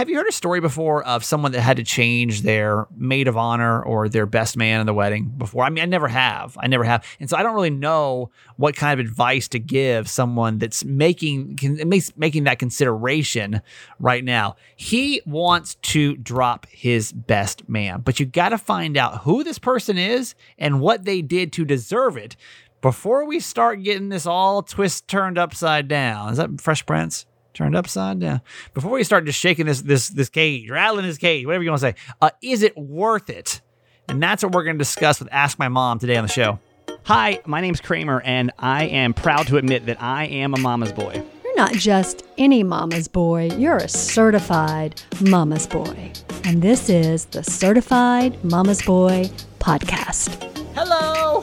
have 0.00 0.08
you 0.08 0.16
heard 0.16 0.26
a 0.26 0.32
story 0.32 0.60
before 0.60 1.04
of 1.04 1.22
someone 1.22 1.52
that 1.52 1.60
had 1.60 1.76
to 1.76 1.82
change 1.82 2.40
their 2.40 2.86
maid 2.96 3.28
of 3.28 3.36
honor 3.36 3.82
or 3.82 4.08
their 4.08 4.24
best 4.24 4.56
man 4.56 4.80
in 4.80 4.86
the 4.86 4.94
wedding 4.94 5.26
before? 5.36 5.62
I 5.62 5.68
mean, 5.68 5.82
I 5.82 5.86
never 5.86 6.08
have. 6.08 6.56
I 6.58 6.68
never 6.68 6.84
have. 6.84 7.04
And 7.20 7.28
so 7.28 7.36
I 7.36 7.42
don't 7.42 7.54
really 7.54 7.68
know 7.68 8.30
what 8.56 8.74
kind 8.74 8.98
of 8.98 9.06
advice 9.06 9.46
to 9.48 9.58
give 9.58 10.08
someone 10.08 10.56
that's 10.56 10.86
making 10.86 11.56
can, 11.56 11.86
makes, 11.86 12.16
making 12.16 12.44
that 12.44 12.58
consideration 12.58 13.60
right 13.98 14.24
now. 14.24 14.56
He 14.74 15.20
wants 15.26 15.74
to 15.74 16.16
drop 16.16 16.66
his 16.70 17.12
best 17.12 17.68
man, 17.68 18.00
but 18.00 18.18
you 18.18 18.24
got 18.24 18.48
to 18.48 18.58
find 18.58 18.96
out 18.96 19.24
who 19.24 19.44
this 19.44 19.58
person 19.58 19.98
is 19.98 20.34
and 20.56 20.80
what 20.80 21.04
they 21.04 21.20
did 21.20 21.52
to 21.52 21.66
deserve 21.66 22.16
it 22.16 22.36
before 22.80 23.26
we 23.26 23.38
start 23.38 23.82
getting 23.82 24.08
this 24.08 24.24
all 24.24 24.62
twist 24.62 25.08
turned 25.08 25.36
upside 25.36 25.88
down. 25.88 26.30
Is 26.30 26.38
that 26.38 26.58
Fresh 26.58 26.86
Prince? 26.86 27.26
Turned 27.52 27.74
upside 27.76 28.20
down. 28.20 28.40
Before 28.74 28.92
we 28.92 29.02
start 29.04 29.24
just 29.24 29.38
shaking 29.38 29.66
this 29.66 29.82
this 29.82 30.08
this 30.08 30.28
cage, 30.28 30.70
rattling 30.70 31.06
this 31.06 31.18
cage, 31.18 31.44
whatever 31.44 31.64
you 31.64 31.70
want 31.70 31.80
to 31.80 31.88
say, 31.88 31.94
uh, 32.22 32.30
is 32.42 32.62
it 32.62 32.76
worth 32.76 33.28
it? 33.28 33.60
And 34.08 34.22
that's 34.22 34.42
what 34.42 34.52
we're 34.52 34.64
going 34.64 34.76
to 34.76 34.78
discuss 34.78 35.18
with 35.18 35.28
Ask 35.32 35.58
My 35.58 35.68
Mom 35.68 35.98
today 35.98 36.16
on 36.16 36.24
the 36.24 36.32
show. 36.32 36.58
Hi, 37.04 37.40
my 37.46 37.60
name's 37.60 37.80
Kramer, 37.80 38.20
and 38.22 38.52
I 38.58 38.84
am 38.84 39.14
proud 39.14 39.46
to 39.48 39.56
admit 39.56 39.86
that 39.86 40.02
I 40.02 40.26
am 40.26 40.54
a 40.54 40.58
mama's 40.58 40.92
boy. 40.92 41.22
You're 41.44 41.56
not 41.56 41.72
just 41.72 42.24
any 42.38 42.62
mama's 42.62 43.08
boy, 43.08 43.50
you're 43.56 43.78
a 43.78 43.88
certified 43.88 45.00
mama's 45.20 45.66
boy. 45.66 46.12
And 46.44 46.62
this 46.62 46.88
is 46.88 47.26
the 47.26 47.42
Certified 47.42 48.42
Mama's 48.44 48.82
Boy 48.82 49.30
podcast. 49.58 50.42
Hello. 50.74 51.42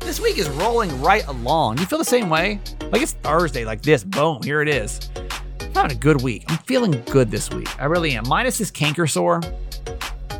This 0.00 0.18
week 0.20 0.38
is 0.38 0.48
rolling 0.50 1.00
right 1.00 1.26
along. 1.28 1.78
You 1.78 1.86
feel 1.86 1.98
the 1.98 2.04
same 2.04 2.28
way? 2.30 2.60
Like 2.90 3.02
it's 3.02 3.12
Thursday, 3.12 3.64
like 3.64 3.82
this. 3.82 4.02
Boom, 4.02 4.42
here 4.42 4.60
it 4.60 4.68
is. 4.68 5.10
I'm 5.60 5.72
having 5.72 5.92
a 5.92 6.00
good 6.00 6.22
week. 6.22 6.44
I'm 6.48 6.58
feeling 6.58 7.02
good 7.10 7.30
this 7.30 7.50
week. 7.50 7.68
I 7.80 7.84
really 7.84 8.12
am. 8.12 8.26
Minus 8.26 8.58
this 8.58 8.70
canker 8.70 9.06
sore. 9.06 9.40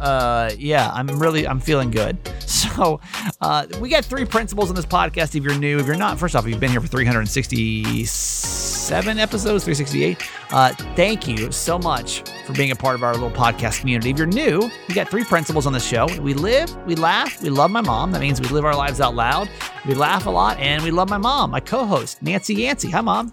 Uh, 0.01 0.51
yeah, 0.59 0.91
I'm 0.93 1.07
really, 1.19 1.47
I'm 1.47 1.61
feeling 1.61 1.91
good. 1.91 2.19
So, 2.51 3.01
uh, 3.41 3.67
we 3.81 3.89
got 3.89 4.05
three 4.05 4.25
principles 4.25 4.71
in 4.71 4.77
this 4.77 4.87
podcast. 4.87 5.35
If 5.35 5.43
you're 5.45 5.59
new, 5.59 5.79
if 5.79 5.87
you're 5.87 5.97
not, 5.97 6.19
first 6.19 6.35
off, 6.37 6.47
you've 6.47 6.61
been 6.61 6.71
here 6.71 6.81
for 6.81 6.87
367 6.89 9.19
episodes, 9.19 9.65
368. 9.65 10.19
Uh, 10.51 10.75
thank 10.95 11.27
you 11.29 11.51
so 11.53 11.79
much 11.79 12.23
for 12.47 12.53
being 12.53 12.71
a 12.71 12.77
part 12.77 12.95
of 12.97 13.03
our 13.03 13.13
little 13.13 13.31
podcast 13.31 13.81
community. 13.81 14.11
If 14.11 14.19
you're 14.19 14.27
new, 14.27 14.71
we 14.89 14.95
got 14.95 15.09
three 15.09 15.25
principles 15.25 15.67
on 15.67 15.73
the 15.73 15.81
show. 15.81 16.07
We 16.21 16.35
live, 16.35 16.75
we 16.87 16.97
laugh, 16.97 17.41
we 17.43 17.51
love 17.51 17.71
my 17.71 17.81
mom. 17.81 18.13
That 18.13 18.21
means 18.21 18.41
we 18.41 18.49
live 18.49 18.65
our 18.65 18.77
lives 18.77 19.01
out 19.01 19.15
loud. 19.15 19.49
We 19.87 19.95
laugh 19.95 20.27
a 20.27 20.31
lot, 20.31 20.59
and 20.59 20.83
we 20.83 20.91
love 20.91 21.09
my 21.09 21.19
mom, 21.19 21.51
my 21.51 21.61
co-host 21.61 22.23
Nancy 22.23 22.55
Yancey. 22.55 22.91
Hi, 22.91 23.01
mom. 23.01 23.33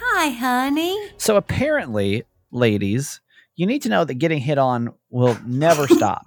Hi, 0.00 0.30
honey. 0.30 0.98
So 1.16 1.36
apparently, 1.36 2.24
ladies, 2.50 3.20
you 3.56 3.66
need 3.66 3.82
to 3.82 3.88
know 3.88 4.04
that 4.04 4.14
getting 4.14 4.40
hit 4.40 4.58
on 4.58 4.90
will 5.10 5.36
never 5.46 5.86
stop. 5.88 6.24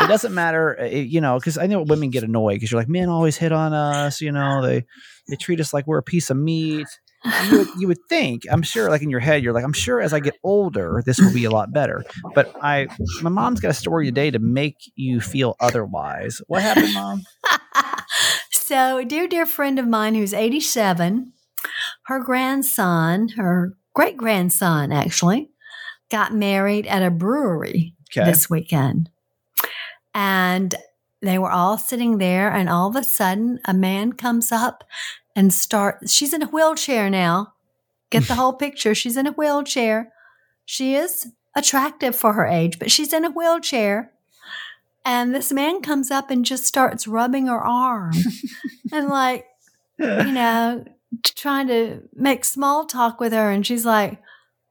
It 0.00 0.06
doesn't 0.06 0.32
matter, 0.32 0.78
uh, 0.80 0.84
you 0.84 1.20
know, 1.20 1.38
because 1.38 1.58
I 1.58 1.66
know 1.66 1.82
women 1.82 2.10
get 2.10 2.22
annoyed 2.22 2.54
because 2.54 2.70
you're 2.70 2.80
like, 2.80 2.88
men 2.88 3.08
always 3.08 3.36
hit 3.36 3.52
on 3.52 3.72
us, 3.72 4.20
you 4.20 4.30
know, 4.30 4.62
they 4.62 4.84
they 5.28 5.36
treat 5.36 5.60
us 5.60 5.74
like 5.74 5.86
we're 5.86 5.98
a 5.98 6.02
piece 6.02 6.30
of 6.30 6.36
meat. 6.36 6.86
You 7.50 7.58
would, 7.58 7.68
you 7.78 7.88
would 7.88 7.98
think, 8.08 8.44
I'm 8.48 8.62
sure, 8.62 8.90
like 8.90 9.02
in 9.02 9.10
your 9.10 9.18
head, 9.18 9.42
you're 9.42 9.52
like, 9.52 9.64
I'm 9.64 9.72
sure 9.72 10.00
as 10.00 10.12
I 10.12 10.20
get 10.20 10.36
older, 10.44 11.02
this 11.04 11.18
will 11.18 11.32
be 11.32 11.44
a 11.44 11.50
lot 11.50 11.72
better. 11.72 12.04
But 12.32 12.54
I, 12.62 12.86
my 13.22 13.28
mom's 13.28 13.58
got 13.58 13.72
a 13.72 13.74
story 13.74 14.06
today 14.06 14.30
to 14.30 14.38
make 14.38 14.76
you 14.94 15.20
feel 15.20 15.56
otherwise. 15.58 16.40
What 16.46 16.62
happened, 16.62 16.94
mom? 16.94 17.24
so, 18.52 19.04
dear, 19.04 19.26
dear 19.26 19.46
friend 19.46 19.80
of 19.80 19.88
mine 19.88 20.14
who's 20.14 20.32
87, 20.32 21.32
her 22.06 22.20
grandson, 22.20 23.30
her 23.30 23.76
great 23.94 24.16
grandson 24.16 24.92
actually, 24.92 25.50
got 26.10 26.34
married 26.34 26.86
at 26.86 27.02
a 27.02 27.10
brewery 27.10 27.94
Okay. 28.16 28.28
this 28.28 28.48
weekend. 28.48 29.10
And 30.14 30.74
they 31.20 31.38
were 31.38 31.50
all 31.50 31.78
sitting 31.78 32.18
there, 32.18 32.50
and 32.50 32.68
all 32.68 32.88
of 32.88 32.96
a 32.96 33.04
sudden, 33.04 33.60
a 33.64 33.74
man 33.74 34.12
comes 34.14 34.50
up 34.52 34.84
and 35.36 35.52
start. 35.52 36.08
She's 36.08 36.32
in 36.32 36.42
a 36.42 36.46
wheelchair 36.46 37.10
now. 37.10 37.52
Get 38.10 38.24
the 38.24 38.34
whole 38.40 38.52
picture. 38.54 38.94
She's 38.94 39.16
in 39.16 39.26
a 39.26 39.32
wheelchair. 39.32 40.12
She 40.64 40.94
is 40.94 41.28
attractive 41.54 42.14
for 42.16 42.32
her 42.34 42.46
age, 42.46 42.78
but 42.78 42.90
she's 42.90 43.12
in 43.12 43.24
a 43.24 43.30
wheelchair. 43.30 44.12
And 45.04 45.34
this 45.34 45.52
man 45.52 45.80
comes 45.82 46.10
up 46.10 46.30
and 46.30 46.44
just 46.44 46.64
starts 46.66 47.06
rubbing 47.08 47.46
her 47.46 47.60
arm 47.60 48.12
and, 48.92 49.08
like, 49.08 49.46
you 49.98 50.32
know, 50.32 50.84
trying 51.24 51.66
to 51.68 52.02
make 52.14 52.44
small 52.44 52.84
talk 52.84 53.18
with 53.20 53.32
her. 53.32 53.50
And 53.50 53.66
she's 53.66 53.84
like, 53.86 54.20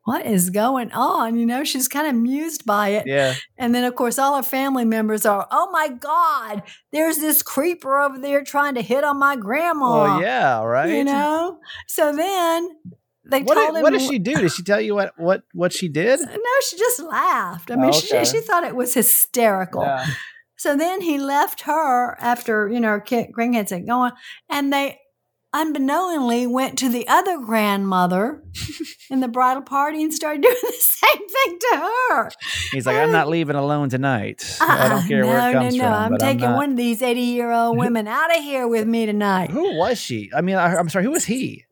what 0.08 0.26
is 0.26 0.50
going 0.52 0.90
on? 0.94 1.38
You 1.38 1.46
know, 1.46 1.66
she's 1.66 1.90
kind 1.90 2.08
of 2.08 2.14
amused 2.14 2.66
by 2.66 2.90
it. 2.92 3.06
Yeah. 3.06 3.34
And 3.58 3.76
then, 3.76 3.84
of 3.84 3.94
course, 3.96 4.18
all 4.18 4.38
her 4.38 4.42
family 4.42 4.86
members 4.86 5.26
are, 5.26 5.46
oh 5.52 5.70
my 5.72 5.90
God, 5.90 6.64
there's 6.94 7.18
this 7.18 7.42
creeper 7.42 8.00
over 8.00 8.18
there 8.18 8.42
trying 8.42 8.76
to 8.76 8.82
hit 8.82 9.04
on 9.04 9.20
my 9.20 9.36
grandma. 9.36 10.16
Oh, 10.16 10.20
yeah. 10.22 10.64
Right. 10.64 10.94
You 10.94 11.04
know? 11.04 11.60
So 11.88 12.16
then 12.16 12.70
they 13.30 13.42
What 13.42 13.56
told 13.56 13.68
did, 13.74 13.76
him. 13.76 13.84
what 13.84 13.90
did 13.92 14.02
she 14.02 14.18
do? 14.18 14.36
Did 14.36 14.54
she 14.54 14.64
tell 14.64 14.80
you 14.80 14.96
what 14.96 15.12
what 15.18 15.44
what 15.52 15.74
she 15.74 15.90
did? 15.90 16.22
No, 16.22 16.52
she 16.70 16.78
just 16.78 17.02
laughed. 17.02 17.70
I 17.70 17.76
mean, 17.76 17.86
Oh, 17.86 17.90
okay. 17.90 18.24
she, 18.24 18.38
she 18.38 18.40
thought 18.40 18.64
it 18.64 18.78
was 18.78 18.94
hysterical. 18.94 19.82
Yeah. 19.84 20.06
So 20.56 20.78
then 20.78 21.02
he 21.02 21.18
left 21.18 21.64
her 21.64 22.16
after, 22.22 22.70
you 22.70 22.80
know, 22.80 22.88
her 22.88 23.02
kid, 23.02 23.28
grandkids 23.38 23.72
had 23.72 23.86
gone, 23.86 24.14
and 24.50 24.72
they 24.72 25.00
unbeknowingly 25.54 26.46
went 26.48 26.78
to 26.80 26.90
the 26.90 27.08
other 27.08 27.40
grandmother 27.40 28.44
in 29.10 29.20
the 29.20 29.28
bridal 29.28 29.64
party 29.64 30.04
and 30.04 30.14
started 30.14 30.42
doing 30.42 30.56
the 30.62 30.74
same 30.78 31.28
thing 31.28 31.60
to 31.60 31.78
her. 32.10 32.32
He's 32.72 32.86
like, 32.86 32.98
I'm 32.98 33.10
oh. 33.10 33.14
not 33.14 33.30
leaving 33.30 33.56
alone 33.56 33.90
tonight. 33.90 34.58
I 34.62 34.90
don't 34.90 34.92
uh-uh. 35.00 35.08
care 35.08 35.22
no, 35.22 35.28
where 35.28 35.50
it 35.50 35.54
comes 35.54 35.76
no, 35.76 35.84
no. 35.84 35.90
from. 35.90 36.14
I'm 36.14 36.18
taking 36.20 36.42
not- 36.42 36.58
one 36.58 36.72
of 36.72 36.78
these 36.78 37.02
80 37.02 37.22
year 37.22 37.52
old 37.52 37.78
women 37.80 38.08
out 38.08 38.36
of 38.36 38.44
here 38.44 38.68
with 38.68 38.88
me 38.88 39.06
tonight. 39.06 39.50
Who 39.50 39.78
was 39.78 40.00
she? 40.00 40.30
I 40.36 40.42
mean, 40.42 40.56
I, 40.56 40.76
I'm 40.76 40.90
sorry. 40.90 41.06
Who 41.06 41.12
was 41.12 41.26
he? 41.26 41.66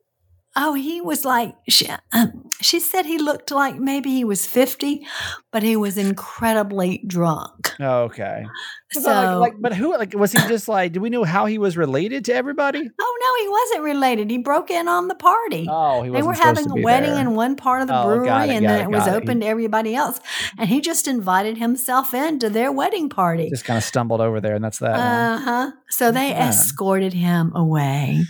Oh, 0.57 0.73
he 0.73 1.01
was 1.01 1.25
like, 1.25 1.53
she, 1.67 1.88
um, 2.13 2.49
she 2.61 2.79
said 2.79 3.05
he 3.05 3.17
looked 3.17 3.51
like 3.51 3.75
maybe 3.77 4.09
he 4.11 4.23
was 4.23 4.45
50, 4.47 5.05
but 5.51 5.63
he 5.63 5.75
was 5.75 5.97
incredibly 5.97 7.03
drunk. 7.07 7.73
Oh, 7.79 8.03
okay. 8.03 8.45
So, 8.93 9.01
But 9.03 9.16
like, 9.16 9.38
like, 9.39 9.53
but 9.59 9.73
who? 9.75 9.91
Like, 9.97 10.13
was 10.13 10.31
he 10.31 10.39
just 10.47 10.69
like? 10.69 10.93
Do 10.93 11.01
we 11.01 11.09
know 11.09 11.25
how 11.25 11.45
he 11.45 11.57
was 11.57 11.75
related 11.75 12.23
to 12.25 12.33
everybody? 12.33 12.79
oh, 12.99 13.17
no, 13.21 13.43
he 13.43 13.49
wasn't 13.49 13.83
related. 13.83 14.31
He 14.31 14.38
broke 14.38 14.71
in 14.71 14.88
on 14.88 15.09
the 15.09 15.16
party. 15.16 15.67
Oh, 15.69 16.03
he 16.03 16.09
they 16.09 16.21
wasn't 16.21 16.27
were 16.27 16.33
having 16.41 16.72
a 16.72 16.81
wedding 16.81 17.11
there. 17.11 17.19
in 17.22 17.35
one 17.35 17.57
part 17.57 17.81
of 17.81 17.87
the 17.89 17.95
Oh, 17.97 18.03
brewery, 18.05 18.49
it, 18.49 18.55
and 18.55 18.66
then 18.66 18.79
it, 18.79 18.83
it 18.83 18.89
was 18.91 19.05
got 19.05 19.09
it. 19.17 19.23
open 19.23 19.41
to 19.41 19.45
everybody 19.45 19.93
else. 19.93 20.22
And 20.57 20.69
he 20.69 20.79
just 20.79 21.05
invited 21.07 21.57
himself 21.57 22.13
into 22.13 22.49
their 22.49 22.72
wedding 22.72 23.09
party. 23.09 23.49
Just 23.49 23.66
kind 23.66 23.77
of 23.77 23.83
stumbled 23.83 24.22
over 24.22 24.39
there, 24.39 24.55
and 24.55 24.63
that's 24.63 24.79
that. 24.79 24.95
Uh 24.95 25.37
huh. 25.39 25.72
So 25.89 26.11
they 26.11 26.29
Yeah. 26.29 26.47
escorted 26.49 27.11
him 27.11 27.51
away. 27.55 28.23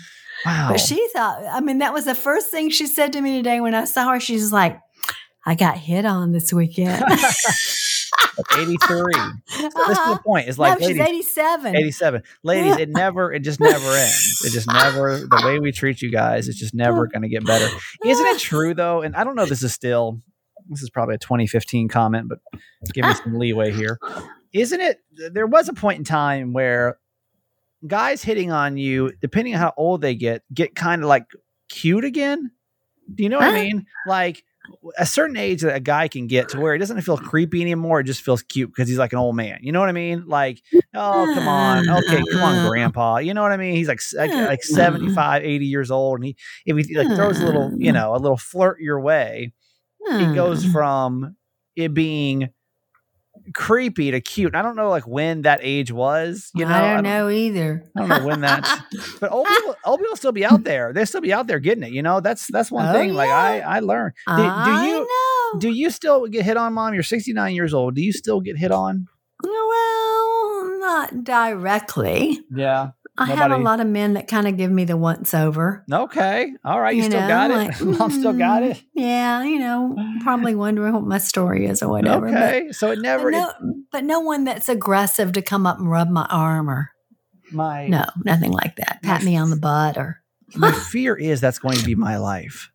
Wow. 0.45 0.69
But 0.71 0.79
she 0.79 1.07
thought, 1.13 1.43
I 1.51 1.59
mean, 1.61 1.79
that 1.79 1.93
was 1.93 2.05
the 2.05 2.15
first 2.15 2.49
thing 2.51 2.69
she 2.69 2.87
said 2.87 3.13
to 3.13 3.21
me 3.21 3.37
today 3.37 3.59
when 3.61 3.73
I 3.73 3.85
saw 3.85 4.11
her. 4.11 4.19
She's 4.19 4.51
like, 4.53 4.79
I 5.45 5.55
got 5.55 5.77
hit 5.77 6.05
on 6.05 6.31
this 6.31 6.51
weekend. 6.53 7.03
83. 8.57 8.77
So 8.87 9.01
this 9.47 9.63
is 9.65 9.73
the 9.73 9.79
Uh-huh. 9.91 10.17
point. 10.25 10.47
It's 10.49 10.57
like 10.57 10.79
no, 10.79 10.87
she's 10.87 10.97
ladies, 10.97 11.37
87. 11.37 11.75
87. 11.75 12.23
Ladies, 12.43 12.77
it 12.77 12.89
never, 12.89 13.31
it 13.31 13.41
just 13.41 13.59
never 13.59 13.89
ends. 13.89 14.41
It 14.45 14.51
just 14.51 14.67
never, 14.71 15.17
the 15.19 15.41
way 15.45 15.59
we 15.59 15.71
treat 15.71 16.01
you 16.01 16.11
guys, 16.11 16.47
it's 16.47 16.59
just 16.59 16.73
never 16.73 17.07
going 17.07 17.21
to 17.21 17.29
get 17.29 17.45
better. 17.45 17.67
Isn't 18.03 18.25
it 18.27 18.39
true 18.39 18.73
though? 18.73 19.01
And 19.01 19.15
I 19.15 19.23
don't 19.23 19.35
know 19.35 19.43
if 19.43 19.49
this 19.49 19.63
is 19.63 19.73
still, 19.73 20.21
this 20.69 20.81
is 20.81 20.89
probably 20.89 21.15
a 21.15 21.19
2015 21.19 21.87
comment, 21.87 22.27
but 22.27 22.39
give 22.93 23.05
me 23.05 23.13
some 23.13 23.37
leeway 23.37 23.71
here. 23.71 23.99
Isn't 24.53 24.81
it, 24.81 24.99
there 25.31 25.47
was 25.47 25.69
a 25.69 25.73
point 25.73 25.99
in 25.99 26.03
time 26.05 26.51
where 26.53 26.97
guys 27.87 28.23
hitting 28.23 28.51
on 28.51 28.77
you, 28.77 29.13
depending 29.21 29.53
on 29.53 29.59
how 29.59 29.73
old 29.77 30.01
they 30.01 30.15
get, 30.15 30.43
get 30.53 30.75
kind 30.75 31.03
of 31.03 31.09
like 31.09 31.25
cute 31.69 32.05
again. 32.05 32.51
Do 33.13 33.23
you 33.23 33.29
know 33.29 33.37
what 33.37 33.49
I 33.49 33.49
uh-huh. 33.49 33.63
mean? 33.63 33.85
Like, 34.07 34.43
a 34.97 35.05
certain 35.05 35.37
age 35.37 35.61
that 35.61 35.75
a 35.75 35.79
guy 35.79 36.07
can 36.07 36.27
get 36.27 36.49
to 36.49 36.59
where 36.59 36.73
it 36.73 36.79
doesn't 36.79 37.01
feel 37.01 37.17
creepy 37.17 37.61
anymore. 37.61 37.99
It 37.99 38.05
just 38.05 38.21
feels 38.21 38.41
cute 38.43 38.71
because 38.71 38.89
he's 38.89 38.97
like 38.97 39.13
an 39.13 39.19
old 39.19 39.35
man. 39.35 39.59
You 39.61 39.71
know 39.71 39.79
what 39.79 39.89
I 39.89 39.93
mean? 39.93 40.25
Like, 40.27 40.61
oh, 40.93 41.31
come 41.33 41.47
on. 41.47 41.89
Okay, 41.89 42.23
come 42.31 42.41
on, 42.41 42.55
uh-huh. 42.55 42.69
grandpa. 42.69 43.17
You 43.17 43.33
know 43.33 43.41
what 43.41 43.51
I 43.51 43.57
mean? 43.57 43.75
He's 43.75 43.87
like 43.87 44.01
like, 44.15 44.31
like 44.31 44.61
mm-hmm. 44.61 44.75
75, 44.75 45.43
80 45.43 45.65
years 45.65 45.91
old. 45.91 46.19
And 46.19 46.25
he, 46.25 46.37
if 46.65 46.87
he 46.87 46.97
like 46.97 47.15
throws 47.15 47.39
a 47.39 47.45
little, 47.45 47.71
you 47.77 47.91
know, 47.91 48.15
a 48.15 48.17
little 48.17 48.37
flirt 48.37 48.79
your 48.79 48.99
way, 48.99 49.53
it 50.07 50.35
goes 50.35 50.65
from 50.65 51.35
it 51.75 51.93
being 51.93 52.49
creepy 53.53 54.11
to 54.11 54.21
cute. 54.21 54.47
And 54.53 54.57
I 54.57 54.61
don't 54.61 54.75
know 54.75 54.89
like 54.89 55.05
when 55.07 55.43
that 55.43 55.59
age 55.61 55.91
was, 55.91 56.49
you 56.55 56.65
know. 56.65 56.73
I 56.73 56.93
don't 56.93 57.03
know 57.03 57.29
either. 57.29 57.83
I 57.95 57.99
don't 57.99 58.09
know 58.09 58.25
when 58.25 58.41
that, 58.41 58.83
but 59.19 59.31
old 59.31 59.47
people, 59.47 59.75
old 59.85 59.99
people 59.99 60.15
still 60.15 60.31
be 60.31 60.45
out 60.45 60.63
there. 60.63 60.93
They'll 60.93 61.05
still 61.05 61.21
be 61.21 61.33
out 61.33 61.47
there 61.47 61.59
getting 61.59 61.83
it. 61.83 61.91
You 61.91 62.01
know, 62.01 62.19
that's 62.19 62.47
that's 62.47 62.71
one 62.71 62.87
Oh, 62.87 62.93
thing. 62.93 63.13
Like 63.13 63.29
I. 63.29 63.61
Oh, 63.61 63.67
I 63.67 63.79
learned. 63.79 64.13
Do, 64.27 64.35
do 64.35 64.41
you 64.41 64.99
know. 65.07 65.59
do 65.59 65.69
you 65.69 65.89
still 65.89 66.27
get 66.27 66.43
hit 66.45 66.57
on, 66.57 66.73
mom? 66.73 66.93
You're 66.93 67.03
69 67.03 67.53
years 67.55 67.73
old. 67.73 67.95
Do 67.95 68.01
you 68.01 68.11
still 68.13 68.41
get 68.41 68.57
hit 68.57 68.71
on? 68.71 69.07
well, 69.43 70.79
not 70.79 71.23
directly. 71.23 72.39
Yeah. 72.55 72.89
I 73.17 73.25
have 73.25 73.51
a 73.51 73.57
lot 73.57 73.79
of 73.79 73.87
men 73.87 74.13
that 74.13 74.27
kind 74.27 74.47
of 74.47 74.57
give 74.57 74.69
me 74.69 74.83
the 74.85 74.97
once 74.97 75.33
over. 75.33 75.83
Okay. 75.91 76.53
All 76.65 76.79
right. 76.79 76.95
You, 76.95 77.03
still 77.03 77.21
know, 77.21 77.27
got 77.27 77.51
it. 77.51 77.55
like, 77.55 77.81
Mom 77.99 78.11
still 78.11 78.33
got 78.33 78.63
mm, 78.63 78.71
it. 78.71 78.83
Yeah, 78.93 79.43
you 79.43 79.59
know, 79.59 79.95
probably 80.21 80.53
wondering 80.55 80.93
what 80.93 81.03
my 81.03 81.17
story 81.17 81.65
is 81.65 81.81
or 81.81 81.89
whatever. 81.89 82.27
but- 82.27 82.35
okay. 82.35 82.71
so 82.71 82.91
it 82.91 82.97
But, 82.97 83.01
never. 83.03 83.31
no, 83.31 83.51
but 83.91 84.03
no 84.03 84.19
one 84.19 84.43
that's 84.43 84.67
aggressive 84.67 85.31
to 85.33 85.41
come 85.41 85.65
up 85.65 85.79
and 85.79 85.89
rub 85.89 86.09
my 86.09 86.25
arm 86.29 86.69
or 86.69 86.91
my 87.51 87.87
no, 87.87 88.05
nothing 88.25 88.51
like 88.51 88.75
that. 88.77 88.99
Pat 89.03 89.23
me 89.23 89.37
on 89.37 89.49
the 89.49 89.55
butt 89.59 89.97
or 89.97 90.21
my 90.55 90.71
fear 90.71 91.15
is 91.15 91.41
that's 91.41 91.59
going 91.59 91.77
to 91.77 91.85
be 91.85 91.95
my 91.95 92.17
life. 92.17 92.71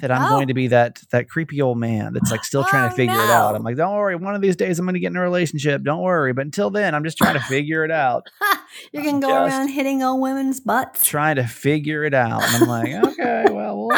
That 0.00 0.10
I'm 0.10 0.24
Oh. 0.24 0.28
going 0.36 0.48
to 0.48 0.54
be 0.54 0.66
that 0.68 1.00
that 1.10 1.28
creepy 1.28 1.62
old 1.62 1.78
man 1.78 2.12
that's 2.12 2.30
like 2.32 2.44
still 2.44 2.64
trying 2.64 2.86
Oh, 2.86 2.88
to 2.90 2.94
figure 2.96 3.14
it 3.14 3.30
out. 3.30 3.54
I'm 3.54 3.62
like, 3.62 3.76
don't 3.76 3.94
worry, 3.94 4.16
one 4.16 4.34
of 4.34 4.42
these 4.42 4.56
days 4.56 4.78
I'm 4.80 4.84
going 4.84 4.94
to 4.94 5.00
get 5.00 5.12
in 5.12 5.16
a 5.16 5.20
relationship. 5.20 5.82
Don't 5.84 6.00
worry. 6.02 6.32
But 6.32 6.44
until 6.46 6.70
then, 6.70 6.92
I'm 6.94 7.04
just 7.04 7.16
trying 7.18 7.34
to 7.34 7.40
figure 7.40 7.84
it 7.84 7.92
out. 7.92 8.26
you're 8.92 9.04
gonna 9.04 9.20
go 9.20 9.30
around 9.44 9.68
hitting 9.68 10.02
old 10.02 10.20
women's 10.20 10.58
butts. 10.60 11.04
Trying 11.06 11.36
to 11.36 11.46
figure 11.46 12.02
it 12.04 12.14
out. 12.14 12.42
And 12.42 12.64
I'm 12.64 12.68
like, 12.68 12.92
okay, 13.12 13.44
well, 13.50 13.86
we'll, 13.86 13.96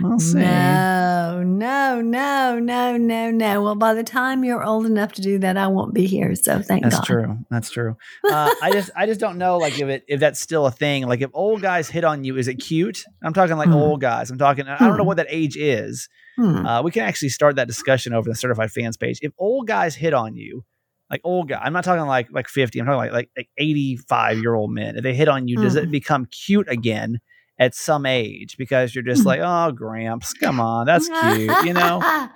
we'll 0.00 0.18
see. 0.18 0.38
No, 0.38 1.42
no, 1.44 2.00
no, 2.00 2.58
no, 2.58 2.96
no, 2.96 3.30
no. 3.30 3.62
Well, 3.62 3.74
by 3.74 3.94
the 3.94 4.02
time 4.04 4.44
you're 4.44 4.62
old 4.64 4.86
enough 4.86 5.12
to 5.12 5.22
do 5.22 5.38
that, 5.38 5.56
I 5.56 5.66
won't 5.68 5.94
be 5.94 6.06
here. 6.06 6.34
So 6.34 6.60
thank 6.60 6.82
That's 6.82 6.94
God. 6.96 7.00
That's 7.00 7.06
true. 7.06 7.38
That's 7.50 7.70
true. 7.70 7.96
Uh, 8.28 8.54
I 8.62 8.70
just 8.72 8.90
I 8.96 9.06
just 9.06 9.20
don't 9.20 9.38
know 9.38 9.58
like 9.58 9.78
if 9.78 9.88
it 9.88 10.04
if 10.08 10.20
that's 10.20 10.40
still 10.40 10.66
a 10.66 10.70
thing. 10.70 11.06
Like 11.06 11.20
if 11.20 11.30
old 11.34 11.62
guys 11.62 11.88
hit 11.88 12.04
on 12.04 12.24
you, 12.24 12.36
is 12.36 12.48
it 12.48 12.56
cute? 12.56 13.04
I'm 13.22 13.32
talking 13.32 13.56
like 13.56 13.68
Hmm. 13.68 13.74
old 13.74 14.00
guys. 14.00 14.30
I'm 14.30 14.38
talking. 14.38 14.66
I 14.68 14.78
don't 14.78 14.96
know 14.96 15.02
Hmm. 15.04 15.08
what 15.08 15.16
that 15.18 15.26
age 15.30 15.56
is. 15.56 16.08
Hmm. 16.36 16.66
Uh, 16.66 16.82
we 16.82 16.90
can 16.90 17.02
actually 17.04 17.28
start 17.28 17.56
that 17.56 17.68
discussion 17.68 18.12
over 18.12 18.28
the 18.28 18.34
certified 18.34 18.72
fans 18.72 18.96
page. 18.96 19.18
If 19.22 19.32
old 19.38 19.68
guys 19.68 19.94
hit 19.94 20.12
on 20.14 20.34
you, 20.36 20.64
like 21.10 21.20
old 21.22 21.48
guy, 21.48 21.60
I'm 21.62 21.72
not 21.72 21.84
talking 21.84 22.04
like 22.06 22.28
like 22.32 22.48
50. 22.48 22.80
I'm 22.80 22.86
talking 22.86 22.96
like 22.98 23.12
like, 23.12 23.30
like 23.36 23.48
85 23.58 24.38
year 24.38 24.54
old 24.54 24.72
men. 24.72 24.96
If 24.96 25.02
they 25.02 25.14
hit 25.14 25.28
on 25.28 25.46
you, 25.48 25.56
does 25.58 25.76
it 25.76 25.88
Mm. 25.88 25.92
become 25.92 26.26
cute 26.26 26.68
again 26.68 27.20
at 27.58 27.74
some 27.74 28.06
age? 28.06 28.56
Because 28.56 28.94
you're 28.94 29.04
just 29.04 29.24
like, 29.24 29.40
oh, 29.42 29.72
Gramps, 29.72 30.32
come 30.34 30.60
on, 30.60 30.86
that's 30.86 31.08
cute. 31.08 31.64
You 31.64 31.72
know, 31.72 31.98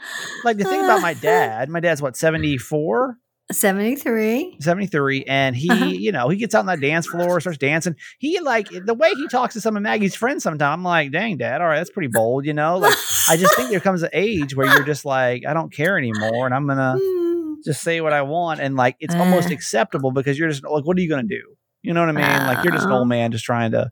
like 0.44 0.56
the 0.59 0.65
thing 0.65 0.85
about 0.85 1.00
my 1.03 1.15
dad. 1.15 1.69
My 1.69 1.81
dad's 1.81 2.00
what 2.03 2.17
74. 2.17 3.17
73. 3.50 4.59
73 4.61 5.25
and 5.25 5.56
he 5.56 5.70
Uh-huh. 5.70 5.85
you 5.87 6.12
know 6.12 6.29
he 6.29 6.37
gets 6.37 6.55
out 6.55 6.61
on 6.61 6.67
that 6.67 6.81
dance 6.81 7.06
floor 7.06 7.41
starts 7.41 7.56
dancing 7.59 7.94
he 8.19 8.41
like 8.41 8.69
the 8.69 8.93
way 8.93 9.09
he 9.15 9.26
talks 9.29 9.55
to 9.55 9.61
some 9.62 9.75
of 9.75 9.82
maggie's 9.82 10.15
friends 10.15 10.43
sometimes 10.43 10.61
i'm 10.75 10.82
like 10.85 11.11
dang 11.12 11.38
dad 11.38 11.62
all 11.62 11.67
right 11.67 11.79
that's 11.79 11.88
pretty 11.88 12.09
bold 12.12 12.44
you 12.44 12.53
know 12.53 12.76
like 12.76 12.93
i 13.31 13.38
just 13.38 13.56
think 13.56 13.71
there 13.71 13.81
comes 13.81 14.03
an 14.03 14.11
age 14.12 14.55
where 14.55 14.67
you're 14.67 14.85
just 14.85 15.06
like 15.06 15.47
i 15.47 15.55
don't 15.55 15.73
care 15.73 15.97
anymore 15.97 16.44
and 16.44 16.55
i'm 16.55 16.67
gonna 16.67 16.99
Hmm. 17.03 17.55
just 17.64 17.82
say 17.82 18.03
what 18.03 18.12
i 18.12 18.21
want 18.21 18.61
and 18.61 18.76
like 18.76 18.97
it's 19.00 19.14
almost 19.14 19.49
Uh. 19.50 19.55
acceptable 19.55 20.11
because 20.12 20.38
you're 20.38 20.50
just 20.50 20.62
like 20.64 20.85
what 20.85 20.99
are 20.99 21.00
you 21.00 21.09
gonna 21.09 21.23
do 21.23 21.41
you 21.82 21.94
know 21.94 22.00
what 22.00 22.11
i 22.11 22.12
mean 22.12 22.47
like 22.47 22.62
you're 22.64 22.73
just 22.75 22.85
an 22.85 22.93
Uh. 22.93 22.99
old 22.99 23.09
man 23.09 23.32
just 23.32 23.44
trying 23.47 23.71
to 23.71 23.91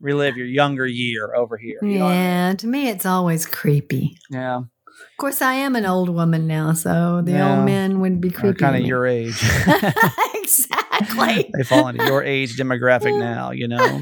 relive 0.00 0.36
your 0.36 0.46
younger 0.46 0.86
year 0.86 1.34
over 1.34 1.56
here 1.56 1.78
you 1.82 1.98
know 1.98 2.04
what 2.06 2.10
I 2.12 2.14
mean? 2.14 2.22
Yeah, 2.24 2.54
to 2.54 2.66
me, 2.66 2.88
it's 2.88 3.06
always 3.06 3.46
creepy. 3.46 4.18
yeah 4.30 4.58
Of 4.58 5.16
course, 5.18 5.40
I 5.42 5.54
am 5.54 5.76
an 5.76 5.86
old 5.86 6.08
woman 6.08 6.46
now, 6.46 6.72
so 6.74 7.22
the 7.24 7.32
Yeah. 7.32 7.56
old 7.56 7.64
men 7.66 8.00
would 8.00 8.20
be 8.20 8.30
creepy. 8.30 8.58
kind 8.58 8.76
of 8.76 8.86
your 8.86 9.06
age 9.06 9.40
exactly. 10.34 11.50
they 11.56 11.62
fall 11.64 11.88
into 11.88 12.04
your 12.04 12.22
age 12.22 12.56
demographic 12.56 13.16
now 13.30 13.50
you 13.50 13.68
know 13.68 14.00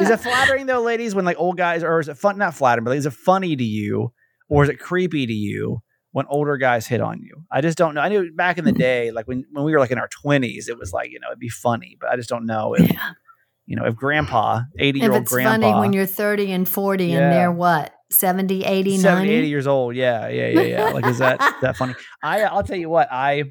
Is 0.00 0.10
it 0.10 0.20
flattering 0.20 0.66
though, 0.66 0.80
ladies, 0.82 1.14
when 1.14 1.24
like 1.24 1.38
old 1.38 1.56
guys, 1.56 1.84
or 1.84 2.00
is 2.00 2.08
it 2.08 2.16
fun? 2.16 2.38
Not 2.38 2.54
flattering, 2.54 2.84
but 2.84 2.96
is 2.96 3.06
it 3.06 3.12
funny 3.12 3.54
to 3.54 3.62
you, 3.64 4.12
or 4.48 4.64
is 4.64 4.68
it 4.68 4.80
creepy 4.80 5.26
to 5.26 5.32
you 5.32 5.80
when 6.12 6.26
older 6.28 6.56
guys 6.56 6.86
hit 6.88 7.00
on 7.00 7.20
you? 7.20 7.44
I 7.52 7.60
just 7.60 7.78
don't 7.78 7.94
know. 7.94 8.00
I 8.00 8.08
knew 8.08 8.32
back 8.34 8.58
in 8.58 8.64
the 8.64 8.72
mm. 8.72 8.78
day, 8.78 9.10
like 9.12 9.28
when 9.28 9.44
when 9.52 9.64
we 9.64 9.72
were 9.72 9.78
like 9.78 9.90
in 9.92 9.98
our 9.98 10.08
twenties, 10.08 10.68
it 10.68 10.78
was 10.78 10.92
like 10.92 11.10
you 11.12 11.20
know 11.20 11.28
it'd 11.28 11.38
be 11.38 11.50
funny, 11.50 11.96
but 12.00 12.10
I 12.10 12.16
just 12.16 12.28
don't 12.30 12.46
know 12.46 12.74
if 12.74 12.90
Yeah. 12.90 13.10
You 13.66 13.76
know 13.76 13.84
if 13.86 13.94
grandpa, 13.96 14.62
eighty 14.78 15.00
year 15.00 15.10
If 15.10 15.14
old 15.14 15.22
it's 15.22 15.32
funny 15.32 15.72
when 15.72 15.92
you're 15.92 16.06
30 16.06 16.52
and 16.52 16.68
40 16.68 17.06
Yeah. 17.06 17.18
and 17.18 17.32
they're 17.32 17.52
what, 17.52 17.92
70, 18.10 18.64
80, 18.64 18.98
70, 18.98 19.20
90? 19.28 19.32
80 19.34 19.48
years 19.48 19.66
old, 19.66 19.94
yeah, 19.96 20.28
yeah, 20.28 20.48
yeah, 20.48 20.60
yeah. 20.62 20.84
like 20.90 21.06
is 21.06 21.18
that 21.18 21.38
that 21.62 21.76
funny? 21.76 21.94
I 22.22 22.42
I'll 22.42 22.62
tell 22.62 22.76
you 22.78 22.88
what 22.90 23.08
I 23.10 23.44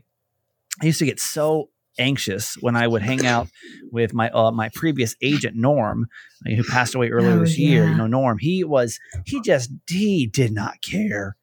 I 0.81 0.86
used 0.86 1.00
to 1.00 1.06
get 1.06 1.19
so 1.19 1.69
anxious 2.00 2.56
when 2.62 2.75
I 2.75 2.88
would 2.88 3.02
hang 3.02 3.25
out 3.25 3.48
with 3.92 4.13
my 4.13 4.30
uh, 4.30 4.52
my 4.52 4.69
previous 4.74 5.16
agent 5.22 5.56
Norm, 5.58 6.08
uh, 6.48 6.54
who 6.56 6.63
passed 6.63 6.96
away 6.96 7.10
earlier 7.10 7.31
Oh, 7.34 7.40
this 7.40 7.58
year. 7.58 7.84
yeah. 7.84 7.92
You 7.92 7.98
know, 7.98 8.08
Norm. 8.08 8.38
He 8.40 8.63
was 8.63 9.00
he 9.25 9.42
just 9.42 9.72
he 9.90 10.28
did 10.28 10.52
not 10.54 10.81
care. 10.81 11.36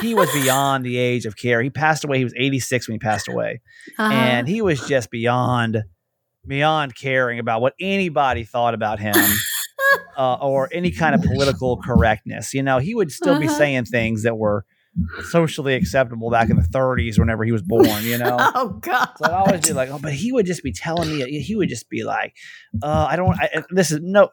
He 0.00 0.12
was 0.14 0.30
beyond 0.32 0.84
the 0.84 0.96
age 0.96 1.24
of 1.24 1.36
care. 1.36 1.62
He 1.62 1.70
passed 1.70 2.04
away. 2.04 2.18
He 2.18 2.24
was 2.24 2.34
86 2.36 2.88
when 2.88 2.94
he 2.96 2.98
passed 2.98 3.28
away, 3.28 3.60
Uh-huh. 3.98 4.12
and 4.12 4.48
he 4.48 4.60
was 4.60 4.86
just 4.88 5.08
beyond 5.10 5.84
beyond 6.46 6.94
caring 6.96 7.38
about 7.38 7.60
what 7.60 7.74
anybody 7.80 8.44
thought 8.44 8.74
about 8.74 8.98
him. 9.00 9.14
Uh, 10.16 10.34
or 10.40 10.68
any 10.72 10.90
kind 10.90 11.14
of 11.14 11.22
political 11.22 11.76
correctness, 11.76 12.54
you 12.54 12.62
know, 12.62 12.78
he 12.78 12.94
would 12.94 13.10
still 13.10 13.38
be 13.38 13.46
Uh-huh. 13.46 13.58
saying 13.58 13.84
things 13.86 14.22
that 14.22 14.36
were 14.38 14.64
socially 15.24 15.74
acceptable 15.74 16.30
back 16.30 16.48
in 16.50 16.56
the 16.56 16.62
30s, 16.62 17.18
whenever 17.18 17.44
he 17.44 17.50
was 17.50 17.62
born. 17.62 18.04
You 18.04 18.18
know, 18.18 18.36
oh, 18.54 18.68
God. 18.80 19.08
so 19.16 19.24
I'd 19.24 19.32
always 19.32 19.60
be 19.66 19.72
like, 19.72 19.88
oh, 19.90 19.98
but 20.00 20.12
he 20.12 20.30
would 20.30 20.46
just 20.46 20.62
be 20.62 20.72
telling 20.72 21.08
me, 21.10 21.40
he 21.40 21.56
would 21.56 21.68
just 21.68 21.88
be 21.90 22.04
like, 22.04 22.34
uh, 22.82 23.06
I 23.10 23.16
don't, 23.16 23.36
I, 23.38 23.64
this 23.70 23.90
is 23.90 24.00
no, 24.02 24.30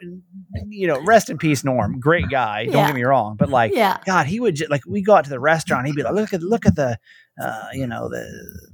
you 0.67 0.87
know, 0.87 0.99
rest 1.03 1.29
in 1.31 1.37
peace, 1.39 1.63
Norm, 1.63 1.99
great 1.99 2.29
guy. 2.29 2.65
Don't 2.65 2.75
Yeah. 2.75 2.85
get 2.87 2.95
me 2.95 3.03
wrong, 3.03 3.35
but 3.37 3.49
like, 3.49 3.73
yeah. 3.73 3.97
God, 4.05 4.27
he 4.27 4.39
would 4.39 4.55
just 4.55 4.69
like, 4.69 4.83
we 4.87 5.01
go 5.01 5.15
out 5.15 5.23
to 5.23 5.29
the 5.31 5.39
restaurant, 5.39 5.87
he'd 5.87 5.95
be 5.95 6.03
like, 6.03 6.13
look 6.13 6.31
at, 6.33 6.41
look 6.43 6.65
at 6.67 6.75
the, 6.75 6.97
uh, 7.41 7.67
you 7.73 7.87
know, 7.87 8.07
the, 8.07 8.70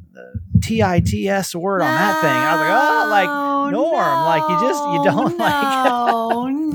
the 0.53 0.59
T-I-T-S 0.63 1.55
word 1.55 1.81
on 1.81 1.87
that 1.87 2.21
thing. 2.21 2.29
I 2.31 2.53
was 2.53 2.61
like, 3.11 3.29
oh, 3.29 3.67
like, 3.67 3.71
No, 3.71 3.91
Norm, 3.91 4.21
like, 4.25 4.49
you 4.49 4.67
just- 4.67 4.83
you 4.83 5.03
don't, 5.03 5.37
no, 5.37 5.43
like- 5.45 5.87
Oh 5.89 6.47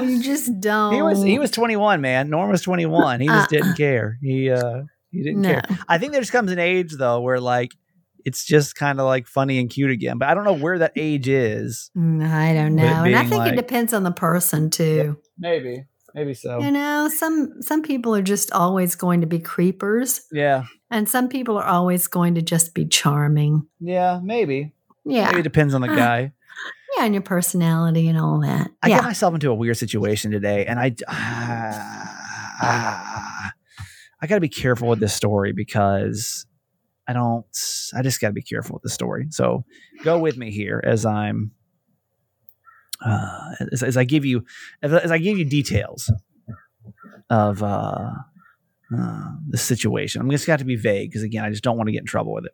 you 0.02 0.22
just 0.22 0.60
don't. 0.60 0.94
he 0.94 1.02
was, 1.02 1.22
he 1.22 1.38
was 1.38 1.50
21, 1.50 2.00
man. 2.00 2.30
Norm 2.30 2.50
was 2.50 2.62
21. 2.62 3.20
He 3.20 3.26
just 3.26 3.46
Uh, 3.46 3.46
didn't 3.48 3.74
care. 3.76 4.18
He, 4.22 4.50
uh, 4.50 4.82
he 5.10 5.22
didn't 5.22 5.42
no. 5.42 5.50
care. 5.50 5.62
I 5.88 5.98
think 5.98 6.12
there 6.12 6.20
just 6.20 6.32
comes 6.32 6.50
an 6.52 6.58
age 6.58 6.92
though, 6.98 7.20
where 7.20 7.40
like, 7.40 7.72
it's 8.24 8.44
just 8.44 8.74
kind 8.74 8.98
of 8.98 9.06
like 9.06 9.26
funny 9.28 9.58
and 9.60 9.70
cute 9.70 9.90
again, 9.92 10.18
but 10.18 10.28
I 10.28 10.34
don't 10.34 10.42
know 10.44 10.52
where 10.54 10.78
that 10.80 10.92
age 10.96 11.28
is. 11.28 11.90
Mm, 11.96 12.28
I 12.28 12.52
don't 12.54 12.74
know, 12.74 12.82
and 13.04 13.14
I 13.14 13.20
think 13.24 13.38
like- 13.38 13.52
it 13.52 13.56
depends 13.56 13.92
on 13.92 14.02
the 14.02 14.10
person 14.10 14.68
too. 14.70 15.16
Maybe, 15.38 15.84
maybe 16.12 16.34
so. 16.34 16.58
You 16.58 16.72
know, 16.72 17.08
some 17.08 17.62
some 17.62 17.82
people 17.82 18.16
are 18.16 18.22
just 18.22 18.50
always 18.50 18.96
going 18.96 19.20
to 19.20 19.26
be 19.28 19.38
creepers, 19.38 20.22
Yeah, 20.32 20.64
and 20.90 21.08
some 21.08 21.28
people 21.28 21.56
are 21.58 21.64
always 21.66 22.06
going 22.06 22.34
to 22.36 22.42
just 22.42 22.74
be 22.74 22.84
charming. 22.86 23.66
yeah, 23.80 24.20
maybe. 24.22 24.72
Yeah, 25.04 25.26
Maybe 25.28 25.40
it 25.40 25.44
depends 25.44 25.72
on 25.74 25.82
the 25.82 25.90
Uh, 25.90 25.94
guy. 25.96 26.32
yeah, 26.96 27.04
and 27.04 27.14
your 27.14 27.22
personality 27.22 28.08
and 28.08 28.18
all 28.18 28.40
that. 28.40 28.68
I 28.82 28.88
yeah, 28.88 28.96
got 28.96 29.04
myself 29.04 29.34
into 29.34 29.50
a 29.50 29.54
weird 29.54 29.76
situation 29.76 30.32
today, 30.32 30.66
and 30.66 30.80
I, 30.80 30.94
ah, 32.60 33.52
I 34.20 34.26
got 34.26 34.34
to 34.36 34.40
be 34.40 34.48
careful 34.48 34.88
with 34.88 34.98
this 35.00 35.14
story 35.14 35.52
because 35.52 36.44
I 37.06 37.12
don't. 37.12 37.46
I 37.94 38.02
just 38.02 38.20
got 38.20 38.28
to 38.28 38.32
be 38.34 38.42
careful 38.42 38.74
with 38.74 38.82
the 38.82 38.88
story. 38.90 39.26
So 39.30 39.64
go 40.02 40.18
with 40.18 40.36
me 40.36 40.50
here 40.50 40.82
as 40.84 41.06
I'm, 41.06 41.52
uh, 43.04 43.50
as, 43.72 43.82
as 43.84 43.96
I 43.96 44.02
give 44.04 44.24
you, 44.24 44.44
as, 44.82 44.92
as 44.92 45.10
I 45.12 45.18
give 45.18 45.38
you 45.38 45.44
details 45.44 46.10
of 47.30 47.62
uh, 47.62 48.10
uh, 48.96 49.30
the 49.48 49.58
situation. 49.58 50.20
I'm 50.20 50.30
just 50.30 50.46
got 50.46 50.58
to 50.58 50.64
be 50.64 50.76
vague 50.76 51.10
because 51.10 51.22
again, 51.22 51.44
I 51.44 51.50
just 51.50 51.62
don't 51.62 51.76
want 51.76 51.88
to 51.88 51.92
get 51.92 52.00
in 52.00 52.06
trouble 52.06 52.32
with 52.32 52.46
it. 52.46 52.52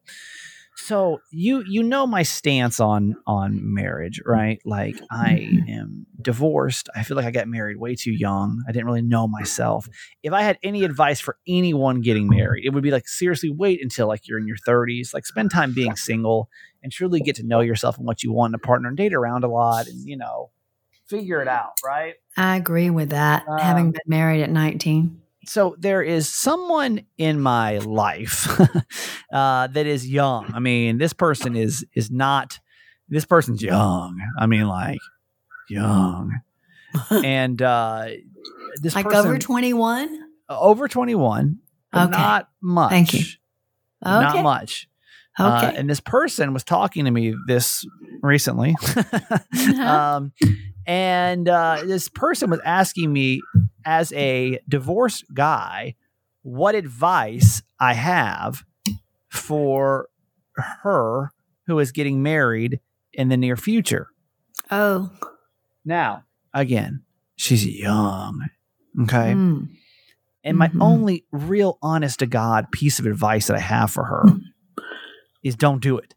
So 0.74 1.20
you 1.30 1.62
you 1.66 1.82
know 1.82 2.06
my 2.06 2.22
stance 2.22 2.80
on 2.80 3.14
on 3.26 3.60
marriage, 3.74 4.22
right? 4.24 4.58
Like 4.64 4.96
I 5.10 5.48
am 5.68 6.06
divorced. 6.20 6.88
I 6.96 7.02
feel 7.02 7.16
like 7.16 7.26
I 7.26 7.30
got 7.30 7.46
married 7.46 7.76
way 7.76 7.94
too 7.94 8.12
young. 8.12 8.64
I 8.66 8.72
didn't 8.72 8.86
really 8.86 9.02
know 9.02 9.28
myself. 9.28 9.86
If 10.22 10.32
I 10.32 10.42
had 10.42 10.58
any 10.62 10.84
advice 10.84 11.20
for 11.20 11.36
anyone 11.46 12.00
getting 12.00 12.28
married, 12.28 12.64
it 12.64 12.70
would 12.70 12.82
be 12.82 12.90
like 12.90 13.06
seriously 13.06 13.50
wait 13.50 13.82
until 13.82 14.08
like 14.08 14.26
you're 14.26 14.38
in 14.38 14.46
your 14.46 14.56
30s. 14.56 15.12
Like 15.12 15.26
spend 15.26 15.50
time 15.50 15.74
being 15.74 15.94
single 15.94 16.48
and 16.82 16.90
truly 16.90 17.20
get 17.20 17.36
to 17.36 17.46
know 17.46 17.60
yourself 17.60 17.98
and 17.98 18.06
what 18.06 18.22
you 18.22 18.32
want 18.32 18.52
in 18.52 18.54
a 18.54 18.58
partner 18.58 18.88
and 18.88 18.96
date 18.96 19.12
around 19.14 19.44
a 19.44 19.48
lot 19.48 19.86
and 19.86 20.08
you 20.08 20.16
know 20.16 20.50
figure 21.06 21.42
it 21.42 21.48
out, 21.48 21.72
right? 21.84 22.14
I 22.36 22.56
agree 22.56 22.88
with 22.88 23.10
that. 23.10 23.46
Um, 23.46 23.58
having 23.58 23.90
been 23.92 24.00
married 24.06 24.42
at 24.42 24.50
nineteen. 24.50 25.21
So 25.46 25.74
there 25.78 26.02
is 26.02 26.28
someone 26.28 27.02
in 27.18 27.40
my 27.40 27.78
life 27.78 28.48
uh, 29.32 29.66
that 29.66 29.86
is 29.86 30.08
young. 30.08 30.50
I 30.54 30.58
mean, 30.60 30.98
this 30.98 31.12
person 31.12 31.56
is 31.56 31.84
is 31.94 32.10
not. 32.10 32.58
This 33.08 33.24
person's 33.26 33.62
young. 33.62 34.18
I 34.38 34.46
mean, 34.46 34.66
like 34.68 35.00
young, 35.68 36.40
and 37.10 37.60
uh, 37.60 38.06
this 38.80 38.94
Like 38.94 39.04
person 39.04 39.26
over 39.26 39.38
twenty 39.38 39.72
one. 39.74 40.18
over 40.48 40.88
twenty 40.88 41.14
one, 41.14 41.58
Okay. 41.94 42.08
not 42.10 42.48
much. 42.62 42.90
Thank 42.90 43.14
you. 43.14 43.24
Not 44.04 44.34
Okay. 44.34 44.42
much. 44.42 44.88
Uh, 45.38 45.62
Okay. 45.64 45.78
and 45.78 45.88
this 45.90 46.00
person 46.00 46.52
was 46.52 46.64
talking 46.64 47.04
to 47.06 47.10
me 47.10 47.34
this 47.46 47.86
recently. 48.22 48.76
Uh-huh. 49.54 49.88
um, 50.16 50.32
and 50.86 51.48
uh, 51.48 51.82
this 51.84 52.08
person 52.08 52.50
was 52.50 52.60
asking 52.64 53.12
me, 53.12 53.40
as 53.84 54.12
a 54.12 54.58
divorced 54.68 55.24
guy, 55.34 55.94
what 56.42 56.74
advice 56.74 57.62
I 57.80 57.94
have 57.94 58.64
for 59.28 60.08
her 60.56 61.32
who 61.66 61.78
is 61.78 61.92
getting 61.92 62.22
married 62.22 62.80
in 63.12 63.28
the 63.28 63.36
near 63.36 63.56
future. 63.56 64.08
Oh. 64.70 65.10
Now, 65.84 66.24
again, 66.52 67.02
she's 67.36 67.66
young. 67.66 68.46
Okay. 69.02 69.32
Mm. 69.34 69.68
And 70.44 70.58
my 70.58 70.68
Mhm. 70.68 70.82
only 70.82 71.24
real 71.30 71.78
honest 71.82 72.18
to 72.18 72.26
God 72.26 72.70
piece 72.72 72.98
of 72.98 73.06
advice 73.06 73.46
that 73.46 73.56
I 73.56 73.60
have 73.60 73.90
for 73.90 74.04
her 74.04 74.24
is 75.42 75.54
don't 75.56 75.80
do 75.82 75.98
it. 75.98 76.14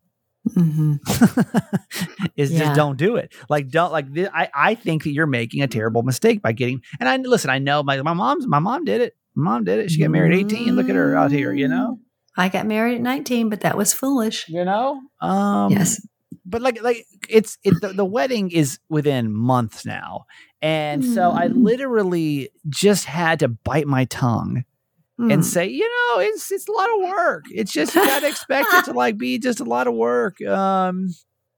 Hmm 0.54 0.96
is 2.36 2.52
Yeah. 2.52 2.60
just 2.60 2.76
don't 2.76 2.98
do 2.98 3.16
it. 3.16 3.34
Like 3.50 3.70
don't 3.70 3.92
like 3.92 4.14
thi- 4.14 4.28
I 4.28 4.50
I 4.54 4.76
think 4.76 5.04
that 5.04 5.12
you're 5.12 5.28
making 5.28 5.62
a 5.62 5.68
terrible 5.68 6.04
mistake 6.04 6.42
by 6.42 6.52
getting 6.52 6.82
and 7.00 7.10
I 7.10 7.18
listen, 7.18 7.50
I 7.50 7.60
know 7.60 7.84
my 7.84 8.02
my 8.02 8.14
mom's 8.14 8.48
my 8.48 8.60
mom 8.60 8.86
did 8.86 9.02
it. 9.02 9.16
My 9.36 9.52
mom 9.52 9.64
did 9.66 9.80
it. 9.80 9.92
She 9.92 10.00
got 10.00 10.12
married 10.12 10.34
at 10.34 10.40
18. 10.40 10.76
Look 10.76 10.90
at 10.90 10.96
her 10.96 11.16
out 11.16 11.32
here, 11.32 11.52
you 11.54 11.68
know? 11.68 12.00
I 12.38 12.50
got 12.50 12.66
married 12.68 12.96
at 12.96 13.02
19, 13.02 13.50
but 13.50 13.62
that 13.62 13.78
was 13.78 13.94
foolish. 13.94 14.48
You 14.50 14.64
know? 14.66 15.02
Um 15.22 15.72
yes. 15.72 16.00
but 16.46 16.62
like 16.62 16.82
like 16.84 17.06
it's 17.30 17.58
it 17.64 17.74
the, 17.82 17.90
the 17.90 18.06
wedding 18.06 18.52
is 18.52 18.80
within 18.90 19.34
months 19.34 19.86
now. 19.86 20.26
And 20.62 21.04
so 21.06 21.32
I 21.32 21.48
Mm. 21.48 21.64
literally 21.64 22.50
just 22.70 23.06
had 23.06 23.40
to 23.40 23.48
bite 23.48 23.88
my 23.88 24.06
tongue 24.06 24.64
Mm. 25.20 25.32
and 25.32 25.46
say, 25.46 25.68
you 25.68 25.88
know, 25.88 26.20
it's 26.22 26.52
it's 26.52 26.68
a 26.68 26.72
lot 26.74 26.90
of 26.96 27.10
work. 27.10 27.46
It's 27.50 27.72
just 27.72 27.96
you 27.96 28.06
gotta 28.06 28.28
expect 28.28 28.74
it 28.74 28.84
to 28.86 28.92
like 29.04 29.18
be 29.18 29.38
just 29.40 29.60
a 29.62 29.64
lot 29.64 29.88
of 29.88 29.94
work. 29.94 30.42
Um 30.42 31.10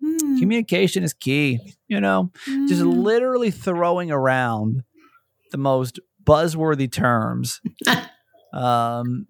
Mm. 0.04 0.38
communication 0.38 1.04
is 1.04 1.14
key, 1.14 1.60
you 1.88 2.00
know. 2.00 2.32
Just 2.68 2.84
Mm. 2.84 3.04
literally 3.04 3.50
throwing 3.50 4.12
around 4.12 4.84
the 5.52 5.58
most 5.58 6.00
buzzworthy 6.24 6.92
terms. 6.92 7.60
um 8.54 9.26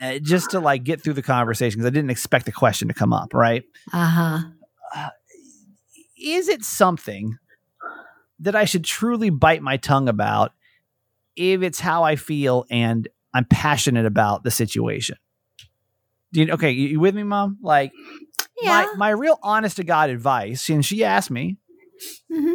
uh, 0.00 0.18
just 0.20 0.50
to 0.50 0.60
like 0.60 0.84
get 0.84 1.02
through 1.02 1.14
the 1.14 1.22
conversation 1.22 1.78
because 1.78 1.86
I 1.86 1.90
didn't 1.90 2.10
expect 2.10 2.44
the 2.46 2.52
question 2.52 2.86
to 2.88 2.94
come 2.94 3.12
up, 3.12 3.34
right? 3.34 3.64
Uh-huh. 3.92 4.40
is 6.18 6.48
it 6.48 6.62
something 6.64 7.38
that 8.40 8.54
I 8.54 8.64
should 8.64 8.84
truly 8.84 9.30
bite 9.30 9.62
my 9.62 9.76
tongue 9.76 10.08
about 10.08 10.52
if 11.34 11.62
it's 11.62 11.80
how 11.80 12.02
I 12.04 12.16
feel 12.16 12.64
and 12.70 13.08
I'm 13.36 13.44
passionate 13.44 14.06
about 14.06 14.42
the 14.44 14.50
situation? 14.50 15.16
Do 16.32 16.40
you, 16.42 16.52
okay, 16.52 16.70
you, 16.70 16.88
you 16.88 17.00
with 17.00 17.14
me, 17.14 17.22
mom? 17.22 17.58
Like 17.62 17.92
Yeah. 18.62 18.68
my 18.68 18.94
my 18.96 19.10
real 19.10 19.38
honest 19.42 19.76
to 19.76 19.84
God 19.84 20.10
advice, 20.10 20.68
and 20.68 20.84
she 20.84 21.04
asked 21.04 21.30
me, 21.30 21.56
Mhm. 22.30 22.54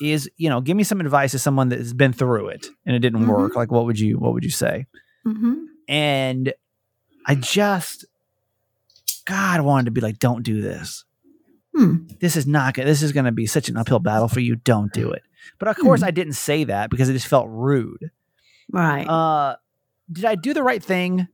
is 0.00 0.28
you 0.36 0.48
know, 0.50 0.60
give 0.60 0.76
me 0.76 0.84
some 0.84 1.00
advice 1.00 1.34
as 1.34 1.42
someone 1.42 1.68
that 1.70 1.78
has 1.78 1.94
been 1.94 2.12
through 2.12 2.48
it 2.48 2.66
and 2.84 2.94
it 2.94 3.00
didn't 3.00 3.26
work. 3.26 3.56
Like, 3.56 3.70
what 3.70 3.86
would 3.86 3.98
you 3.98 4.18
what 4.18 4.32
would 4.34 4.44
you 4.44 4.50
say? 4.50 4.86
Mhm. 5.26 5.64
And 5.88 6.52
I 7.26 7.34
just, 7.34 8.04
God, 9.24 9.60
wanted 9.62 9.86
to 9.86 9.90
be 9.90 10.00
like, 10.00 10.18
don't 10.18 10.42
do 10.42 10.60
this. 10.60 11.04
Hmm. 11.74 12.06
this 12.20 12.36
is 12.36 12.46
not 12.46 12.72
good. 12.72 12.86
This 12.86 13.02
is 13.02 13.12
going 13.12 13.26
to 13.26 13.32
be 13.32 13.44
such 13.44 13.68
an 13.68 13.76
uphill 13.76 13.98
battle 13.98 14.28
for 14.28 14.40
you. 14.40 14.56
Don't 14.56 14.90
do 14.94 15.10
it. 15.10 15.22
But 15.58 15.68
of 15.68 15.76
course, 15.76 16.00
Hmm. 16.00 16.06
I 16.06 16.10
didn't 16.10 16.32
say 16.32 16.64
that 16.64 16.88
because 16.88 17.10
it 17.10 17.12
just 17.12 17.26
felt 17.26 17.48
rude. 17.50 18.10
Right. 18.72 19.06
Uh, 19.06 19.56
did 20.10 20.24
I 20.24 20.34
do 20.34 20.54
the 20.54 20.62
right 20.62 20.82
thing? 20.82 21.28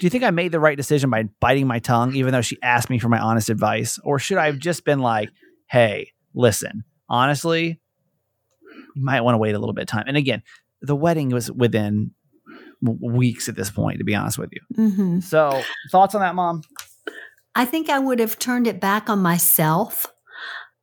Do 0.00 0.06
you 0.06 0.10
think 0.10 0.24
I 0.24 0.30
made 0.30 0.52
the 0.52 0.60
right 0.60 0.76
decision 0.76 1.10
by 1.10 1.24
biting 1.40 1.66
my 1.66 1.78
tongue, 1.78 2.14
even 2.14 2.32
though 2.32 2.40
she 2.42 2.58
asked 2.62 2.90
me 2.90 2.98
for 2.98 3.08
my 3.08 3.18
honest 3.18 3.48
advice? 3.48 3.98
Or 4.04 4.18
should 4.18 4.38
I 4.38 4.46
have 4.46 4.58
just 4.58 4.84
been 4.84 5.00
like, 5.00 5.30
hey, 5.70 6.12
listen, 6.34 6.84
honestly, 7.08 7.80
you 8.94 9.04
might 9.04 9.22
want 9.22 9.34
to 9.34 9.38
wait 9.38 9.54
a 9.54 9.58
little 9.58 9.72
bit 9.72 9.82
of 9.82 9.88
time. 9.88 10.04
And 10.06 10.16
again, 10.16 10.42
the 10.82 10.94
wedding 10.94 11.30
was 11.30 11.50
within 11.50 12.12
weeks 12.82 13.48
at 13.48 13.56
this 13.56 13.70
point, 13.70 13.98
to 13.98 14.04
be 14.04 14.14
honest 14.14 14.38
with 14.38 14.50
you. 14.52 14.60
hmm 14.90 15.20
So, 15.20 15.62
thoughts 15.90 16.14
on 16.14 16.20
that, 16.20 16.34
mom? 16.34 16.62
I 17.54 17.64
think 17.64 17.88
I 17.88 17.98
would 17.98 18.20
have 18.20 18.38
turned 18.38 18.66
it 18.66 18.80
back 18.80 19.08
on 19.10 19.20
myself. 19.20 20.06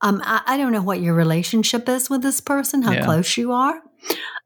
Um, 0.02 0.22
I, 0.26 0.42
I 0.46 0.58
don't 0.58 0.74
know 0.74 0.82
what 0.82 1.00
your 1.00 1.14
relationship 1.14 1.88
is 1.88 2.10
with 2.10 2.22
this 2.22 2.42
person, 2.42 2.82
how 2.82 2.94
Yeah. 2.94 3.06
close 3.06 3.38
you 3.38 3.54
are. 3.54 3.82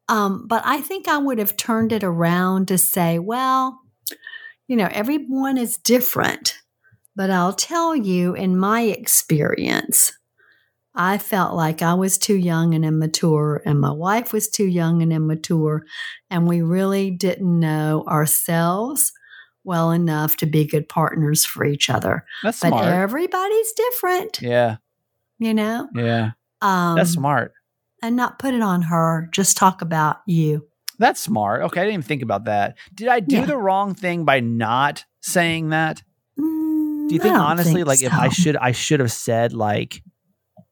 Um, 0.09 0.47
but 0.47 0.63
I 0.65 0.81
think 0.81 1.07
I 1.07 1.19
would 1.19 1.37
have 1.37 1.55
turned 1.55 1.91
it 1.91 2.03
around 2.03 2.67
to 2.67 2.77
say, 2.77 3.19
well, 3.19 3.79
you 4.67 4.75
know, 4.75 4.89
everyone 4.91 5.57
is 5.57 5.77
different. 5.77 6.57
But 7.15 7.29
I'll 7.29 7.53
tell 7.53 7.95
you, 7.95 8.33
in 8.33 8.57
my 8.57 8.81
experience, 8.81 10.11
I 10.95 11.17
felt 11.17 11.53
like 11.53 11.81
I 11.81 11.93
was 11.93 12.17
too 12.17 12.35
young 12.35 12.73
and 12.73 12.83
immature, 12.83 13.61
and 13.65 13.79
my 13.79 13.91
wife 13.91 14.33
was 14.33 14.49
too 14.49 14.65
young 14.65 15.01
and 15.01 15.13
immature, 15.13 15.83
and 16.29 16.47
we 16.47 16.61
really 16.61 17.11
didn't 17.11 17.59
know 17.59 18.03
ourselves 18.07 19.11
well 19.63 19.91
enough 19.91 20.37
to 20.37 20.45
be 20.45 20.65
good 20.65 20.89
partners 20.89 21.45
for 21.45 21.65
each 21.65 21.89
other. 21.89 22.25
That's 22.41 22.59
But 22.59 22.69
smart. 22.69 22.85
everybody's 22.85 23.71
different, 23.73 24.41
yeah, 24.41 24.77
you 25.37 25.53
know? 25.53 25.87
yeah. 25.93 26.31
Um, 26.61 26.95
That's 26.95 27.11
smart. 27.11 27.53
And 28.01 28.15
not 28.15 28.39
put 28.39 28.53
it 28.53 28.62
on 28.62 28.84
her, 28.84 29.27
just 29.32 29.58
talk 29.58 29.82
about 29.82 30.18
you. 30.25 30.65
That's 31.00 31.20
smart. 31.20 31.62
Okay, 31.63 31.82
I 31.82 31.84
didn't 31.86 31.94
even 31.96 32.03
think 32.03 32.22
about 32.22 32.46
that. 32.46 32.77
Did 32.94 33.08
I 33.08 33.20
do 33.20 33.38
Yeah. 33.38 33.46
the 33.46 33.58
wrong 33.58 33.94
thing 33.96 34.25
by 34.25 34.39
not 34.41 35.06
saying 35.22 35.70
that? 35.70 36.01
Mm, 36.38 37.08
Do 37.10 37.15
you 37.15 37.22
think 37.22 37.36
honestly, 37.36 37.74
think 37.75 37.88
like 37.88 38.01
if 38.01 38.13
I 38.13 38.29
should, 38.29 38.56
I 38.58 38.72
should 38.74 39.00
have 39.00 39.12
said 39.12 39.53
like, 39.53 40.01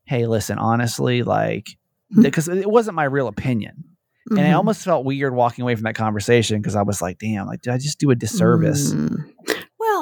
"Hey, 0.05 0.25
listen, 0.27 0.57
honestly, 0.57 1.23
like," 1.23 1.67
Mm. 2.15 2.23
because 2.23 2.47
it 2.47 2.69
wasn't 2.69 2.95
my 2.95 3.03
real 3.05 3.27
opinion, 3.27 3.83
and 4.29 4.39
I 4.39 4.51
Mhm. 4.51 4.55
almost 4.57 4.83
felt 4.83 5.03
weird 5.05 5.33
walking 5.33 5.63
away 5.63 5.75
from 5.75 5.83
that 5.83 5.95
conversation 5.95 6.61
because 6.61 6.75
I 6.75 6.81
was 6.83 7.01
like, 7.01 7.19
"Damn, 7.19 7.47
like 7.47 7.61
did 7.61 7.73
I 7.73 7.77
just 7.77 7.99
do 7.99 8.11
a 8.11 8.15
disservice?" 8.15 8.93
Mm. 8.93 9.29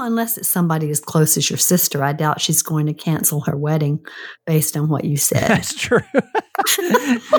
Unless 0.06 0.38
it's 0.38 0.48
somebody 0.48 0.92
as 0.92 1.00
close 1.00 1.36
as 1.36 1.50
your 1.50 1.58
sister, 1.58 2.04
I 2.04 2.14
doubt 2.14 2.40
she's 2.40 2.62
going 2.62 2.86
to 2.86 2.94
cancel 2.94 3.42
her 3.42 3.58
wedding 3.58 4.06
based 4.46 4.78
on 4.78 4.88
what 4.88 5.04
you 5.04 5.18
said. 5.18 5.50
That's 5.50 5.74
true. 5.74 6.00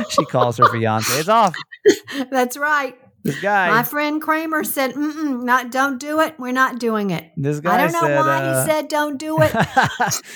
she 0.08 0.25
calls 0.25 0.58
her 0.58 0.68
fiance. 0.68 1.16
It's 1.16 1.28
off. 1.28 1.54
That's 2.30 2.56
right. 2.56 2.99
This 3.23 3.40
guy. 3.40 3.70
My 3.70 3.85
friend 3.85 4.20
Kramer 4.20 4.64
said, 4.64 4.94
Mm-mm, 4.94 5.44
"Not, 5.44 5.70
don't 5.70 5.99
do 5.99 6.20
it. 6.20 6.35
We're 6.40 6.50
not 6.52 6.80
doing 6.80 7.11
it." 7.11 7.30
this 7.37 7.61
guy 7.61 7.75
I 7.75 7.78
don't 7.78 7.92
know 7.92 8.00
said, 8.00 8.18
why 8.18 8.38
uh, 8.38 8.64
he 8.64 8.70
said 8.70 8.88
don't 8.88 9.16
do 9.16 9.38
it, 9.42 9.52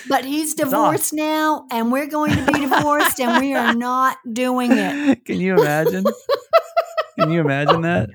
but 0.09 0.25
he's 0.25 0.53
divorced 0.55 1.13
now, 1.13 1.67
and 1.69 1.91
we're 1.91 2.07
going 2.07 2.35
to 2.35 2.45
be 2.51 2.59
divorced, 2.61 3.19
and 3.19 3.41
we 3.41 3.53
are 3.53 3.73
not 3.73 4.17
doing 4.31 4.71
it. 4.71 5.25
Can 5.25 5.39
you 5.39 5.57
imagine? 5.57 6.05
Can 7.19 7.31
you 7.31 7.41
imagine 7.41 7.81
that? 7.81 8.09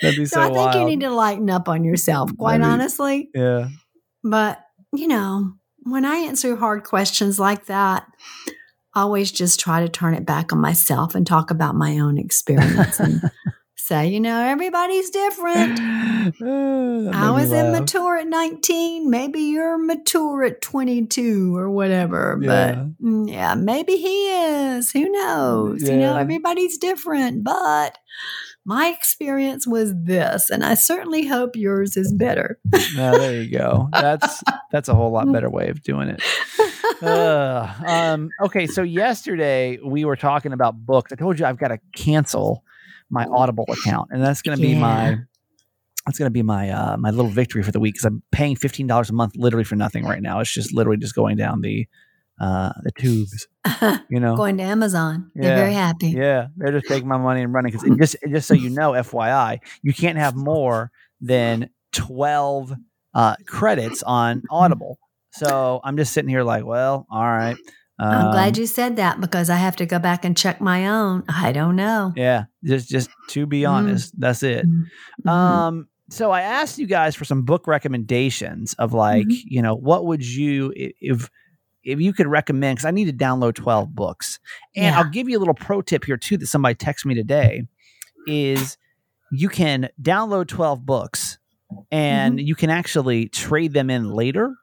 That'd 0.00 0.18
be 0.18 0.26
so, 0.26 0.36
So, 0.36 0.40
I 0.40 0.46
think 0.46 0.56
wild. 0.56 0.74
you 0.80 0.84
need 0.86 1.00
to 1.00 1.10
lighten 1.10 1.50
up 1.50 1.68
on 1.68 1.84
yourself, 1.84 2.30
quite 2.36 2.58
That'd 2.58 2.72
honestly. 2.72 3.30
yeah. 3.34 3.68
But, 4.24 4.60
you 4.94 5.08
know, 5.08 5.52
when 5.84 6.04
I 6.04 6.16
answer 6.16 6.54
hard 6.56 6.84
questions 6.84 7.38
like 7.38 7.66
that, 7.66 8.06
I 8.94 9.02
always 9.02 9.32
just 9.32 9.58
try 9.58 9.80
to 9.80 9.88
turn 9.88 10.14
it 10.14 10.26
back 10.26 10.52
on 10.52 10.60
myself 10.60 11.14
and 11.14 11.26
talk 11.26 11.50
about 11.50 11.74
my 11.74 11.98
own 11.98 12.18
experience 12.18 13.00
and 13.00 13.22
say, 13.76 14.06
you 14.08 14.20
know, 14.20 14.40
everybody's 14.42 15.10
different. 15.10 15.80
I 16.42 17.30
was 17.32 17.52
immature 17.52 18.18
at 18.18 18.28
19. 18.28 19.10
Maybe 19.10 19.40
you're 19.40 19.76
mature 19.78 20.44
at 20.44 20.60
22 20.62 21.56
or 21.56 21.70
whatever. 21.70 22.38
Yeah. 22.40 22.48
But 22.48 23.02
mm, 23.04 23.30
yeah, 23.30 23.54
maybe 23.54 23.96
he 23.96 24.28
is. 24.30 24.92
Who 24.92 25.08
knows? 25.10 25.82
You 25.82 25.96
know, 25.96 26.16
everybody's 26.16 26.78
different. 26.78 27.42
But 27.44 27.98
my 28.64 28.88
experience 28.88 29.66
was 29.66 29.92
this, 29.96 30.50
and 30.50 30.64
I 30.64 30.74
certainly 30.74 31.26
hope 31.26 31.56
yours 31.56 31.96
is 31.96 32.12
better. 32.12 32.58
There 32.94 33.42
you 33.42 33.50
go. 33.50 33.88
That's 33.92 34.42
that's 34.72 34.88
a 34.88 34.94
whole 34.94 35.10
lot 35.10 35.30
better 35.32 35.50
way 35.50 35.68
of 35.68 35.82
doing 35.82 36.08
it. 36.08 36.22
Uh, 37.02 37.72
um, 37.86 38.30
okay, 38.40 38.66
so 38.66 38.82
yesterday 38.82 39.78
we 39.84 40.04
were 40.04 40.16
talking 40.16 40.52
about 40.52 40.86
books. 40.86 41.12
I 41.12 41.16
told 41.16 41.38
you 41.38 41.46
I've 41.46 41.58
got 41.58 41.68
to 41.68 41.78
cancel 41.96 42.62
my 43.10 43.26
Audible 43.26 43.66
account, 43.68 44.10
and 44.12 44.22
that's 44.22 44.42
going 44.42 44.56
to 44.56 44.62
be 44.62 44.74
my 44.74 45.18
that's 46.06 46.18
going 46.18 46.26
to 46.26 46.32
be 46.32 46.42
my 46.42 46.70
uh, 46.70 46.96
my 46.96 47.10
little 47.10 47.30
victory 47.30 47.62
for 47.62 47.72
the 47.72 47.80
week 47.80 47.94
because 47.94 48.04
I'm 48.04 48.22
paying 48.30 48.56
fifteen 48.56 48.86
dollars 48.86 49.10
a 49.10 49.12
month 49.12 49.34
literally 49.36 49.64
for 49.64 49.76
nothing 49.76 50.04
right 50.04 50.22
now. 50.22 50.40
It's 50.40 50.52
just 50.52 50.72
literally 50.72 50.98
just 50.98 51.14
going 51.14 51.36
down 51.36 51.60
the 51.60 51.86
uh, 52.42 52.72
the 52.82 52.90
tubes, 52.92 53.46
you 54.10 54.20
know. 54.20 54.36
Going 54.36 54.56
to 54.58 54.64
Amazon. 54.64 55.30
They're 55.34 55.54
very 55.56 55.72
happy. 55.74 56.08
Yeah, 56.08 56.48
they're 56.56 56.72
just 56.72 56.88
taking 56.88 57.08
my 57.08 57.16
money 57.18 57.42
and 57.42 57.52
running. 57.54 57.72
Because 57.72 57.96
just 57.96 58.16
just 58.28 58.48
so 58.48 58.54
you 58.54 58.68
know, 58.70 58.92
FYI, 58.92 59.60
you 59.82 59.94
can't 59.94 60.18
have 60.18 60.34
more 60.36 60.90
than 61.20 61.70
twelve 61.92 62.74
uh, 63.14 63.36
credits 63.46 64.02
on 64.02 64.42
Audible. 64.50 64.98
So 65.32 65.80
I'm 65.84 65.96
just 65.96 66.12
sitting 66.12 66.28
here 66.28 66.42
like, 66.42 66.64
well, 66.64 67.06
all 67.10 67.22
right. 67.22 67.56
I'm 67.98 68.26
Um, 68.26 68.32
glad 68.32 68.58
you 68.58 68.66
said 68.66 68.96
that 68.96 69.20
because 69.20 69.48
I 69.48 69.56
have 69.56 69.76
to 69.76 69.86
go 69.86 69.98
back 70.00 70.24
and 70.24 70.36
check 70.36 70.60
my 70.60 70.88
own. 70.88 71.22
I 71.28 71.52
don't 71.52 71.76
know. 71.76 72.12
Yeah, 72.16 72.44
just 72.64 72.88
just 72.88 73.08
to 73.28 73.46
be 73.46 73.60
Mm. 73.62 73.70
honest, 73.70 74.18
that's 74.18 74.42
it. 74.42 74.66
Mhm. 74.66 75.28
Um, 75.30 75.88
so 76.10 76.30
I 76.32 76.40
asked 76.42 76.78
you 76.78 76.86
guys 76.86 77.14
for 77.14 77.24
some 77.24 77.42
book 77.42 77.66
recommendations 77.68 78.74
of 78.74 78.92
like, 78.92 79.28
Mhm. 79.28 79.42
you 79.44 79.62
know, 79.62 79.74
what 79.76 80.04
would 80.06 80.26
you 80.26 80.72
if 80.76 81.30
if 81.84 82.00
you 82.00 82.12
could 82.12 82.26
recommend? 82.26 82.76
Because 82.78 82.86
I 82.86 82.90
need 82.90 83.06
to 83.06 83.12
download 83.12 83.54
twelve 83.54 83.94
books, 83.94 84.38
and 84.76 84.86
Yeah. 84.94 84.98
I'll 84.98 85.10
give 85.10 85.28
you 85.28 85.38
a 85.38 85.40
little 85.40 85.54
pro 85.54 85.82
tip 85.82 86.04
here 86.04 86.16
too 86.16 86.36
that 86.38 86.46
somebody 86.46 86.74
texted 86.74 87.06
me 87.06 87.14
today. 87.14 87.66
Is 88.26 88.76
you 89.32 89.48
can 89.48 89.88
download 90.00 90.46
twelve 90.48 90.84
books, 90.86 91.38
and 91.90 92.38
Mm-hmm. 92.38 92.46
you 92.46 92.54
can 92.54 92.70
actually 92.70 93.28
trade 93.28 93.72
them 93.72 93.90
in 93.90 94.10
later. 94.12 94.54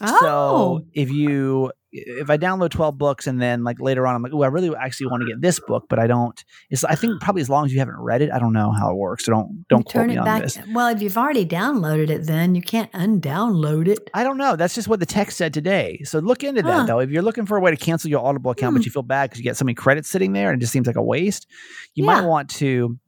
oh, 0.00 0.18
So 0.20 0.86
if 0.94 1.10
you 1.10 1.72
if 1.90 2.28
I 2.28 2.36
download 2.36 2.70
12 2.70 2.98
books 2.98 3.26
and 3.26 3.40
then 3.40 3.64
like 3.64 3.80
later 3.80 4.06
on 4.06 4.14
I'm 4.14 4.22
like, 4.22 4.32
oh, 4.34 4.42
I 4.42 4.48
really 4.48 4.74
actually 4.76 5.06
want 5.06 5.22
to 5.22 5.28
get 5.28 5.40
this 5.40 5.58
book, 5.60 5.86
but 5.88 5.98
I 5.98 6.06
don't. 6.06 6.42
It's 6.70 6.84
I 6.84 6.94
think 6.94 7.20
probably 7.20 7.40
as 7.42 7.48
long 7.48 7.64
as 7.64 7.72
you 7.72 7.78
haven't 7.78 7.98
read 7.98 8.20
it, 8.22 8.30
I 8.30 8.38
don't 8.38 8.52
know 8.52 8.72
how 8.72 8.90
it 8.90 8.96
works. 8.96 9.24
So 9.24 9.32
don't 9.32 9.64
don't 9.68 9.84
quote 9.84 10.08
Turn 10.08 10.10
it 10.10 10.24
back. 10.24 10.42
this. 10.42 10.58
Well, 10.74 10.88
if 10.94 11.00
you've 11.00 11.16
already 11.16 11.46
downloaded 11.46 12.10
it, 12.10 12.26
then 12.26 12.54
you 12.54 12.60
can't 12.62 12.92
undownload 12.92 13.88
it. 13.88 14.10
I 14.12 14.22
don't 14.22 14.36
know. 14.36 14.54
That's 14.56 14.74
just 14.74 14.86
what 14.88 15.00
the 15.00 15.06
text 15.06 15.36
said 15.38 15.54
today. 15.54 16.00
So 16.04 16.18
look 16.18 16.44
into 16.44 16.62
Huh. 16.62 16.68
that 16.68 16.86
though. 16.86 16.98
If 17.00 17.10
you're 17.10 17.22
looking 17.22 17.46
for 17.46 17.56
a 17.56 17.60
way 17.60 17.70
to 17.70 17.76
cancel 17.76 18.10
your 18.10 18.24
Audible 18.24 18.50
account, 18.50 18.74
but 18.74 18.82
Hmm. 18.82 18.86
you 18.86 18.90
feel 18.90 19.02
bad 19.02 19.30
because 19.30 19.38
you 19.38 19.44
get 19.44 19.56
so 19.56 19.64
many 19.64 19.74
credits 19.74 20.10
sitting 20.10 20.32
there 20.32 20.50
and 20.52 20.60
it 20.60 20.62
just 20.62 20.72
seems 20.72 20.86
like 20.86 20.96
a 20.96 21.02
waste, 21.02 21.46
you 21.94 22.04
might 22.04 22.20
want 22.24 22.50
to. 22.50 22.98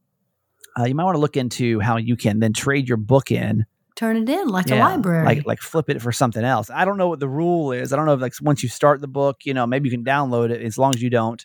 Uh, 0.78 0.84
you 0.84 0.94
might 0.94 1.04
want 1.04 1.16
to 1.16 1.20
look 1.20 1.36
into 1.36 1.80
how 1.80 1.96
you 1.96 2.16
can 2.16 2.38
then 2.38 2.52
trade 2.52 2.88
your 2.88 2.96
book 2.96 3.30
in 3.32 3.66
Turn 4.00 4.16
it 4.16 4.28
in 4.30 4.48
like 4.48 4.70
a 4.70 4.76
library. 4.76 5.26
like 5.26 5.44
like 5.46 5.58
flip 5.60 5.90
it 5.90 6.00
for 6.00 6.10
something 6.10 6.42
else. 6.42 6.70
I 6.70 6.86
don't 6.86 6.96
know 6.96 7.08
what 7.08 7.20
the 7.20 7.28
rule 7.28 7.70
is. 7.72 7.92
I 7.92 7.96
don't 7.96 8.06
know 8.06 8.14
if 8.14 8.20
like 8.22 8.32
once 8.40 8.62
you 8.62 8.70
start 8.70 9.02
the 9.02 9.08
book, 9.08 9.40
you 9.44 9.52
know, 9.52 9.66
maybe 9.66 9.90
you 9.90 9.94
can 9.94 10.04
download 10.04 10.48
it 10.50 10.62
as 10.62 10.78
long 10.78 10.94
as 10.94 11.02
you 11.02 11.10
don't, 11.10 11.44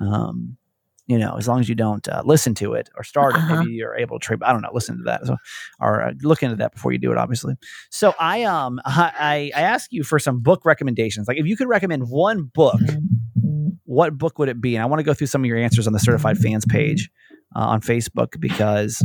um, 0.00 0.58
you 1.06 1.18
know, 1.18 1.36
as 1.38 1.46
long 1.48 1.60
as 1.60 1.68
you 1.68 1.74
don't 1.74 2.06
uh, 2.08 2.20
listen 2.26 2.54
to 2.56 2.74
it 2.74 2.90
or 2.96 3.02
start 3.04 3.34
it, 3.34 3.38
Uh-huh. 3.38 3.60
maybe 3.60 3.72
you're 3.72 3.94
able 3.96 4.18
to 4.18 4.24
trade. 4.26 4.42
I 4.42 4.52
don't 4.52 4.60
know, 4.60 4.70
listen 4.72 4.98
to 4.98 5.04
that 5.04 5.24
so, 5.26 5.36
or 5.80 6.02
uh, 6.02 6.12
look 6.22 6.42
into 6.42 6.56
that 6.56 6.72
before 6.74 6.92
you 6.92 6.98
do 6.98 7.10
it. 7.12 7.16
Obviously. 7.16 7.54
So 7.90 8.14
I 8.20 8.42
um 8.42 8.78
I 8.84 9.50
I 9.56 9.60
ask 9.62 9.90
you 9.92 10.02
for 10.04 10.18
some 10.18 10.40
book 10.40 10.64
recommendations. 10.66 11.26
Like 11.28 11.38
if 11.38 11.46
you 11.46 11.56
could 11.56 11.68
recommend 11.68 12.10
one 12.10 12.44
book, 12.44 12.80
what 13.84 14.18
book 14.18 14.38
would 14.38 14.48
it 14.48 14.60
be? 14.60 14.74
And 14.76 14.82
I 14.82 14.86
want 14.86 15.00
to 15.00 15.04
go 15.04 15.14
through 15.14 15.28
some 15.28 15.42
of 15.42 15.46
your 15.46 15.56
answers 15.58 15.86
on 15.86 15.92
the 15.94 16.00
Certified 16.00 16.38
Fans 16.38 16.66
page. 16.66 17.08
Uh, 17.56 17.60
on 17.60 17.80
Facebook 17.80 18.38
because 18.38 19.02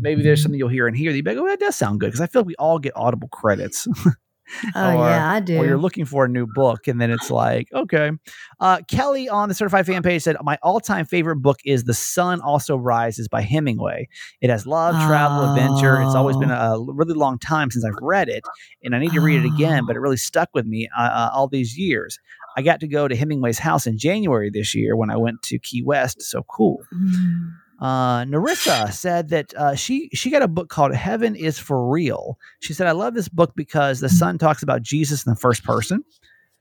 maybe 0.00 0.20
there's 0.20 0.42
something 0.42 0.58
you'll 0.58 0.68
hear 0.68 0.88
in 0.88 0.94
here 0.94 1.12
that 1.12 1.16
you 1.16 1.22
be 1.22 1.30
like, 1.30 1.38
oh, 1.38 1.46
that 1.46 1.60
does 1.60 1.76
sound 1.76 2.00
good. 2.00 2.06
Because 2.06 2.20
I 2.20 2.26
feel 2.26 2.42
like 2.42 2.48
we 2.48 2.56
all 2.56 2.80
get 2.80 2.92
Audible 2.96 3.28
credits. 3.28 3.86
oh 4.74 4.96
or- 4.96 5.08
yeah, 5.08 5.32
I 5.32 5.38
do. 5.38 5.58
or 5.58 5.64
you're 5.64 5.78
looking 5.78 6.04
for 6.04 6.24
a 6.24 6.28
new 6.28 6.44
book, 6.46 6.88
and 6.88 7.00
then 7.00 7.12
it's 7.12 7.30
like, 7.30 7.68
okay. 7.72 8.10
Uh, 8.58 8.80
Kelly 8.90 9.28
on 9.28 9.48
the 9.48 9.54
certified 9.54 9.86
fan 9.86 10.02
page 10.02 10.22
said, 10.22 10.36
My 10.42 10.58
all 10.60 10.80
time 10.80 11.06
favorite 11.06 11.36
book 11.36 11.58
is 11.64 11.84
The 11.84 11.94
Sun 11.94 12.40
Also 12.40 12.76
Rises 12.76 13.28
by 13.28 13.42
Hemingway. 13.42 14.08
It 14.40 14.50
has 14.50 14.66
love, 14.66 14.96
travel, 15.06 15.54
adventure. 15.54 16.02
It's 16.02 16.16
always 16.16 16.36
been 16.36 16.50
a 16.50 16.78
really 16.80 17.14
long 17.14 17.38
time 17.38 17.70
since 17.70 17.84
I've 17.84 18.02
read 18.02 18.28
it, 18.28 18.42
and 18.82 18.96
I 18.96 18.98
need 18.98 19.12
to 19.12 19.20
read 19.20 19.44
it 19.44 19.46
again, 19.54 19.84
but 19.86 19.94
it 19.94 20.00
really 20.00 20.16
stuck 20.16 20.48
with 20.52 20.66
me 20.66 20.88
uh, 20.98 21.02
uh, 21.02 21.30
all 21.32 21.46
these 21.46 21.78
years. 21.78 22.18
I 22.56 22.62
got 22.62 22.80
to 22.80 22.88
go 22.88 23.06
to 23.06 23.14
Hemingway's 23.14 23.60
house 23.60 23.86
in 23.86 23.98
January 23.98 24.50
this 24.50 24.74
year 24.74 24.96
when 24.96 25.10
I 25.10 25.16
went 25.16 25.42
to 25.42 25.60
Key 25.60 25.84
West. 25.84 26.22
So 26.22 26.42
cool. 26.42 26.78
Mm. 26.92 27.52
Uh, 27.78 28.24
Narissa 28.24 28.92
said 28.92 29.28
that 29.28 29.54
uh, 29.54 29.74
she 29.74 30.10
she 30.12 30.30
got 30.30 30.42
a 30.42 30.48
book 30.48 30.68
called 30.68 30.94
Heaven 30.94 31.36
is 31.36 31.58
for 31.58 31.88
Real. 31.88 32.38
She 32.60 32.72
said, 32.72 32.86
"I 32.88 32.92
love 32.92 33.14
this 33.14 33.28
book 33.28 33.52
because 33.54 34.00
the 34.00 34.08
son 34.08 34.36
talks 34.36 34.62
about 34.62 34.82
Jesus 34.82 35.24
in 35.24 35.30
the 35.30 35.38
first 35.38 35.62
person." 35.62 36.02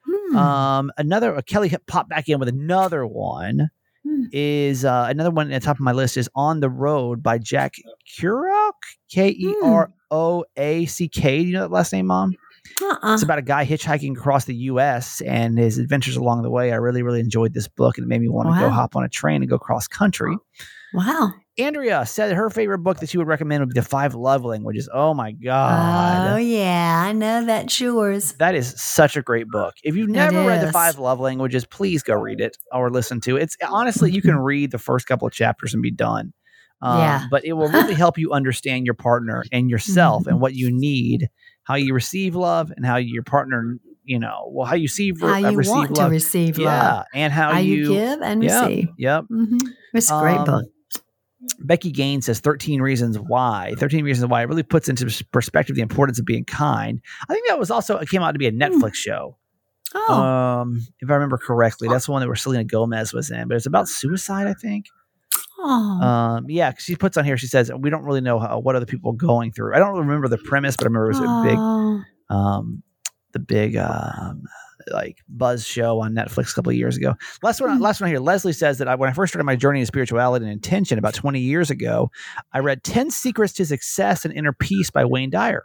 Hmm. 0.06 0.38
Um, 0.38 0.92
another 0.98 1.36
uh, 1.36 1.42
Kelly 1.42 1.74
popped 1.88 2.10
back 2.10 2.30
in 2.30 2.40
with 2.40 2.50
another 2.50 3.06
one. 3.06 3.70
Hmm. 4.06 4.26
Is 4.32 4.86
uh, 4.86 5.08
another 5.10 5.32
one 5.32 5.52
at 5.52 5.62
the 5.62 5.66
top 5.66 5.78
of 5.78 5.82
my 5.82 5.92
list 5.92 6.18
is 6.18 6.30
On 6.36 6.60
the 6.60 6.70
Road 6.70 7.24
by 7.24 7.40
Jack 7.40 7.76
Kerouac, 8.08 8.74
K 9.10 9.30
E 9.30 9.56
R 9.64 9.92
O 10.12 10.46
A 10.56 10.86
C 10.86 11.10
K. 11.10 11.40
Do 11.40 11.48
you 11.48 11.54
know 11.54 11.62
that 11.62 11.72
last 11.72 11.94
name, 11.94 12.08
Mom? 12.08 12.36
Uh-uh. 12.82 13.14
It's 13.14 13.24
about 13.24 13.40
a 13.40 13.44
guy 13.44 13.66
hitchhiking 13.66 14.12
across 14.12 14.46
the 14.46 14.56
U.S. 14.56 15.22
and 15.22 15.58
his 15.58 15.78
adventures 15.78 16.16
along 16.16 16.44
the 16.44 16.50
way. 16.50 16.72
I 16.72 16.76
really, 16.76 17.02
really 17.02 17.22
enjoyed 17.22 17.54
this 17.54 17.68
book, 17.68 17.98
and 17.98 18.06
it 18.06 18.08
made 18.08 18.22
me 18.22 18.28
want 18.28 18.50
to 18.50 18.60
go 18.60 18.70
hop 18.70 18.96
on 18.96 19.04
a 19.04 19.10
train 19.10 19.42
and 19.42 19.50
go 19.50 19.58
cross 19.58 19.88
country. 19.88 20.36
Wow. 20.94 21.34
Andrea 21.58 22.06
said 22.06 22.34
her 22.36 22.50
favorite 22.50 22.80
book 22.80 23.00
that 23.00 23.10
she 23.10 23.18
would 23.18 23.28
recommend 23.28 23.62
would 23.62 23.70
be 23.70 23.80
The 23.80 23.86
Five 23.86 24.14
Love 24.16 24.46
Languages. 24.46 24.88
Oh 24.94 25.14
my 25.14 25.32
God. 25.32 26.34
Oh 26.34 26.38
yeah, 26.38 27.04
I 27.08 27.12
know 27.14 27.46
that's 27.46 27.80
yours. 27.82 28.34
That 28.34 28.54
is 28.56 28.80
such 28.82 29.18
a 29.18 29.22
great 29.22 29.48
book. 29.50 29.74
If 29.84 29.96
you've 29.96 30.10
never 30.10 30.46
read 30.46 30.62
The. 30.66 30.72
Five 30.72 31.00
Love 31.00 31.20
Languages, 31.20 31.66
please 31.66 32.04
go 32.04 32.14
read 32.14 32.40
it 32.42 32.58
or 32.72 32.90
listen 32.92 33.20
to 33.22 33.38
it. 33.38 33.44
It's 33.44 33.58
honestly, 33.68 34.12
you 34.12 34.22
can 34.22 34.38
read 34.40 34.72
the 34.72 34.78
first 34.78 35.08
couple 35.08 35.28
of 35.28 35.34
chapters 35.34 35.74
and 35.74 35.82
be 35.82 35.92
done. 35.92 36.32
Um, 36.82 37.00
Yeah. 37.00 37.24
But 37.32 37.44
it 37.44 37.54
will 37.54 37.70
really 37.70 37.96
help 37.96 38.18
you 38.20 38.32
understand 38.34 38.86
your 38.86 38.94
partner 38.96 39.44
and 39.52 39.70
yourself 39.70 40.22
Mm-hmm. 40.22 40.30
and 40.30 40.40
what 40.42 40.54
you 40.54 40.72
need, 40.72 41.28
how 41.64 41.74
you 41.76 41.94
receive 41.96 42.36
love, 42.36 42.72
and 42.76 42.86
how 42.86 42.98
your 42.98 43.24
partner, 43.24 43.78
you 44.04 44.20
know, 44.20 44.48
well, 44.54 44.68
how 44.68 44.76
you 44.76 44.88
see, 44.88 45.12
How 45.20 45.34
uh, 45.34 45.50
you 45.50 45.58
receive 45.58 45.74
want 45.76 45.98
love. 45.98 46.08
to 46.08 46.12
receive 46.12 46.60
yeah. 46.60 46.94
love. 46.98 47.06
And 47.16 47.34
how, 47.34 47.52
How 47.54 47.60
you, 47.60 47.76
you, 47.78 47.88
give 47.90 48.22
and 48.22 48.44
yeah, 48.44 48.62
receive. 48.68 48.90
Yep. 49.00 49.26
hmm 49.28 49.58
It's 49.96 50.12
a 50.12 50.20
great 50.20 50.38
Um, 50.38 50.46
book. 50.46 50.66
Becky 51.60 51.92
Gaines 51.92 52.26
says 52.28 52.40
13 52.40 52.82
reasons 52.82 53.18
why. 53.20 53.74
13 53.78 54.04
reasons 54.04 54.30
why 54.30 54.42
it 54.42 54.46
really 54.50 54.64
puts 54.64 54.90
into 54.90 55.06
perspective 55.32 55.76
the 55.76 55.82
importance 55.82 56.20
of 56.20 56.26
being 56.26 56.46
kind. 56.46 57.02
I 57.30 57.34
think 57.34 57.48
that 57.48 57.60
was 57.60 57.72
also 57.72 57.98
it 57.98 58.10
came 58.10 58.22
out 58.22 58.32
to 58.34 58.40
be 58.40 58.48
a 58.48 58.52
Netflix 58.52 58.96
show. 58.96 59.38
Oh, 59.96 60.14
Um, 60.14 60.82
if 61.00 61.10
I 61.10 61.14
remember 61.14 61.38
correctly, 61.38 61.88
that's 61.88 62.08
the 62.08 62.12
one 62.12 62.22
that 62.22 62.28
where 62.28 62.36
Selena 62.36 62.64
Gomez 62.66 63.14
was 63.14 63.32
in, 63.32 63.48
but 63.48 63.56
it's 63.56 63.66
about 63.66 63.88
suicide, 63.88 64.46
I 64.48 64.54
think. 64.54 64.86
oh. 65.60 66.02
Um, 66.02 66.46
yeah, 66.50 66.74
she 66.78 66.96
puts 66.96 67.18
on 67.18 67.26
here. 67.26 67.38
She 67.38 67.48
says 67.48 67.72
we 67.80 67.90
don't 67.90 68.04
really 68.04 68.22
know 68.22 68.40
how, 68.40 68.60
what 68.60 68.76
other 68.76 68.86
people 68.86 69.12
are 69.12 69.16
going 69.16 69.52
through. 69.52 69.74
I 69.76 69.80
don't 69.80 69.98
remember 69.98 70.28
the 70.28 70.38
premise, 70.38 70.76
but 70.76 70.86
I 70.86 70.88
remember 70.88 71.06
it 71.06 71.16
was 71.16 71.20
a 71.20 71.44
big, 71.50 71.58
Oh. 71.58 72.02
um, 72.30 72.84
the 73.34 73.40
big 73.40 73.78
um, 73.78 74.44
like 74.92 75.18
buzz 75.28 75.66
show 75.66 76.00
on 76.00 76.14
Netflix 76.14 76.52
a 76.52 76.56
couple 76.56 76.70
of 76.70 76.76
years 76.76 76.98
ago. 76.98 77.14
Last 77.44 77.62
one, 77.62 77.80
last 77.80 78.02
one 78.02 78.10
here. 78.10 78.20
Leslie 78.20 78.54
says 78.54 78.78
that 78.78 78.88
I, 78.88 78.96
when 78.96 79.10
I 79.10 79.14
first 79.14 79.32
started 79.32 79.46
my 79.46 79.56
journey 79.56 79.80
in 79.80 79.86
spirituality 79.86 80.46
and 80.46 80.52
intention 80.52 80.98
about 80.98 81.14
20 81.14 81.40
years 81.40 81.70
ago, 81.70 82.12
I 82.54 82.60
read 82.60 82.84
10 82.84 83.12
Secrets 83.12 83.54
to 83.54 83.66
Success 83.66 84.26
and 84.26 84.34
Inner 84.34 84.54
Peace 84.54 84.90
by 84.90 85.06
Wayne 85.06 85.30
Dyer. 85.30 85.64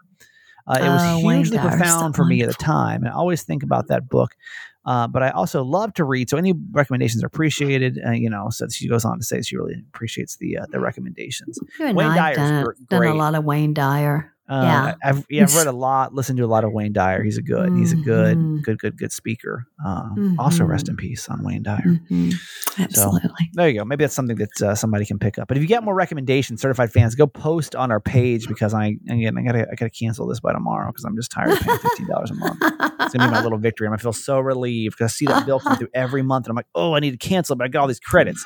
Uh, 0.67 0.79
it 0.81 0.89
was 0.89 1.25
Wayne 1.25 1.39
hugely 1.39 1.59
profound 1.59 2.15
for 2.15 2.25
me 2.25 2.43
at 2.43 2.49
the 2.49 2.55
time, 2.55 3.03
and 3.03 3.09
I 3.09 3.17
always 3.17 3.43
think 3.43 3.63
about 3.63 3.89
that 3.89 4.09
book. 4.09 4.37
Uh, 4.85 5.07
but 5.07 5.23
I 5.23 5.31
also 5.31 5.63
love 5.63 5.95
to 5.95 6.05
read, 6.05 6.29
so 6.29 6.37
any 6.37 6.55
recommendations 6.73 7.23
are 7.23 7.27
appreciated. 7.27 8.01
Uh, 8.05 8.11
you 8.11 8.29
know, 8.29 8.49
so 8.51 8.67
she 8.69 8.89
goes 8.89 9.05
on 9.05 9.19
to 9.19 9.25
say 9.25 9.41
she 9.43 9.57
really 9.57 9.77
appreciates 9.95 10.37
the 10.37 10.59
uh, 10.59 10.67
the 10.71 10.81
recommendations. 10.81 11.59
You 11.79 11.87
and 11.87 11.97
Wayne 11.97 12.09
I 12.09 12.17
Dyer's 12.17 12.39
have 12.39 12.65
done, 12.89 13.03
done 13.03 13.07
a 13.07 13.15
lot 13.15 13.35
of 13.35 13.45
Wayne 13.45 13.75
Dyer. 13.75 14.32
Uh, 14.49 14.61
Yeah. 14.63 14.95
I've 15.05 15.25
yeah, 15.31 15.45
I've 15.45 15.55
read 15.55 15.67
a 15.69 15.73
lot, 15.73 16.15
listened 16.15 16.37
to 16.39 16.45
a 16.45 16.47
lot 16.47 16.65
of 16.65 16.73
Wayne 16.73 16.93
Dyer. 16.93 17.23
He's 17.23 17.39
a 17.39 17.43
good, 17.43 17.73
he's 17.75 17.93
a 17.93 17.97
good, 17.97 18.39
Mhm. 18.39 18.63
good, 18.63 18.79
good, 18.79 18.99
good 18.99 19.13
speaker. 19.13 19.67
Um, 19.85 20.35
Also, 20.39 20.65
rest 20.65 20.89
in 20.89 20.97
peace 20.97 21.29
on 21.29 21.43
Wayne 21.45 21.63
Dyer. 21.63 22.01
Mhm. 22.11 22.35
Absolutely. 22.79 23.51
There 23.53 23.69
you 23.69 23.79
go. 23.79 23.85
Maybe 23.85 24.03
that's 24.05 24.15
something 24.15 24.37
that 24.37 24.61
uh, 24.63 24.75
somebody 24.75 25.07
can 25.07 25.19
pick 25.19 25.39
up. 25.39 25.47
But 25.49 25.57
if 25.57 25.63
you 25.63 25.69
get 25.69 25.85
more 25.85 25.95
recommendations, 25.95 26.61
certified 26.61 26.91
fans, 26.93 27.15
go 27.15 27.27
post 27.27 27.77
on 27.77 27.91
our 27.93 28.01
page 28.01 28.49
because 28.49 28.75
I 28.75 28.97
again 29.09 29.39
I 29.39 29.43
gotta 29.43 29.69
I 29.71 29.75
gotta 29.77 29.91
cancel 29.91 30.27
this 30.27 30.41
by 30.41 30.53
tomorrow 30.53 30.91
because 30.91 31.05
I'm 31.05 31.15
just 31.17 31.31
tired 31.31 31.51
of 31.51 31.61
paying 31.61 31.79
fifteen 31.79 32.09
dollars 32.09 32.31
a 32.31 32.35
month. 32.35 32.59
It's 33.01 33.15
gonna 33.15 33.29
be 33.29 33.31
my 33.31 33.43
little 33.43 33.59
victory. 33.69 33.87
I'm 33.87 33.93
gonna 33.93 33.99
feel 33.99 34.13
so 34.13 34.41
relieved 34.41 34.97
because 34.99 35.13
I 35.13 35.15
see 35.15 35.27
that 35.27 35.47
bill 35.47 35.61
come 35.61 35.77
through 35.77 35.89
every 35.95 36.23
month 36.23 36.47
and 36.47 36.51
I'm 36.51 36.57
like, 36.57 36.67
oh, 36.75 36.95
I 36.95 37.01
need 37.01 37.13
to 37.13 37.17
cancel, 37.19 37.55
it, 37.55 37.59
but 37.59 37.65
I 37.65 37.69
got 37.69 37.83
all 37.83 37.89
these 37.89 38.01
credits. 38.01 38.45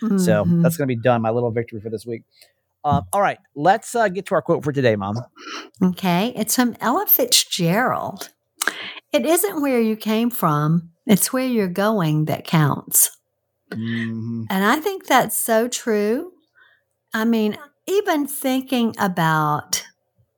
So 0.00 0.44
Mhm. 0.44 0.62
that's 0.62 0.76
gonna 0.76 0.86
be 0.86 0.96
done. 0.96 1.22
My 1.22 1.30
little 1.30 1.50
victory 1.50 1.80
for 1.80 1.88
this 1.90 2.04
week. 2.06 2.22
Um, 2.84 3.02
all 3.12 3.20
right, 3.20 3.38
let's 3.54 3.94
uh, 3.94 4.08
get 4.08 4.26
to 4.26 4.34
our 4.34 4.42
quote 4.42 4.64
for 4.64 4.72
today, 4.72 4.96
Mom. 4.96 5.16
Okay, 5.82 6.32
it's 6.36 6.54
from 6.54 6.76
Ella 6.80 7.06
Fitzgerald. 7.08 8.30
It 9.12 9.26
isn't 9.26 9.60
where 9.62 9.80
you 9.80 9.96
came 9.96 10.30
from, 10.30 10.90
it's 11.06 11.32
where 11.32 11.46
you're 11.46 11.68
going 11.68 12.26
that 12.26 12.44
counts. 12.46 13.10
Mhm. 13.72 14.44
And 14.48 14.64
I 14.64 14.76
think 14.76 15.06
that's 15.06 15.36
so 15.36 15.68
true. 15.68 16.32
I 17.12 17.24
mean, 17.24 17.56
even 17.86 18.26
thinking 18.26 18.94
about, 18.98 19.84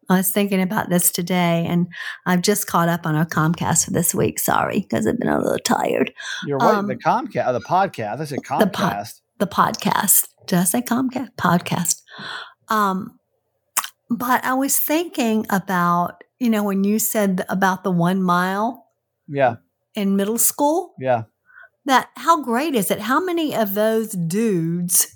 I 0.08 0.16
was 0.16 0.30
thinking 0.32 0.60
about 0.62 0.88
this 0.88 1.10
today, 1.12 1.66
and 1.68 1.86
I've 2.26 2.42
just 2.42 2.66
caught 2.66 2.88
up 2.88 3.06
on 3.06 3.14
our 3.14 3.26
Comcast 3.26 3.84
for 3.84 3.90
this 3.92 4.14
week. 4.14 4.38
Sorry, 4.38 4.80
because 4.80 5.06
I've 5.06 5.18
been 5.18 5.28
a 5.28 5.38
little 5.38 5.58
tired. 5.58 6.12
You're 6.46 6.58
right. 6.58 6.74
Um, 6.74 6.86
the 6.86 6.96
Comcast, 6.96 7.46
uh, 7.46 7.52
the 7.52 7.60
podcast. 7.60 8.20
I 8.20 8.24
said 8.24 8.38
The 8.38 8.42
po- 8.42 8.58
Comcast. 8.58 9.20
The 9.38 9.46
podcast. 9.46 10.28
Did 10.46 10.58
I 10.58 10.64
say 10.64 10.80
Comcast? 10.82 11.30
Podcast. 11.36 11.99
Um, 12.68 13.18
but 14.08 14.44
I 14.44 14.54
was 14.54 14.78
thinking 14.78 15.46
about, 15.50 16.24
you 16.38 16.50
know, 16.50 16.64
when 16.64 16.84
you 16.84 16.98
said 16.98 17.44
about 17.48 17.84
the 17.84 17.90
one 17.90 18.22
mile 18.22 18.86
yeah, 19.28 19.56
in 19.94 20.16
middle 20.16 20.38
school, 20.38 20.94
yeah. 20.98 21.24
that 21.86 22.10
how 22.16 22.42
great 22.42 22.74
is 22.74 22.90
it? 22.90 23.00
How 23.00 23.20
many 23.24 23.54
of 23.54 23.74
those 23.74 24.10
dudes 24.12 25.14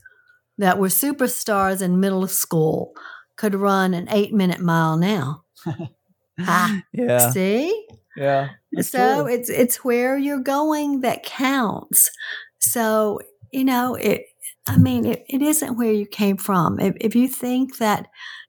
that 0.59 0.79
were 0.79 0.89
superstars 0.89 1.83
in 1.83 2.01
middle 2.01 2.29
school 2.29 2.95
could 3.37 3.55
run 3.55 3.95
an 3.95 4.09
eight 4.11 4.33
minute 4.33 4.61
mile 4.61 4.97
now? 4.97 5.45
Ah, 6.41 6.83
Yeah, 6.93 7.31
See? 7.31 7.87
yeah. 8.17 8.49
So 8.81 9.25
true. 9.25 9.35
it's 9.35 9.49
it's 9.49 9.85
where 9.85 10.19
you're 10.19 10.41
going 10.43 11.01
that 11.03 11.23
counts. 11.23 12.11
So, 12.59 13.21
you 13.53 13.65
know, 13.65 13.95
it 13.95 14.27
I 14.67 14.77
mean, 14.79 15.05
it, 15.05 15.25
it 15.29 15.43
isn't 15.43 15.77
where 15.77 15.93
you 15.93 16.07
came 16.07 16.37
from. 16.37 16.81
If 16.81 16.95
if 17.01 17.15
you 17.15 17.29
think 17.29 17.79
that 17.79 18.07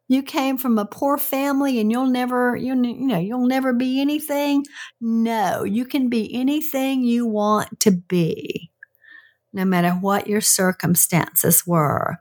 you 0.08 0.22
came 0.22 0.58
from 0.58 0.78
a 0.78 0.86
poor 0.86 1.18
family 1.18 1.80
and 1.80 1.92
you'll 1.92 2.08
never 2.08 2.56
you 2.56 2.74
you 2.76 3.08
know, 3.08 3.20
you'll 3.20 3.48
never 3.48 3.74
be 3.74 4.00
anything, 4.00 4.64
no, 5.02 5.64
you 5.64 5.86
can 5.86 6.10
be 6.10 6.34
anything 6.34 7.04
you 7.04 7.26
want 7.26 7.80
to 7.82 7.92
be. 7.92 8.72
No 9.54 9.66
matter 9.66 9.92
what 9.92 10.28
your 10.28 10.42
circumstances 10.42 11.66
were, 11.66 12.18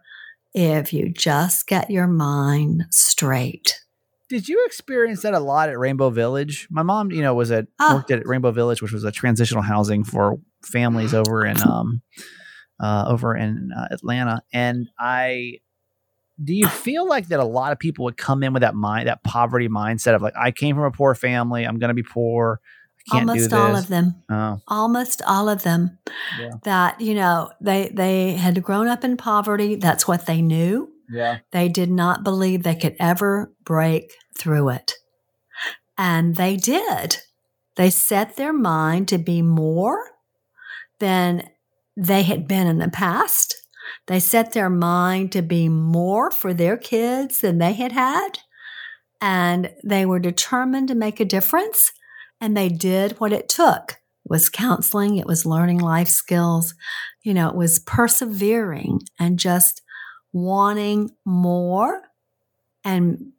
if 0.55 0.93
you 0.93 1.13
just 1.13 1.67
get 1.67 1.91
your 1.91 2.07
mind 2.07 2.85
straight. 2.91 3.81
Did 4.29 4.49
you 4.49 4.65
experience 4.67 5.23
that 5.23 5.35
a 5.35 5.41
lot 5.41 5.69
at 5.69 5.79
Rainbow 5.79 6.11
Village? 6.11 6.67
My 6.71 6.83
mom, 6.83 7.13
you 7.13 7.23
know, 7.23 7.35
was 7.35 7.51
at 7.51 7.67
Oh. 7.79 7.97
worked 7.97 8.11
at 8.11 8.27
Rainbow 8.27 8.53
Village, 8.53 8.81
which 8.81 8.93
was 8.93 9.05
a 9.05 9.13
transitional 9.13 9.63
housing 9.63 10.03
for 10.03 10.39
families 10.65 11.13
over 11.13 11.45
in 11.45 11.61
um 11.69 12.03
uh 12.81 13.07
over 13.09 13.37
in 13.37 13.71
uh, 13.77 13.89
Atlanta, 13.91 14.43
and 14.53 14.89
I. 14.99 15.61
Do 16.43 16.53
you 16.53 16.67
feel 16.85 17.07
like 17.07 17.29
that 17.29 17.39
a 17.39 17.45
lot 17.45 17.71
of 17.71 17.79
people 17.79 18.05
would 18.07 18.17
come 18.17 18.43
in 18.43 18.53
with 18.53 18.63
that 18.63 18.75
mind, 18.75 19.07
that 19.07 19.23
poverty 19.23 19.69
mindset 19.69 20.17
of 20.17 20.23
like, 20.23 20.35
I 20.37 20.51
came 20.51 20.75
from 20.75 20.85
a 20.85 20.91
poor 20.91 21.15
family, 21.15 21.63
I'm 21.65 21.79
going 21.79 21.91
to 21.91 21.95
be 21.95 22.03
poor, 22.03 22.61
I 22.99 23.19
can't 23.19 23.31
Almost 23.31 23.51
do 23.51 23.57
all 23.57 23.77
of 23.77 23.89
them. 23.89 24.15
Oh, 24.31 24.61
Almost 24.67 25.23
all 25.27 25.49
of 25.49 25.63
them. 25.63 25.99
Yeah. 26.41 26.51
That, 26.65 27.01
you 27.01 27.15
know, 27.15 27.51
they 27.61 27.91
they 27.93 28.33
had 28.33 28.63
grown 28.63 28.89
up 28.89 29.05
in 29.05 29.17
poverty. 29.17 29.75
That's 29.77 30.09
what 30.09 30.27
they 30.27 30.41
knew. 30.41 30.91
yeah, 31.11 31.39
They 31.53 31.69
did 31.69 31.91
not 31.91 32.25
believe 32.25 32.63
they 32.63 32.75
could 32.75 32.97
ever 32.99 33.53
break 33.65 34.13
through 34.37 34.71
it. 34.71 34.95
And 35.99 36.37
they 36.37 36.57
did. 36.57 37.19
They 37.77 37.91
set 37.91 38.37
their 38.37 38.53
mind 38.53 39.09
to 39.09 39.19
be 39.19 39.43
more 39.43 40.11
than 40.99 41.49
they 41.97 42.23
had 42.23 42.49
been 42.49 42.67
in 42.67 42.79
the 42.79 42.89
past. 42.89 43.55
They 44.07 44.21
set 44.21 44.53
their 44.53 44.71
mind 44.71 45.33
to 45.33 45.43
be 45.43 45.69
more 45.69 46.31
for 46.31 46.53
their 46.53 46.77
kids 46.77 47.41
than 47.41 47.59
they 47.59 47.73
had 47.73 47.93
had. 47.93 48.39
And 49.21 49.73
they 49.83 50.05
were 50.05 50.19
determined 50.19 50.89
to 50.89 50.95
make 50.95 51.21
a 51.21 51.25
difference. 51.25 51.93
And 52.41 52.57
they 52.57 52.69
did 52.69 53.13
what 53.21 53.33
it 53.33 53.49
took. 53.49 53.93
It 54.25 54.31
was 54.31 54.49
counseling, 54.49 55.19
it 55.19 55.27
was 55.27 55.45
learning 55.45 55.79
life 55.79 56.09
skills, 56.09 56.75
you 57.23 57.35
know, 57.35 57.49
it 57.51 57.55
was 57.55 57.79
persevering 57.79 59.01
and 59.19 59.39
just 59.39 59.83
wanting 60.33 61.11
more 61.27 62.03
and 62.85 63.33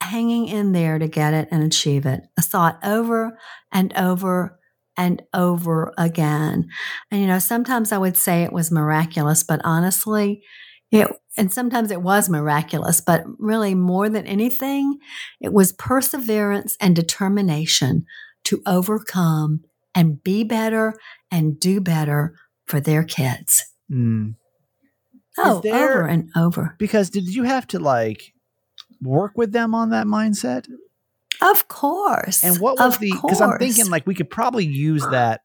hanging 0.00 0.48
in 0.48 0.72
there 0.72 0.98
to 0.98 1.06
get 1.06 1.32
it 1.32 1.48
and 1.50 1.62
achieve 1.62 2.06
it. 2.06 2.24
I 2.36 2.42
saw 2.42 2.68
it 2.68 2.76
over 2.82 3.38
and 3.70 3.92
over 3.96 4.58
and 4.96 5.22
over 5.32 5.92
again. 5.96 6.68
And 7.10 7.20
you 7.20 7.26
know, 7.26 7.38
sometimes 7.38 7.92
I 7.92 7.98
would 7.98 8.16
say 8.16 8.42
it 8.42 8.52
was 8.52 8.70
miraculous, 8.70 9.42
but 9.42 9.60
honestly, 9.64 10.42
it 10.90 11.08
and 11.36 11.52
sometimes 11.52 11.90
it 11.90 12.02
was 12.02 12.28
miraculous, 12.28 13.00
but 13.00 13.24
really 13.38 13.74
more 13.74 14.08
than 14.10 14.26
anything, 14.26 14.98
it 15.40 15.52
was 15.52 15.72
perseverance 15.72 16.76
and 16.80 16.94
determination 16.94 18.04
to 18.44 18.60
overcome 18.66 19.60
and 19.94 20.22
be 20.22 20.44
better 20.44 20.94
and 21.30 21.58
do 21.58 21.80
better 21.80 22.34
for 22.66 22.80
their 22.80 23.04
kids. 23.04 23.64
Mm. 23.90 24.34
Oh, 25.38 25.60
there- 25.62 26.00
over 26.00 26.06
and 26.06 26.28
over. 26.36 26.76
because 26.78 27.08
did 27.08 27.34
you 27.34 27.44
have 27.44 27.66
to 27.68 27.78
like 27.78 28.34
work 29.00 29.32
with 29.36 29.52
them 29.52 29.74
on 29.74 29.90
that 29.90 30.06
mindset? 30.06 30.66
Of 31.40 31.68
course. 31.68 32.44
And 32.44 32.58
what 32.58 32.78
was 32.78 32.94
Of 32.94 33.00
the? 33.00 33.12
Because 33.12 33.40
I'm 33.40 33.58
thinking 33.58 33.90
like 33.90 34.06
we 34.06 34.14
could 34.14 34.30
probably 34.30 34.66
use 34.66 35.02
that 35.10 35.40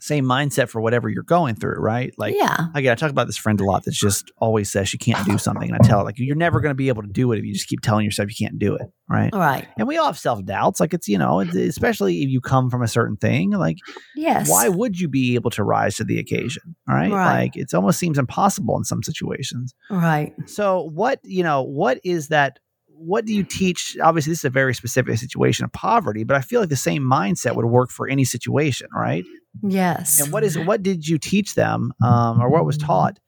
same 0.00 0.24
mindset 0.24 0.68
for 0.68 0.80
whatever 0.80 1.08
you're 1.08 1.22
going 1.22 1.54
through, 1.56 1.76
right? 1.80 2.12
Like, 2.18 2.34
yeah, 2.36 2.66
again, 2.74 2.92
I 2.92 2.94
talk 2.94 3.10
about 3.10 3.26
this 3.26 3.36
friend 3.36 3.60
a 3.60 3.64
lot 3.64 3.84
that 3.84 3.92
just 3.92 4.30
always 4.36 4.70
says 4.70 4.88
she 4.88 4.98
can't 4.98 5.24
do 5.26 5.38
something, 5.38 5.68
and 5.70 5.78
I 5.82 5.86
tell 5.86 5.98
her 5.98 6.04
like 6.04 6.18
you're 6.18 6.36
never 6.36 6.60
going 6.60 6.70
to 6.70 6.76
be 6.76 6.88
able 6.88 7.02
to 7.02 7.08
do 7.08 7.32
it 7.32 7.38
if 7.38 7.44
you 7.44 7.52
just 7.52 7.68
keep 7.68 7.80
telling 7.80 8.04
yourself 8.04 8.28
you 8.28 8.46
can't 8.46 8.58
do 8.58 8.76
it, 8.76 8.86
right? 9.08 9.32
right. 9.34 9.66
And 9.76 9.88
we 9.88 9.96
all 9.96 10.06
have 10.06 10.18
self 10.18 10.44
doubts, 10.44 10.78
like 10.78 10.94
it's 10.94 11.08
you 11.08 11.18
know, 11.18 11.40
it's, 11.40 11.54
especially 11.56 12.22
if 12.22 12.28
you 12.28 12.40
come 12.40 12.70
from 12.70 12.82
a 12.82 12.88
certain 12.88 13.16
thing, 13.16 13.50
like 13.50 13.78
Yes. 14.14 14.48
why 14.48 14.68
would 14.68 15.00
you 15.00 15.08
be 15.08 15.34
able 15.34 15.50
to 15.50 15.64
rise 15.64 15.96
to 15.96 16.04
the 16.04 16.18
occasion, 16.18 16.76
right? 16.86 17.10
Right. 17.10 17.40
Like 17.42 17.56
it 17.56 17.72
almost 17.74 17.98
seems 17.98 18.18
impossible 18.18 18.76
in 18.76 18.84
some 18.84 19.02
situations. 19.02 19.74
Right. 19.90 20.34
So 20.46 20.90
what, 20.92 21.20
you 21.24 21.42
know, 21.42 21.62
what 21.62 21.98
is 22.04 22.28
that 22.28 22.58
what 22.98 23.24
do 23.24 23.34
you 23.34 23.44
teach? 23.44 23.96
Obviously, 24.02 24.32
this 24.32 24.40
is 24.40 24.44
a 24.44 24.50
very 24.50 24.74
specific 24.74 25.16
situation 25.18 25.64
of 25.64 25.72
poverty, 25.72 26.24
but 26.24 26.36
I 26.36 26.40
feel 26.40 26.60
like 26.60 26.68
the 26.68 26.76
same 26.76 27.02
mindset 27.02 27.54
would 27.54 27.66
work 27.66 27.90
for 27.90 28.08
any 28.08 28.24
situation, 28.24 28.88
right? 28.94 29.24
Yes. 29.62 30.20
And 30.20 30.32
what 30.32 30.44
is 30.44 30.58
what 30.58 30.82
did 30.82 31.06
you 31.06 31.18
teach 31.18 31.54
them, 31.54 31.92
um, 32.04 32.40
or 32.40 32.48
what 32.48 32.64
was 32.64 32.76
taught 32.76 33.18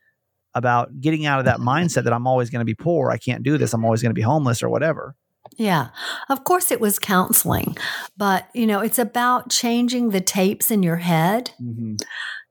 about 0.55 1.01
getting 1.01 1.27
out 1.27 1.39
of 1.39 1.45
that 1.45 1.59
mindset 1.59 2.05
that 2.05 2.13
I'm 2.13 2.27
always 2.27 2.51
going 2.51 2.61
to 2.61 2.65
be 2.65 2.75
poor, 2.75 3.11
I 3.11 3.19
can't 3.19 3.43
do 3.43 3.57
this, 3.57 3.73
I'm 3.73 3.85
always 3.85 4.03
going 4.03 4.11
to 4.11 4.19
be 4.19 4.23
homeless, 4.23 4.63
or 4.63 4.69
whatever? 4.69 5.15
Yeah. 5.57 5.89
Of 6.29 6.45
course, 6.45 6.71
it 6.71 6.81
was 6.81 6.99
counseling, 6.99 7.77
but 8.17 8.49
you 8.55 8.67
know, 8.67 8.81
it's 8.81 8.99
about 8.99 9.51
changing 9.51 10.11
the 10.11 10.21
tapes 10.21 10.71
in 10.71 10.83
your 10.83 10.97
head 10.97 11.53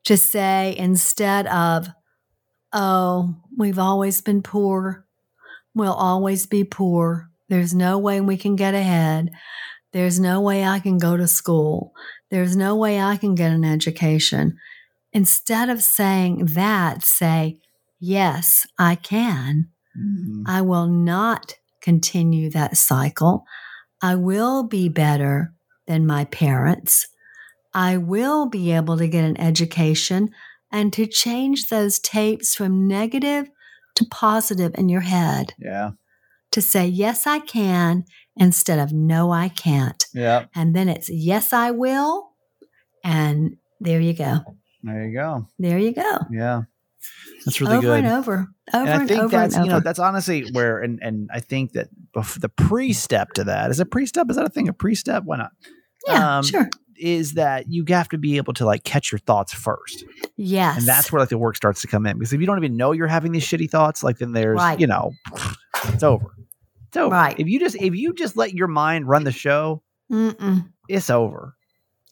to 0.06 0.18
say 0.18 0.76
instead 0.78 1.48
of, 1.48 1.90
oh, 2.74 3.36
we've 3.58 3.80
always 3.80 4.22
been 4.22 4.42
poor, 4.42 5.06
we'll 5.80 5.94
always 5.94 6.46
be 6.46 6.64
poor. 6.64 7.30
There's 7.48 7.74
no 7.74 7.98
way 7.98 8.22
we 8.22 8.38
can 8.38 8.56
get 8.56 8.76
ahead. 8.76 9.32
There's 9.92 10.20
no 10.20 10.40
way 10.42 10.64
I 10.64 10.80
can 10.80 11.00
go 11.00 11.18
to 11.18 11.28
school. 11.28 11.94
There's 12.30 12.56
no 12.56 12.76
way 12.76 13.02
I 13.02 13.18
can 13.18 13.34
get 13.34 13.52
an 13.52 13.66
education. 13.66 14.58
Instead 15.14 15.70
of 15.70 15.82
saying 15.82 16.46
that, 16.54 17.04
say, 17.04 17.58
yes, 18.00 18.68
I 18.78 18.94
can. 18.96 19.70
Mhm. 19.98 20.44
I 20.46 20.62
will 20.62 20.88
not 20.88 21.56
continue 21.82 22.52
that 22.52 22.78
cycle. 22.78 23.46
I 24.02 24.16
will 24.16 24.64
be 24.64 24.90
better 24.90 25.54
than 25.88 26.06
my 26.06 26.26
parents. 26.26 27.08
I 27.74 27.98
will 27.98 28.48
be 28.48 28.72
able 28.72 28.98
to 28.98 29.08
get 29.08 29.24
an 29.24 29.40
education 29.40 30.30
and 30.72 30.94
to 30.94 31.08
change 31.08 31.70
those 31.70 32.00
tapes 32.00 32.56
from 32.56 32.88
negative 32.88 33.50
to 33.96 34.06
positive 34.06 34.74
in 34.76 34.90
your 34.90 35.02
head 35.02 35.54
Yeah, 35.60 35.92
to 36.52 36.62
say, 36.62 36.88
yes, 36.88 37.28
I 37.28 37.40
can 37.40 38.06
instead 38.36 38.80
of 38.80 38.94
no, 38.94 39.32
I 39.32 39.50
can't. 39.50 40.06
yeah. 40.14 40.46
And 40.56 40.76
then 40.76 40.90
it's, 40.90 41.10
yes, 41.10 41.52
I 41.54 41.72
will. 41.72 42.32
And 43.04 43.58
there 43.80 44.00
you 44.00 44.14
go. 44.14 44.40
There 44.84 45.06
you 45.06 45.14
go. 45.14 45.48
There 45.58 45.78
you 45.78 45.94
go. 45.94 46.20
Yeah, 46.32 46.64
that's 47.46 47.62
really 47.62 47.78
over 47.78 47.82
good. 47.82 48.00
and 48.00 48.08
over, 48.08 48.34
over 48.34 48.48
and 48.74 48.90
and, 48.90 49.02
I 49.02 49.06
think 49.06 49.22
over 49.22 49.30
that's 49.30 49.56
and 49.56 49.66
you 49.66 49.72
know 49.72 49.80
that's 49.80 50.00
honestly 50.00 50.50
where 50.52 50.80
and 50.80 51.00
and 51.02 51.30
I 51.34 51.40
think 51.40 51.74
that 51.74 51.90
the 52.14 52.50
pre-step 52.50 53.32
to 53.34 53.44
that 53.46 53.72
is 53.72 53.80
a 53.80 53.86
pre-step 53.86 54.28
is 54.30 54.36
that 54.36 54.46
a 54.46 54.50
thing 54.50 54.68
a 54.68 54.74
pre-step 54.74 55.24
why 55.26 55.38
not 55.38 55.52
yeah, 56.08 56.38
um, 56.38 56.44
sure. 56.44 56.70
is 56.98 57.34
that 57.34 57.66
you 57.68 57.84
have 57.90 58.10
to 58.10 58.18
be 58.18 58.38
able 58.38 58.54
to 58.54 58.66
like 58.66 58.84
catch 58.84 59.12
your 59.12 59.20
thoughts 59.20 59.54
first 59.54 60.06
Yes. 60.42 60.78
and 60.78 60.88
that's 60.88 61.12
where 61.12 61.20
like 61.20 61.28
the 61.30 61.38
work 61.38 61.56
starts 61.58 61.82
to 61.82 61.88
come 61.88 62.06
in 62.06 62.18
because 62.18 62.32
if 62.32 62.40
you 62.40 62.46
don't 62.48 62.58
even 62.58 62.78
know 62.78 62.94
you're 62.94 63.08
having 63.08 63.34
these 63.34 63.44
shitty 63.46 63.70
thoughts 63.70 64.04
like 64.04 64.20
then 64.20 64.32
there's 64.32 64.56
Right. 64.58 64.80
you 64.80 64.88
know 64.88 65.12
it's 65.94 66.02
over 66.04 66.34
it's 66.88 66.96
over 66.98 67.14
Right. 67.14 67.38
if 67.38 67.48
you 67.48 67.60
just 67.60 67.76
if 67.76 67.94
you 67.94 68.14
just 68.14 68.38
let 68.38 68.54
your 68.54 68.68
mind 68.70 69.08
run 69.08 69.26
the 69.26 69.34
show 69.34 69.84
Mm-mm. 70.10 70.70
it's 70.88 71.10
over 71.10 71.56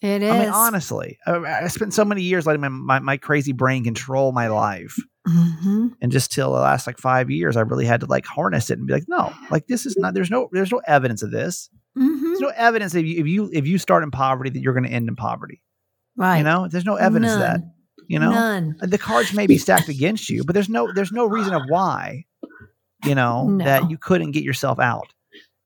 It 0.02 0.22
is. 0.24 0.34
I 0.34 0.40
mean 0.40 0.50
honestly 0.50 1.18
I, 1.26 1.38
I 1.64 1.68
spent 1.68 1.94
so 1.94 2.04
many 2.04 2.22
years 2.22 2.46
letting 2.46 2.62
my, 2.62 2.68
my, 2.70 3.00
my 3.00 3.18
crazy 3.18 3.54
brain 3.54 3.84
control 3.86 4.34
my 4.34 4.48
life 4.48 4.96
hmm 5.26 5.88
and 6.02 6.12
just 6.12 6.32
till 6.32 6.54
the 6.54 6.60
last 6.60 6.86
like 6.88 6.98
five 7.00 7.30
years 7.30 7.56
i 7.58 7.62
really 7.62 7.86
had 7.86 8.00
to 8.02 8.06
like 8.08 8.26
harness 8.26 8.70
it 8.70 8.78
and 8.78 8.88
be 8.88 8.94
like 8.94 9.04
no 9.08 9.32
like 9.52 9.68
this 9.68 9.86
is 9.86 9.96
not 9.98 10.14
there's 10.14 10.30
no 10.30 10.48
there's 10.52 10.72
no 10.72 10.82
evidence 10.86 11.22
of 11.24 11.32
this 11.32 11.70
hmm 11.98 12.24
there's 12.24 12.40
no 12.42 12.52
evidence 12.56 12.94
if 12.96 13.06
you 13.06 13.20
if 13.22 13.28
you 13.28 13.50
if 13.54 13.66
you 13.68 13.78
start 13.78 14.04
in 14.04 14.12
poverty 14.12 14.50
that 14.50 14.60
you're 14.60 14.74
going 14.74 14.86
to 14.86 14.90
end 14.92 15.08
in 15.08 15.16
poverty 15.16 15.62
Right. 16.18 16.38
you 16.40 16.44
know 16.44 16.68
there's 16.70 16.86
no 16.86 16.96
evidence 16.96 17.34
of 17.34 17.40
that 17.40 17.60
None. 17.60 17.72
You 18.08 18.20
know 18.20 18.32
None. 18.32 18.76
the 18.82 18.98
cards 18.98 19.34
may 19.34 19.48
be 19.48 19.58
stacked 19.66 19.90
against 19.90 20.30
you 20.30 20.44
but 20.44 20.54
there's 20.54 20.70
no 20.70 20.92
there's 20.94 21.12
no 21.12 21.26
reason 21.26 21.54
of 21.54 21.64
why 21.68 22.26
you 23.06 23.16
know 23.16 23.48
No. 23.48 23.66
that 23.66 23.90
you 23.90 23.98
couldn't 23.98 24.32
get 24.32 24.44
yourself 24.44 24.80
out 24.80 25.08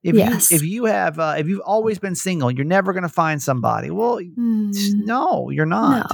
if 0.04 0.16
Yes. 0.16 0.50
you 0.52 0.58
if 0.58 0.64
you 0.64 0.86
have 0.86 1.20
uh, 1.20 1.36
if 1.38 1.48
you've 1.48 1.62
always 1.62 2.00
been 2.00 2.16
single 2.16 2.50
you're 2.52 2.66
never 2.66 2.94
going 2.94 3.04
to 3.04 3.10
find 3.10 3.42
somebody 3.42 3.90
well 3.92 4.18
Mm, 4.18 5.06
no 5.06 5.50
you're 5.50 5.66
not 5.66 6.12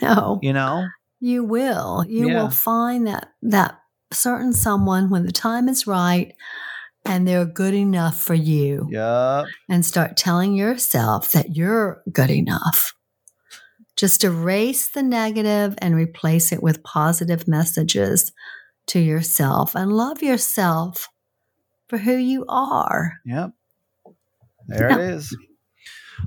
No. 0.00 0.08
No. 0.08 0.38
you 0.42 0.52
know 0.52 0.86
You 1.20 1.44
will. 1.44 2.04
You 2.08 2.28
Yeah. 2.28 2.42
will 2.42 2.50
find 2.50 3.06
that 3.06 3.28
that 3.42 3.78
certain 4.12 4.52
someone 4.52 5.08
when 5.10 5.24
the 5.24 5.32
time 5.32 5.68
is 5.68 5.86
right 5.86 6.34
and 7.04 7.26
they're 7.26 7.44
good 7.46 7.74
enough 7.74 8.20
for 8.20 8.34
you 8.34 8.88
yeah 8.90 9.44
and 9.68 9.84
start 9.84 10.16
telling 10.16 10.54
yourself 10.54 11.32
that 11.32 11.56
you're 11.56 12.02
good 12.12 12.30
enough. 12.30 12.92
Just 13.96 14.24
erase 14.24 14.88
the 14.88 15.02
negative 15.02 15.74
and 15.78 15.94
replace 15.94 16.52
it 16.52 16.62
with 16.62 16.82
positive 16.82 17.46
messages 17.46 18.32
to 18.86 18.98
yourself 18.98 19.74
and 19.74 19.92
love 19.92 20.22
yourself 20.22 21.08
for 21.88 21.98
who 21.98 22.16
you 22.16 22.44
are. 22.48 23.18
Yep. 23.24 23.50
There 24.66 24.90
it 24.90 25.00
is. 25.00 25.36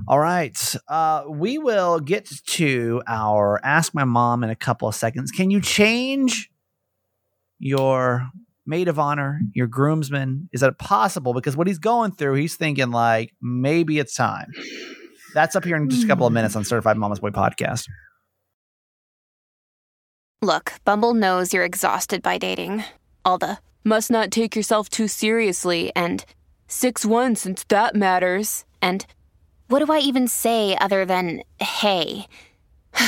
All 0.06 0.18
right. 0.18 0.56
Uh, 0.88 1.24
we 1.28 1.58
will 1.58 2.00
get 2.00 2.30
to 2.46 3.02
our 3.06 3.60
Ask 3.64 3.94
My 3.94 4.04
Mom 4.04 4.44
in 4.44 4.50
a 4.50 4.56
couple 4.56 4.88
of 4.88 4.94
seconds. 4.94 5.30
Can 5.30 5.50
you 5.50 5.60
change 5.60 6.50
your 7.58 8.28
maid 8.66 8.88
of 8.88 8.98
honor, 8.98 9.40
your 9.52 9.66
groomsman? 9.66 10.48
Is 10.52 10.60
that 10.60 10.78
possible? 10.78 11.34
Because 11.34 11.56
what 11.56 11.66
he's 11.66 11.78
going 11.78 12.12
through, 12.12 12.34
he's 12.34 12.56
thinking 12.56 12.90
like, 12.90 13.32
maybe 13.40 13.98
it's 13.98 14.14
time. 14.14 14.52
That's 15.36 15.54
up 15.54 15.66
here 15.66 15.76
in 15.76 15.90
just 15.90 16.02
a 16.02 16.06
couple 16.06 16.26
of 16.26 16.30
hmm. 16.30 16.36
minutes 16.36 16.56
on 16.56 16.64
Certified 16.64 16.96
Mama's 16.96 17.20
Boy 17.20 17.28
podcast. 17.28 17.90
Look, 20.40 20.72
Bumble 20.86 21.12
knows 21.12 21.52
you're 21.52 21.62
exhausted 21.62 22.22
by 22.22 22.38
dating. 22.38 22.84
All 23.22 23.36
the 23.36 23.58
must 23.84 24.10
not 24.10 24.30
take 24.30 24.56
yourself 24.56 24.88
too 24.88 25.06
seriously 25.06 25.92
and 25.94 26.24
6 26.68 27.04
1 27.04 27.36
since 27.36 27.64
that 27.68 27.94
matters. 27.94 28.64
And 28.80 29.04
what 29.68 29.84
do 29.84 29.92
I 29.92 29.98
even 29.98 30.26
say 30.26 30.74
other 30.80 31.04
than 31.04 31.42
hey? 31.60 32.26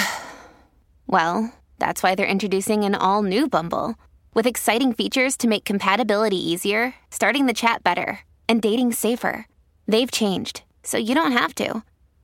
well, 1.06 1.54
that's 1.78 2.02
why 2.02 2.14
they're 2.14 2.26
introducing 2.26 2.84
an 2.84 2.94
all 2.94 3.22
new 3.22 3.48
Bumble 3.48 3.94
with 4.34 4.46
exciting 4.46 4.92
features 4.92 5.34
to 5.38 5.48
make 5.48 5.64
compatibility 5.64 6.36
easier, 6.36 6.94
starting 7.10 7.46
the 7.46 7.54
chat 7.54 7.82
better, 7.82 8.20
and 8.50 8.60
dating 8.60 8.92
safer. 8.92 9.46
They've 9.86 10.10
changed, 10.10 10.62
so 10.82 10.98
you 10.98 11.14
don't 11.14 11.32
have 11.32 11.54
to. 11.54 11.82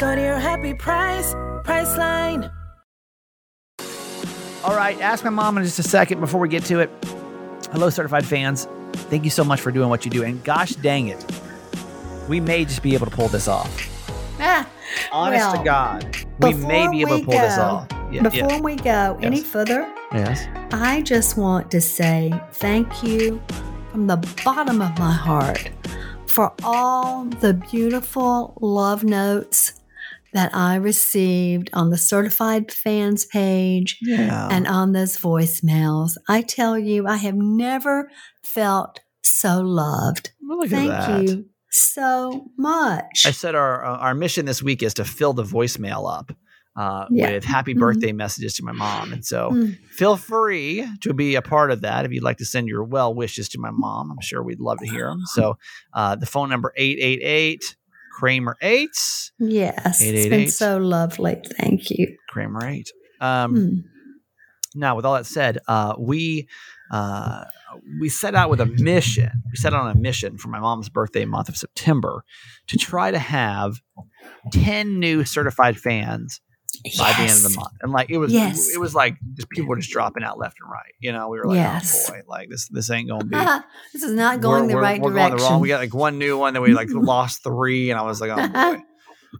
Go 0.00 0.14
to 0.14 0.20
your 0.22 0.38
happy 0.38 0.72
price, 0.72 1.34
Priceline. 1.62 2.50
All 4.64 4.74
right, 4.74 4.98
ask 5.02 5.22
my 5.24 5.28
mom 5.30 5.58
in 5.58 5.64
just 5.64 5.78
a 5.78 5.82
second 5.82 6.20
before 6.20 6.40
we 6.40 6.48
get 6.48 6.64
to 6.64 6.80
it. 6.80 6.90
Hello, 7.70 7.90
certified 7.90 8.24
fans. 8.24 8.66
Thank 8.94 9.24
you 9.24 9.30
so 9.30 9.44
much 9.44 9.60
for 9.60 9.70
doing 9.70 9.90
what 9.90 10.06
you 10.06 10.10
do. 10.10 10.22
And 10.22 10.42
gosh 10.42 10.70
dang 10.70 11.08
it, 11.08 11.22
we 12.30 12.40
may 12.40 12.64
just 12.64 12.82
be 12.82 12.94
able 12.94 13.06
to 13.06 13.14
pull 13.14 13.28
this 13.28 13.46
off. 13.46 13.70
Ah, 14.40 14.66
Honest 15.12 15.44
well, 15.44 15.58
to 15.58 15.64
God, 15.64 16.16
we 16.38 16.54
may 16.54 16.88
be 16.88 17.02
able 17.02 17.18
to 17.18 17.24
pull 17.26 17.34
this 17.38 17.58
off. 17.58 17.86
Yeah, 18.10 18.22
Before 18.22 18.52
yeah. 18.52 18.60
we 18.60 18.76
go 18.76 19.18
any 19.20 19.42
further, 19.42 19.82
Yes. 20.12 20.46
I 20.72 21.02
just 21.02 21.36
want 21.36 21.70
to 21.72 21.80
say 21.82 22.32
thank 22.52 23.02
you 23.02 23.40
from 23.92 24.06
the 24.06 24.16
bottom 24.46 24.80
of 24.80 24.98
my 24.98 25.12
heart 25.12 25.68
for 26.26 26.54
all 26.62 27.26
the 27.26 27.52
beautiful 27.52 28.54
love 28.62 29.04
notes 29.04 29.79
that 30.32 30.54
I 30.54 30.76
received 30.76 31.70
on 31.72 31.90
the 31.90 31.98
certified 31.98 32.70
fans 32.72 33.24
page 33.26 33.98
Yeah. 34.02 34.48
and 34.50 34.66
on 34.66 34.92
those 34.92 35.16
voicemails. 35.16 36.12
I 36.28 36.42
tell 36.42 36.78
you, 36.78 37.06
I 37.06 37.16
have 37.16 37.34
never 37.36 38.10
felt 38.44 39.00
so 39.22 39.60
loved. 39.60 40.30
Well, 40.42 40.66
Thank 40.68 40.90
that. 40.90 41.22
you 41.24 41.46
so 41.70 42.50
much. 42.58 43.24
I 43.26 43.30
said 43.30 43.54
our 43.54 43.84
uh, 43.84 43.96
our 43.98 44.14
mission 44.14 44.46
this 44.46 44.62
week 44.62 44.82
is 44.82 44.94
to 44.94 45.04
fill 45.04 45.32
the 45.32 45.44
voicemail 45.44 46.10
up 46.12 46.32
uh, 46.76 47.06
Yeah. 47.10 47.32
with 47.32 47.44
happy 47.44 47.74
Mhm. 47.74 47.78
birthday 47.80 48.12
messages 48.12 48.54
to 48.54 48.64
my 48.64 48.72
mom, 48.72 49.12
and 49.12 49.24
so 49.24 49.50
Mm. 49.52 49.76
feel 49.90 50.16
free 50.16 50.86
to 51.02 51.12
be 51.14 51.34
a 51.34 51.42
part 51.42 51.70
of 51.70 51.80
that 51.82 52.04
if 52.04 52.12
you'd 52.12 52.22
like 52.22 52.38
to 52.38 52.44
send 52.44 52.68
your 52.68 52.84
well 52.84 53.12
wishes 53.14 53.48
to 53.50 53.58
my 53.58 53.70
mom. 53.70 54.10
I'm 54.10 54.20
sure 54.20 54.42
we'd 54.42 54.60
love 54.60 54.78
to 54.78 54.86
hear 54.86 55.06
them. 55.06 55.20
So 55.34 55.58
uh, 55.92 56.16
the 56.16 56.26
phone 56.26 56.48
number 56.48 56.72
eight 56.76 56.98
eight 57.00 57.20
eight 57.22 57.76
Kramer 58.20 58.54
eight 58.60 59.30
Yes, 59.38 60.02
it's 60.02 60.28
been 60.28 60.48
so 60.50 60.76
lovely. 60.76 61.40
Thank 61.58 61.88
you. 61.88 62.16
Kramer 62.28 62.66
eight. 62.66 62.90
Um, 63.20 63.54
Mm. 63.54 63.82
Now, 64.76 64.94
with 64.94 65.04
all 65.04 65.14
that 65.14 65.26
said, 65.26 65.58
uh, 65.66 65.94
we 65.98 66.46
uh, 66.92 67.44
we 68.00 68.08
set 68.08 68.34
out 68.36 68.50
with 68.50 68.60
a 68.60 68.66
mission. 68.66 69.30
We 69.50 69.56
set 69.56 69.72
out 69.72 69.80
on 69.86 69.96
a 69.96 69.98
mission 69.98 70.38
for 70.38 70.48
my 70.48 70.60
mom's 70.60 70.88
birthday 70.88 71.24
month 71.24 71.48
of 71.48 71.56
September 71.56 72.22
to 72.68 72.76
try 72.78 73.10
to 73.10 73.18
have 73.18 73.80
ten 74.52 75.00
new 75.00 75.24
certified 75.24 75.76
fans 75.76 76.40
by 76.98 77.12
the 77.12 77.22
end 77.22 77.30
of 77.32 77.42
the 77.42 77.54
month. 77.56 77.72
And 77.82 77.92
like 77.92 78.10
it 78.10 78.18
was, 78.18 78.32
Yes. 78.32 78.68
it 78.74 78.78
was 78.80 78.94
like 78.94 79.16
just 79.34 79.48
people 79.50 79.68
were 79.68 79.76
just 79.76 79.90
dropping 79.90 80.22
out 80.24 80.38
left 80.38 80.56
and 80.62 80.70
right. 80.70 80.92
You 81.00 81.12
know, 81.12 81.28
we 81.28 81.38
were 81.38 81.46
like, 81.46 81.56
Yes. 81.56 82.08
oh 82.08 82.12
boy, 82.12 82.20
like 82.28 82.48
this 82.48 82.68
this 82.68 82.90
ain't 82.90 83.08
gonna 83.08 83.24
be. 83.24 83.36
this 83.92 84.02
is 84.02 84.12
not 84.14 84.40
going 84.40 84.62
we're- 84.62 84.68
the 84.68 84.74
we're- 84.74 84.82
right 84.82 85.00
we're 85.00 85.10
direction. 85.10 85.28
Going 85.30 85.38
the 85.38 85.50
wrong. 85.50 85.60
We 85.60 85.68
got 85.68 85.80
like 85.80 85.94
one 85.94 86.18
new 86.18 86.38
one, 86.38 86.54
then 86.54 86.62
we 86.62 86.72
like 86.74 86.88
lost 86.92 87.42
three, 87.44 87.90
and 87.90 87.98
I 87.98 88.02
was 88.02 88.20
like, 88.20 88.30
oh 88.32 88.48
boy. 88.48 88.82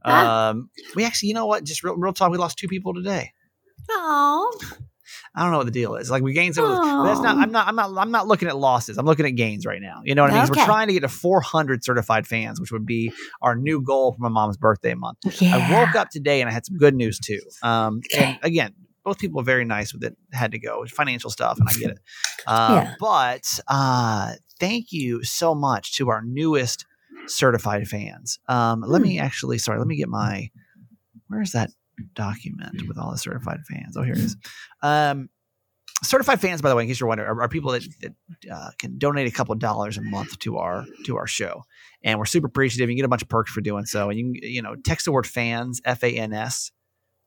Um, 0.05 0.71
we 0.95 1.05
actually, 1.05 1.31
you 1.31 1.35
know 1.35 1.47
what? 1.47 1.65
Just 1.65 1.83
real, 1.83 1.97
real 1.97 2.13
talk. 2.13 2.31
We 2.31 2.39
lost 2.39 2.57
two 2.59 2.69
people 2.69 2.95
today. 2.95 3.33
Oh, 3.91 4.57
I 5.35 5.43
don't 5.43 5.51
know 5.53 5.59
what 5.59 5.67
the 5.67 5.73
deal 5.73 5.95
is. 5.97 6.11
Like 6.11 6.23
we 6.23 6.33
gained 6.33 6.55
some. 6.55 6.65
Of 6.65 6.79
but 6.79 7.03
that's 7.05 7.21
not. 7.21 7.37
I'm 7.39 7.51
not. 7.53 7.67
I'm 7.69 7.77
not. 7.77 7.91
I'm 7.97 8.11
not 8.11 8.27
looking 8.29 8.49
at 8.49 8.57
losses. 8.57 8.99
I'm 8.99 9.07
looking 9.07 9.27
at 9.27 9.31
gains 9.37 9.65
right 9.67 9.81
now. 9.81 10.01
You 10.05 10.15
know 10.15 10.23
what 10.23 10.31
I 10.33 10.35
mean? 10.35 10.43
Okay. 10.51 10.61
We're 10.61 10.65
trying 10.67 10.87
to 10.89 10.93
get 10.95 11.01
to 11.01 11.09
400 11.09 11.85
certified 11.85 12.27
fans, 12.27 12.61
which 12.61 12.73
would 12.73 12.87
be 12.87 13.13
our 13.43 13.55
new 13.57 13.83
goal 13.83 14.13
for 14.13 14.19
my 14.21 14.29
mom's 14.29 14.57
birthday 14.57 14.95
month. 14.95 15.19
yeah. 15.41 15.57
I 15.57 15.71
woke 15.73 15.95
up 15.95 16.09
today 16.11 16.41
and 16.41 16.49
I 16.51 16.53
had 16.53 16.67
some 16.67 16.77
good 16.77 16.95
news 16.95 17.19
too. 17.19 17.41
Um, 17.63 18.01
and 18.17 18.39
again, 18.43 18.75
both 19.05 19.19
people 19.19 19.41
are 19.41 19.45
very 19.45 19.65
nice 19.65 19.93
with 19.93 20.03
it. 20.05 20.17
Had 20.33 20.53
to 20.53 20.59
go 20.59 20.85
financial 20.87 21.31
stuff, 21.31 21.59
and 21.59 21.69
I 21.69 21.73
get 21.75 21.91
it. 21.91 21.99
Uh, 22.47 22.81
Yeah. 22.85 22.95
But 22.99 23.43
uh, 23.69 24.33
thank 24.59 24.93
you 24.93 25.23
so 25.25 25.55
much 25.55 25.97
to 25.97 26.09
our 26.09 26.23
newest 26.25 26.87
certified 27.27 27.87
fans. 27.87 28.39
Um, 28.49 28.81
let 28.87 28.99
Hmm. 29.01 29.09
me 29.09 29.19
actually. 29.19 29.59
Sorry. 29.59 29.79
Let 29.79 29.87
me 29.87 29.97
get 29.97 30.09
my. 30.09 30.51
Where's 31.29 31.53
that 31.53 31.71
document 32.21 32.87
with 32.87 32.99
all 32.99 33.11
the 33.11 33.19
certified 33.19 33.61
fans? 33.69 33.97
Oh, 33.97 34.03
here 34.03 34.15
it 34.15 34.19
is. 34.19 34.37
Um, 34.83 35.29
certified 36.03 36.41
fans, 36.41 36.63
by 36.63 36.71
the 36.71 36.77
way, 36.77 36.85
in 36.85 36.89
case 36.89 37.01
you're 37.01 37.09
wondering, 37.09 37.29
are, 37.29 37.43
are 37.43 37.49
people 37.49 37.73
that, 37.73 37.85
that 38.01 38.15
uh, 38.51 38.71
can 38.79 38.97
donate 38.97 39.29
a 39.29 39.31
couple 39.31 39.53
of 39.53 39.59
dollars 39.59 39.99
a 39.99 40.03
month 40.03 40.39
to 40.39 40.57
our 40.57 40.87
to 41.05 41.17
our 41.19 41.27
show, 41.27 41.65
and 42.03 42.19
we're 42.19 42.25
super 42.25 42.47
appreciative. 42.47 42.89
You 42.89 42.97
get 42.97 43.05
a 43.05 43.09
bunch 43.09 43.23
of 43.23 43.29
perks 43.29 43.53
for 43.53 43.61
doing 43.61 43.85
so, 43.85 44.09
and 44.09 44.19
you 44.19 44.33
can 44.33 44.35
you 44.43 44.63
know 44.63 44.75
text 44.77 45.05
the 45.05 45.13
word 45.13 45.27
fans 45.27 45.83
F 45.85 46.03
A 46.03 46.11
N 46.11 46.33
S 46.33 46.73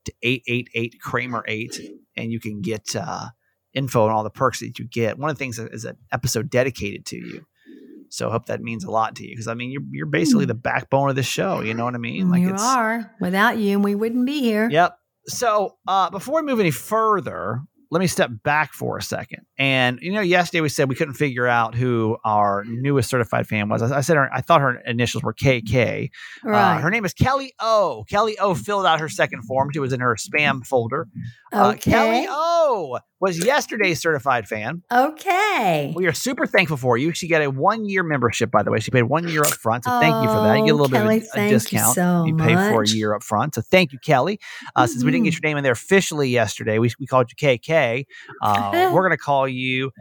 to 0.06 0.14
eight 0.24 0.44
eight 0.48 0.70
eight 0.74 0.96
Kramer 1.00 1.44
eight, 1.48 1.80
and 2.16 2.32
you 2.32 2.40
can 2.40 2.62
get 2.62 2.96
uh, 2.96 3.28
info 3.74 4.06
on 4.06 4.12
all 4.12 4.24
the 4.24 4.32
perks 4.32 4.62
that 4.62 4.80
you 4.80 4.88
get. 4.88 5.20
One 5.20 5.30
of 5.30 5.36
the 5.36 5.40
things 5.40 5.60
is 5.60 5.70
is 5.70 5.86
an 5.86 5.98
episode 6.12 6.50
dedicated 6.50 7.06
to 7.08 7.18
you. 7.18 7.46
So 8.14 8.30
I 8.30 8.32
hope 8.32 8.46
that 8.46 8.62
means 8.62 8.84
a 8.84 8.92
lot 8.92 9.16
to 9.16 9.24
you 9.24 9.32
because 9.32 9.48
I 9.48 9.56
mean 9.56 9.72
you're 9.72 9.82
you're 9.90 10.06
basically 10.06 10.46
the 10.46 10.54
backbone 10.54 11.10
of 11.10 11.16
the 11.16 11.24
show. 11.24 11.62
You 11.62 11.74
know 11.74 11.84
what 11.84 11.96
I 11.96 11.98
mean? 11.98 12.30
Like 12.30 12.42
you 12.44 12.54
are. 12.58 13.12
Without 13.20 13.58
you, 13.58 13.80
we 13.80 13.96
wouldn't 13.96 14.28
be 14.28 14.40
here. 14.40 14.70
Yep. 14.70 14.96
So 15.26 15.78
uh, 15.88 16.12
before 16.12 16.36
we 16.42 16.48
move 16.48 16.60
any 16.60 16.70
further, 16.70 17.62
let 17.90 18.00
me 18.02 18.08
step 18.08 18.30
back 18.44 18.74
for 18.74 18.98
a 18.98 19.02
second. 19.02 19.46
And 19.58 19.98
you 20.02 20.12
know, 20.12 20.22
yesterday 20.22 20.62
we 20.62 20.70
said 20.70 20.90
we 20.90 20.96
couldn't 20.96 21.16
figure 21.16 21.48
out 21.48 21.74
who 21.74 22.18
our 22.24 22.64
newest 22.68 23.10
certified 23.10 23.48
fan 23.48 23.68
was. 23.68 23.82
I, 23.82 23.98
I 23.98 24.02
said 24.02 24.18
her, 24.18 24.30
I 24.32 24.42
thought 24.42 24.62
her 24.62 24.76
initials 24.86 25.24
were 25.24 25.34
KK. 25.34 26.10
Uh, 26.46 26.50
Right. 26.50 26.80
her 26.82 26.92
name 26.92 27.06
is 27.06 27.14
Kelly 27.16 27.54
O. 27.60 28.04
Kelly 28.08 28.38
O. 28.38 28.54
filled 28.54 28.86
out 28.86 29.00
her 29.00 29.10
second 29.10 29.42
form. 29.44 29.70
She 29.74 29.80
was 29.80 29.92
in 29.92 30.02
her 30.02 30.16
spam 30.16 30.64
folder. 30.66 31.08
Uh. 31.52 31.74
Kelly 31.80 32.28
O. 32.30 33.00
was 33.24 33.44
yesterday's 33.46 34.00
certified 34.02 34.48
fan. 34.48 34.84
okay. 34.92 35.94
We 35.96 36.06
are 36.08 36.14
super 36.14 36.46
thankful 36.46 36.78
for 36.78 36.98
you. 36.98 37.14
She 37.14 37.28
got 37.28 37.42
a 37.42 37.50
one 37.50 37.86
year 37.88 38.04
membership, 38.04 38.52
by 38.52 38.64
the 38.64 38.72
way. 38.72 38.80
She 38.80 38.92
paid 38.92 39.04
one 39.04 39.28
year 39.28 39.42
up 39.42 39.48
front. 39.54 39.86
So 39.86 39.92
thank 40.00 40.22
you 40.24 40.30
for 40.30 40.42
that. 40.42 40.58
You 40.60 40.66
get 40.66 40.70
a 40.72 40.74
Oh, 40.74 40.76
little 40.82 40.90
Kelly, 40.90 41.20
bit 41.20 41.28
of 41.30 41.30
a, 41.30 41.30
a 41.30 41.34
thank 41.36 41.52
you 41.52 41.56
discount. 41.58 41.96
so 41.96 42.26
you 42.28 42.36
pay 42.36 42.56
for 42.56 42.84
a 42.84 42.88
year 42.88 43.14
up 43.16 43.24
front. 43.24 43.56
So 43.56 43.62
thank 43.62 43.92
you, 43.94 44.00
Kelly. 44.00 44.40
Uh, 44.76 44.86
Since 44.88 45.04
we 45.04 45.12
didn't 45.12 45.24
get 45.26 45.34
Mhm. 45.36 45.42
your 45.44 45.50
name 45.50 45.58
in 45.58 45.64
there 45.64 45.72
officially 45.74 46.30
yesterday, 46.30 46.80
we, 46.80 46.92
we 47.00 47.08
called 47.08 47.32
you 47.32 47.36
KK. 47.36 48.06
Uh, 48.42 48.90
we're 48.94 49.02
going 49.08 49.12
to 49.12 49.18
call 49.18 49.48
you 49.48 49.92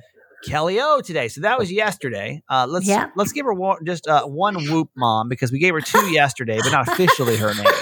Kelly 0.44 0.80
O 0.80 1.00
today. 1.00 1.28
So 1.28 1.42
that 1.42 1.58
was 1.58 1.70
yesterday. 1.70 2.42
Uh, 2.48 2.66
let's 2.68 2.86
Yeah. 2.88 3.10
let's 3.14 3.30
give 3.32 3.46
her 3.46 3.52
one, 3.54 3.84
just 3.86 4.08
uh, 4.08 4.24
one 4.26 4.56
whoop, 4.68 4.88
mom, 4.96 5.28
because 5.28 5.52
we 5.52 5.60
gave 5.60 5.74
her 5.74 5.80
two 5.80 6.10
yesterday, 6.10 6.58
but 6.60 6.72
not 6.72 6.88
officially 6.88 7.36
her 7.36 7.54
name. 7.54 7.72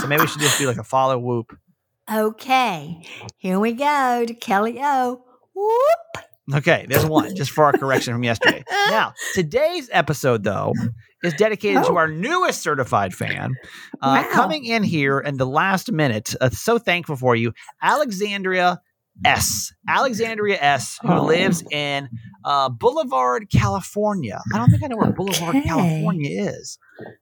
So 0.00 0.08
maybe 0.08 0.22
we 0.22 0.26
should 0.26 0.40
just 0.40 0.58
do 0.58 0.66
like 0.66 0.78
a 0.78 0.84
follow 0.84 1.18
whoop. 1.18 1.56
Okay. 2.10 3.06
Here 3.38 3.58
we 3.60 3.72
go 3.72 4.24
to 4.26 4.34
Kelly 4.34 4.78
O. 4.82 5.22
Whoop. 5.54 6.24
Okay, 6.54 6.86
there's 6.88 7.06
one 7.06 7.34
just 7.36 7.52
for 7.52 7.64
our 7.64 7.72
correction 7.72 8.12
from 8.14 8.24
yesterday. 8.24 8.64
Now, 8.90 9.14
today's 9.34 9.88
episode, 9.92 10.42
though, 10.42 10.74
is 11.22 11.32
dedicated 11.34 11.84
to 11.84 11.92
Oh. 11.92 11.96
our 11.96 12.08
newest 12.08 12.62
certified 12.62 13.14
fan. 13.14 13.54
Uh, 14.02 14.24
Wow. 14.26 14.28
Coming 14.32 14.64
in 14.64 14.82
here 14.82 15.20
in 15.20 15.36
the 15.36 15.46
last 15.46 15.92
minute, 15.92 16.34
uh, 16.40 16.50
so 16.50 16.78
thankful 16.78 17.16
for 17.16 17.36
you, 17.36 17.52
Alexandria 17.80 18.80
S. 19.24 19.72
Alexandria 19.88 20.58
S., 20.60 20.98
who 21.02 21.08
Oh. 21.12 21.24
lives 21.26 21.62
in 21.70 22.08
uh, 22.44 22.68
Boulevard, 22.70 23.46
California. 23.54 24.40
I 24.52 24.58
don't 24.58 24.70
think 24.70 24.82
I 24.82 24.88
know 24.88 24.96
where 24.96 25.12
Boulevard, 25.12 25.62
California 25.64 26.48
is. 26.50 26.78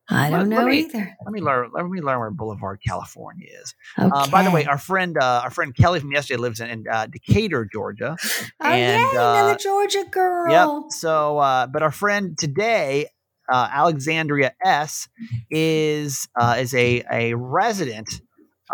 I 0.08 0.30
don't 0.30 0.48
Let- 0.48 0.56
let 0.58 0.64
know 0.64 0.70
me- 0.70 0.78
either. 0.80 1.16
Let 1.24 1.32
me 1.32 1.40
learn. 1.40 1.70
Let 1.74 1.86
me 1.86 2.00
learn 2.00 2.18
where 2.20 2.30
Boulevard, 2.30 2.80
California 2.86 3.48
is. 3.62 3.74
Okay. 3.98 4.08
Uh, 4.12 4.28
by 4.30 4.42
the 4.44 4.50
way, 4.50 4.64
our 4.64 4.78
friend, 4.78 5.16
uh, 5.20 5.42
our 5.44 5.50
friend 5.50 5.74
Kelly 5.74 6.00
from 6.00 6.12
yesterday 6.12 6.38
lives 6.40 6.60
in, 6.60 6.68
in 6.70 6.84
uh, 6.90 7.06
Decatur, 7.06 7.68
Georgia. 7.70 8.16
oh, 8.20 8.66
and, 8.66 9.12
yay, 9.12 9.18
uh, 9.18 9.32
another 9.34 9.56
Georgia 9.58 10.04
girl. 10.10 10.50
Yep. 10.84 10.92
So, 10.92 11.38
uh, 11.38 11.66
but 11.66 11.82
our 11.82 11.90
friend 11.92 12.36
today, 12.38 13.08
uh, 13.52 13.68
Alexandria 13.72 14.52
S, 14.64 15.08
is 15.50 16.28
uh, 16.40 16.56
is 16.60 16.72
a 16.74 17.02
a 17.10 17.34
resident 17.34 18.08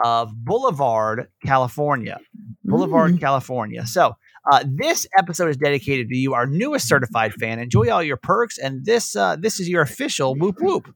of 0.04 0.32
Boulevard, 0.34 1.28
California. 1.44 2.18
Boulevard, 2.64 3.14
Mm. 3.14 3.20
California. 3.20 3.86
So. 3.86 4.16
Uh, 4.48 4.62
this 4.64 5.08
episode 5.18 5.48
is 5.48 5.56
dedicated 5.56 6.08
to 6.08 6.16
you, 6.16 6.32
our 6.32 6.46
newest 6.46 6.86
certified 6.86 7.34
fan. 7.34 7.58
Enjoy 7.58 7.90
all 7.90 8.00
your 8.00 8.16
perks, 8.16 8.58
and 8.58 8.84
this 8.84 9.16
uh, 9.16 9.34
this 9.34 9.58
is 9.58 9.68
your 9.68 9.82
official 9.82 10.36
whoop 10.36 10.60
whoop. 10.60 10.94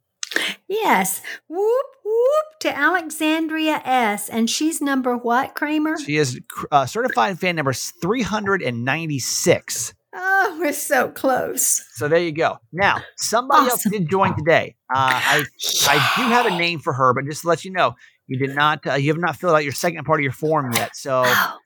Yes. 0.68 1.20
Whoop, 1.48 1.86
whoop 2.04 2.44
to 2.60 2.76
Alexandria 2.76 3.82
S. 3.84 4.28
And 4.28 4.48
she's 4.48 4.80
number 4.80 5.16
what, 5.16 5.56
Kramer? 5.56 5.98
She 5.98 6.16
is 6.16 6.40
uh, 6.70 6.86
certified 6.86 7.40
fan 7.40 7.56
number 7.56 7.72
three 7.72 8.22
hundred 8.22 8.62
and 8.62 8.84
ninety 8.84 9.18
six. 9.18 9.94
Oh, 10.14 10.56
we're 10.60 10.72
so 10.72 11.08
close. 11.10 11.84
So 11.94 12.06
there 12.06 12.20
you 12.20 12.32
go. 12.32 12.58
Now, 12.72 12.98
somebody 13.16 13.68
else 13.68 13.82
did 13.90 14.08
join 14.08 14.36
today. 14.36 14.76
Uh, 14.94 15.10
I 15.12 15.44
I 15.88 16.12
do 16.16 16.22
have 16.28 16.46
a 16.46 16.56
name 16.56 16.78
for 16.78 16.92
her, 16.92 17.12
but 17.14 17.24
just 17.24 17.42
to 17.42 17.48
let 17.48 17.64
you 17.64 17.72
know, 17.72 17.94
you 18.30 18.38
did 18.38 18.54
not 18.56 18.86
uh, 18.86 18.94
you 18.94 19.12
have 19.12 19.20
not 19.20 19.36
filled 19.36 19.54
out 19.54 19.64
your 19.64 19.72
second 19.72 20.04
part 20.04 20.20
of 20.20 20.22
your 20.22 20.32
form 20.32 20.72
yet. 20.72 20.96
So 20.96 21.22
Oh, 21.26 21.56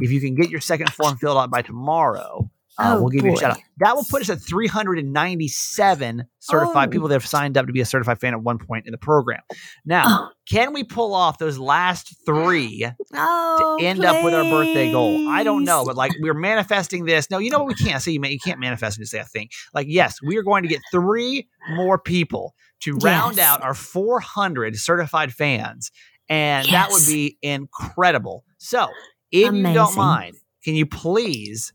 if 0.00 0.10
you 0.10 0.20
can 0.20 0.34
get 0.34 0.50
your 0.50 0.60
second 0.60 0.92
form 0.92 1.16
filled 1.16 1.38
out 1.38 1.50
by 1.50 1.62
tomorrow, 1.62 2.50
uh, 2.78 2.96
Oh, 2.96 3.00
we'll 3.00 3.08
give 3.08 3.24
you 3.24 3.32
a 3.32 3.36
shout 3.36 3.52
out. 3.52 3.58
That 3.78 3.96
will 3.96 4.04
put 4.04 4.20
us 4.22 4.28
at 4.30 4.40
397 4.40 6.24
certified 6.38 6.88
Oh. 6.88 6.92
people 6.92 7.08
that 7.08 7.14
have 7.14 7.26
signed 7.26 7.56
up 7.56 7.66
to 7.66 7.72
be 7.72 7.80
a 7.80 7.84
certified 7.86 8.20
fan 8.20 8.34
at 8.34 8.42
one 8.42 8.58
point 8.58 8.86
in 8.86 8.92
the 8.92 8.98
program. 8.98 9.40
Now, 9.84 10.04
oh, 10.06 10.28
can 10.48 10.72
we 10.72 10.82
pull 10.84 11.14
off 11.14 11.38
those 11.38 11.58
last 11.58 12.14
three 12.24 12.80
to 12.80 12.96
oh, 13.14 13.78
end 13.80 14.04
up 14.04 14.24
with 14.24 14.34
our 14.34 14.44
birthday 14.44 14.90
goal? 14.90 15.28
I 15.28 15.44
don't 15.44 15.64
know, 15.64 15.84
but 15.84 15.96
like 15.96 16.12
we're 16.20 16.34
manifesting 16.34 17.04
this. 17.04 17.30
No, 17.30 17.38
you 17.38 17.50
know 17.50 17.58
what 17.58 17.68
we 17.68 17.74
can't 17.74 18.02
say. 18.02 18.12
You, 18.12 18.20
you 18.24 18.38
can't 18.38 18.60
manifest 18.60 18.96
and 18.96 19.02
just 19.02 19.12
say 19.12 19.18
a 19.18 19.24
thing. 19.24 19.48
Like, 19.74 19.86
yes, 19.90 20.20
we 20.22 20.36
are 20.38 20.42
going 20.42 20.62
to 20.62 20.68
get 20.68 20.80
three 20.90 21.48
more 21.70 21.98
people 21.98 22.54
to 22.80 22.96
round 22.96 23.36
Yes. 23.36 23.46
out 23.46 23.62
our 23.62 23.74
400 23.74 24.76
certified 24.76 25.32
fans, 25.32 25.90
and 26.28 26.66
that 26.68 26.90
would 26.90 27.04
be 27.06 27.36
incredible. 27.42 28.44
So, 28.58 28.88
if 29.30 29.52
you 29.52 29.74
don't 29.74 29.96
mind, 29.96 30.36
can 30.64 30.74
you 30.74 30.86
please? 30.86 31.72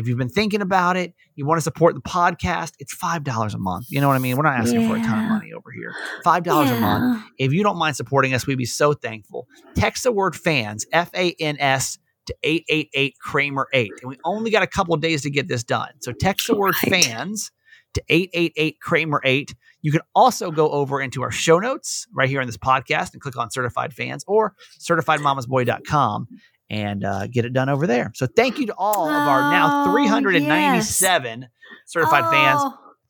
If 0.00 0.08
you've 0.08 0.18
been 0.18 0.28
thinking 0.30 0.62
about 0.62 0.96
it, 0.96 1.14
you 1.34 1.44
want 1.46 1.58
to 1.58 1.62
support 1.62 1.94
the 1.94 2.00
podcast, 2.00 2.72
it's 2.78 2.96
$5 2.96 3.54
a 3.54 3.58
month. 3.58 3.86
You 3.90 4.00
know 4.00 4.08
what 4.08 4.14
I 4.14 4.18
mean? 4.18 4.36
We're 4.36 4.42
not 4.44 4.58
asking 4.58 4.88
for 4.88 4.96
a 4.96 5.00
ton 5.00 5.24
of 5.24 5.30
money 5.30 5.52
over 5.52 5.70
here. 5.70 5.94
$5 6.24 6.76
a 6.76 6.80
month. 6.80 7.24
If 7.38 7.52
you 7.52 7.62
don't 7.62 7.76
mind 7.78 7.96
supporting 7.96 8.32
us, 8.34 8.46
we'd 8.46 8.58
be 8.58 8.64
so 8.64 8.92
thankful. 8.94 9.46
Text 9.74 10.02
the 10.04 10.12
word 10.12 10.34
fans, 10.34 10.86
F 10.92 11.10
A 11.14 11.34
N 11.38 11.56
S, 11.60 11.98
to 12.26 12.34
888 12.42 13.14
Kramer 13.20 13.68
8. 13.72 13.90
And 14.02 14.08
we 14.10 14.16
only 14.24 14.50
got 14.50 14.62
a 14.62 14.66
couple 14.66 14.94
of 14.94 15.00
days 15.00 15.22
to 15.22 15.30
get 15.30 15.48
this 15.48 15.64
done. 15.64 15.90
So 16.00 16.12
text 16.12 16.46
the 16.46 16.56
word 16.56 16.74
Right. 16.84 17.04
fans 17.04 17.50
to 17.94 18.02
888 18.08 18.80
Kramer 18.80 19.20
8. 19.24 19.54
You 19.82 19.92
can 19.92 20.02
also 20.14 20.50
go 20.50 20.70
over 20.70 21.00
into 21.00 21.22
our 21.22 21.30
show 21.30 21.58
notes 21.58 22.06
right 22.14 22.28
here 22.28 22.40
in 22.40 22.46
this 22.46 22.56
podcast 22.56 23.12
and 23.12 23.20
click 23.20 23.36
on 23.36 23.50
certified 23.50 23.92
fans 23.92 24.24
or 24.26 24.54
certifiedmamasboy.com 24.78 26.28
and 26.70 27.04
uh, 27.04 27.26
get 27.26 27.44
it 27.44 27.52
done 27.52 27.68
over 27.68 27.86
there. 27.86 28.12
So 28.14 28.26
thank 28.26 28.58
you 28.58 28.66
to 28.66 28.74
all 28.78 29.08
of 29.08 29.28
our 29.28 29.50
now 29.50 29.84
Oh, 29.86 29.92
397 29.92 31.48
certified 31.86 32.24
fans. 32.30 32.62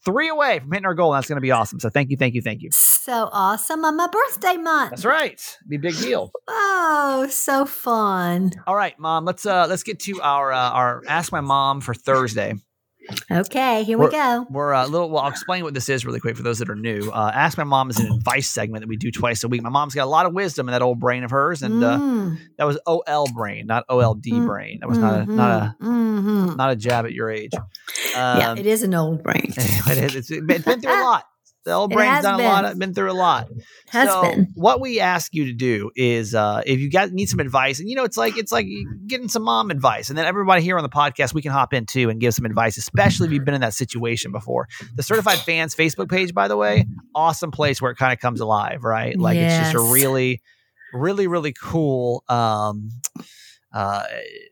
Three 0.02 0.30
away 0.30 0.58
from 0.60 0.72
hitting 0.72 0.86
our 0.86 0.94
goal. 0.94 1.12
And 1.12 1.18
that's 1.18 1.28
going 1.28 1.36
to 1.36 1.42
be 1.42 1.50
awesome. 1.50 1.78
So 1.78 1.90
thank 1.90 2.08
you, 2.10 2.16
thank 2.16 2.34
you, 2.34 2.40
thank 2.40 2.62
you. 2.62 2.70
So 2.72 3.28
awesome 3.32 3.84
on 3.84 3.96
my 3.98 4.06
birthday 4.06 4.56
month. 4.56 4.90
That's 4.90 5.04
right. 5.04 5.58
Be 5.68 5.76
a 5.76 5.78
big 5.78 5.96
deal. 5.98 6.32
Oh, 6.48 7.26
so 7.30 7.66
fun. 7.66 8.52
All 8.66 8.74
right, 8.74 8.98
mom. 8.98 9.26
Let's 9.26 9.44
uh 9.44 9.66
let's 9.68 9.82
get 9.82 10.00
to 10.00 10.20
our 10.22 10.52
uh, 10.52 10.70
our 10.70 11.02
ask 11.06 11.30
my 11.32 11.42
mom 11.42 11.82
for 11.82 11.92
Thursday. 11.92 12.54
Okay, 13.30 13.82
here 13.84 13.98
we 13.98 14.10
go. 14.10 14.46
We're 14.50 14.72
a 14.72 14.86
little. 14.86 15.10
Well, 15.10 15.22
I'll 15.22 15.30
explain 15.30 15.64
what 15.64 15.74
this 15.74 15.88
is 15.88 16.04
really 16.04 16.20
quick 16.20 16.36
for 16.36 16.42
those 16.42 16.58
that 16.58 16.68
are 16.70 16.74
new. 16.76 17.10
Uh, 17.10 17.30
ask 17.34 17.56
my 17.58 17.64
mom 17.64 17.90
is 17.90 17.98
an 17.98 18.10
advice 18.12 18.48
segment 18.48 18.82
that 18.82 18.88
we 18.88 18.96
do 18.96 19.10
twice 19.10 19.44
a 19.44 19.48
week. 19.48 19.62
My 19.62 19.68
mom's 19.70 19.94
got 19.94 20.04
a 20.04 20.10
lot 20.10 20.26
of 20.26 20.34
wisdom 20.34 20.68
in 20.68 20.72
that 20.72 20.82
old 20.82 20.98
brain 21.00 21.24
of 21.24 21.30
hers, 21.30 21.62
and 21.62 21.82
uh, 21.82 21.98
Mm, 21.98 22.38
that 22.58 22.64
was 22.64 22.78
OL 22.86 23.26
brain, 23.34 23.66
not 23.66 23.84
OLD 23.88 24.22
Mm, 24.24 24.46
brain. 24.46 24.78
That 24.80 24.88
was 24.88 24.98
not 24.98 25.20
a 25.20 25.26
not 25.26 25.50
a 25.80 25.84
mhm. 25.84 26.56
not 26.56 26.70
a 26.72 26.76
jab 26.76 27.04
at 27.04 27.12
your 27.12 27.30
age. 27.30 27.52
yeah, 28.14 28.50
Um, 28.50 28.58
it 28.58 28.66
is 28.66 28.82
an 28.82 28.94
old 28.94 29.22
brain. 29.22 29.52
it 29.56 29.98
is. 29.98 30.14
It's 30.16 30.30
it's 30.30 30.44
been 30.46 30.62
through 30.62 30.92
a 30.92 31.02
lot. 31.04 31.24
The 31.70 31.76
old 31.76 31.92
It 31.92 31.94
brain's 31.94 32.22
done 32.22 32.40
a 32.40 32.42
lot. 32.42 32.62
been. 32.62 32.72
Of, 32.72 32.78
been 32.80 32.94
through 32.94 33.12
a 33.12 33.14
lot. 33.14 33.48
Has 33.90 34.08
so 34.08 34.22
been. 34.22 34.48
what 34.54 34.80
we 34.80 34.98
ask 34.98 35.32
you 35.32 35.44
to 35.44 35.52
do 35.52 35.92
is 35.94 36.34
uh, 36.34 36.62
if 36.66 36.80
you 36.80 36.90
got 36.90 37.12
need 37.12 37.28
some 37.28 37.38
advice 37.38 37.78
and 37.78 37.88
you 37.88 37.94
know 37.94 38.02
it's 38.02 38.16
like 38.16 38.36
it's 38.36 38.50
like 38.50 38.66
getting 39.06 39.28
some 39.28 39.44
mom 39.44 39.70
advice 39.70 40.08
and 40.08 40.18
then 40.18 40.26
everybody 40.26 40.62
here 40.62 40.76
on 40.76 40.82
the 40.82 40.88
podcast 40.88 41.32
we 41.32 41.42
can 41.42 41.52
hop 41.52 41.72
in 41.72 41.86
too 41.86 42.10
and 42.10 42.20
give 42.20 42.34
some 42.34 42.44
advice 42.44 42.76
especially 42.76 43.28
if 43.28 43.32
you've 43.32 43.44
been 43.44 43.54
in 43.54 43.60
that 43.60 43.74
situation 43.74 44.32
before 44.32 44.66
the 44.96 45.02
certified 45.02 45.38
fans 45.38 45.74
facebook 45.76 46.10
page 46.10 46.34
by 46.34 46.48
the 46.48 46.56
way 46.56 46.86
awesome 47.14 47.52
place 47.52 47.80
where 47.80 47.92
it 47.92 47.96
kind 47.96 48.12
of 48.12 48.18
comes 48.18 48.40
alive 48.40 48.82
right 48.82 49.16
like 49.16 49.36
it's 49.36 49.56
just 49.56 49.74
a 49.74 49.92
really 49.92 50.40
really 50.92 51.28
really 51.28 51.52
cool 51.52 52.24
um 52.28 52.90
uh, 53.72 54.04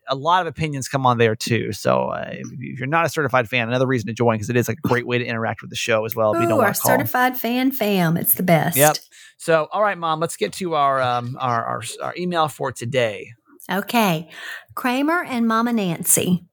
a 0.09 0.15
lot 0.15 0.41
of 0.41 0.47
opinions 0.47 0.89
come 0.89 1.05
on 1.07 1.19
there 1.19 1.35
too. 1.35 1.73
So 1.73 2.09
uh, 2.09 2.31
if, 2.31 2.79
you're 2.79 2.87
not 2.87 3.05
a 3.05 3.09
certified 3.09 3.49
fan, 3.49 3.69
another 3.69 3.87
reason 3.87 4.07
to 4.07 4.13
join 4.13 4.37
because 4.37 4.51
it 4.51 4.57
is 4.57 4.69
like 4.69 4.79
a 4.85 4.89
great 4.89 5.07
way 5.07 5.19
to 5.19 5.25
interact 5.25 5.61
with 5.61 5.71
the 5.71 5.77
show 5.77 6.05
as 6.05 6.15
well. 6.15 6.37
Ooh, 6.37 6.47
don't 6.47 6.61
our 6.61 6.75
certified 6.75 7.37
fan 7.37 7.73
fam. 7.73 8.17
It's 8.17 8.35
the 8.35 8.43
best. 8.43 8.77
Yep. 8.77 8.97
So, 9.37 9.69
all 9.73 9.83
right, 9.83 9.99
mom, 9.99 10.21
let's 10.21 10.37
get 10.37 10.53
to 10.55 10.75
our 10.75 11.01
um 11.01 11.37
our 11.41 11.65
our, 11.65 11.83
our 12.03 12.15
email 12.17 12.49
for 12.49 12.73
today. 12.73 13.33
Okay. 13.71 14.29
Kramer 14.75 15.25
and 15.25 15.47
Mama 15.47 15.73
Nancy. 15.73 16.45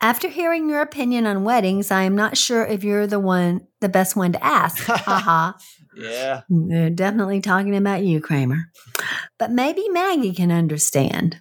After 0.00 0.28
hearing 0.28 0.68
your 0.68 0.82
opinion 0.82 1.26
on 1.26 1.44
weddings, 1.44 1.90
I 1.90 2.02
am 2.02 2.16
not 2.16 2.36
sure 2.36 2.64
if 2.66 2.84
you're 2.84 3.06
the 3.06 3.20
one, 3.20 3.66
the 3.80 3.88
best 3.88 4.14
one 4.14 4.32
to 4.32 4.44
ask. 4.44 4.84
Haha. 4.84 5.52
Yeah. 5.98 6.42
They're 6.50 6.90
definitely 6.90 7.40
talking 7.40 7.74
about 7.74 8.02
you, 8.02 8.20
Kramer. 8.20 8.70
But 9.38 9.50
maybe 9.50 9.88
Maggie 9.88 10.34
can 10.34 10.52
understand. 10.52 11.40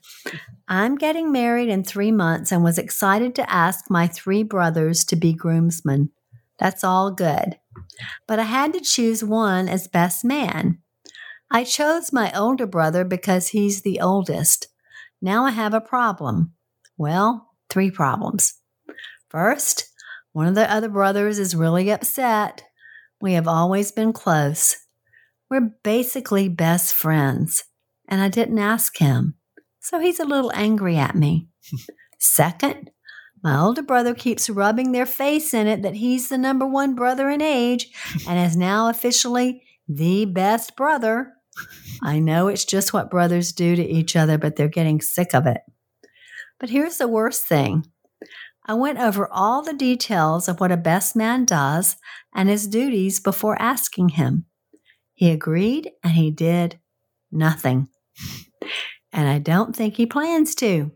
I'm 0.67 0.95
getting 0.95 1.31
married 1.31 1.69
in 1.69 1.83
three 1.83 2.11
months 2.11 2.51
and 2.51 2.63
was 2.63 2.77
excited 2.77 3.35
to 3.35 3.51
ask 3.51 3.85
my 3.89 4.07
three 4.07 4.43
brothers 4.43 5.03
to 5.05 5.15
be 5.15 5.33
groomsmen. 5.33 6.09
That's 6.57 6.83
all 6.83 7.11
good. 7.11 7.57
But 8.27 8.39
I 8.39 8.43
had 8.43 8.73
to 8.73 8.79
choose 8.79 9.23
one 9.23 9.69
as 9.69 9.87
best 9.87 10.25
man. 10.25 10.79
I 11.51 11.63
chose 11.63 12.11
my 12.11 12.31
older 12.33 12.65
brother 12.65 13.03
because 13.03 13.49
he's 13.49 13.81
the 13.83 13.99
oldest. 13.99 14.67
Now 15.21 15.45
I 15.45 15.51
have 15.51 15.73
a 15.73 15.81
problem. 15.81 16.53
Well, 16.97 17.49
three 17.69 17.91
problems. 17.91 18.55
First, 19.29 19.91
one 20.31 20.47
of 20.47 20.55
the 20.55 20.71
other 20.71 20.89
brothers 20.89 21.37
is 21.39 21.55
really 21.55 21.91
upset. 21.91 22.63
We 23.21 23.33
have 23.33 23.47
always 23.47 23.91
been 23.91 24.13
close. 24.13 24.77
We're 25.49 25.71
basically 25.83 26.49
best 26.49 26.93
friends, 26.93 27.63
and 28.07 28.21
I 28.21 28.29
didn't 28.29 28.59
ask 28.59 28.97
him, 28.97 29.35
so 29.85 29.99
he's 29.99 30.19
a 30.19 30.25
little 30.25 30.51
angry 30.55 30.97
at 30.97 31.13
me. 31.13 31.47
Second, 32.19 32.89
my 33.43 33.55
older 33.59 33.83
brother 33.83 34.15
keeps 34.15 34.49
rubbing 34.49 34.91
their 34.91 35.05
face 35.05 35.53
in 35.53 35.67
it 35.67 35.83
that 35.83 35.93
he's 35.93 36.27
the 36.27 36.39
number 36.39 36.65
one 36.65 36.95
brother 36.95 37.29
in 37.29 37.39
age 37.39 37.89
and 38.27 38.39
is 38.39 38.57
now 38.57 38.89
officially 38.89 39.61
the 39.87 40.25
best 40.25 40.75
brother. 40.75 41.33
I 42.03 42.17
know 42.17 42.47
it's 42.47 42.65
just 42.65 42.93
what 42.93 43.11
brothers 43.11 43.51
do 43.51 43.75
to 43.75 43.87
each 43.87 44.15
other, 44.15 44.39
but 44.39 44.55
they're 44.55 44.67
getting 44.67 45.01
sick 45.01 45.35
of 45.35 45.45
it. 45.45 45.61
But 46.59 46.71
here's 46.71 46.97
the 46.97 47.07
worst 47.07 47.45
thing 47.45 47.85
I 48.65 48.73
went 48.73 48.97
over 48.97 49.31
all 49.31 49.61
the 49.61 49.73
details 49.73 50.47
of 50.47 50.59
what 50.59 50.71
a 50.71 50.77
best 50.77 51.15
man 51.15 51.45
does 51.45 51.95
and 52.33 52.49
his 52.49 52.65
duties 52.65 53.19
before 53.19 53.61
asking 53.61 54.09
him. 54.09 54.45
He 55.13 55.29
agreed 55.29 55.91
and 56.03 56.13
he 56.13 56.31
did 56.31 56.79
nothing. 57.31 57.89
And 59.15 59.29
I 59.29 59.39
don't 59.39 59.73
think 59.73 59.95
he 59.95 60.05
plans 60.05 60.53
to. 60.55 60.91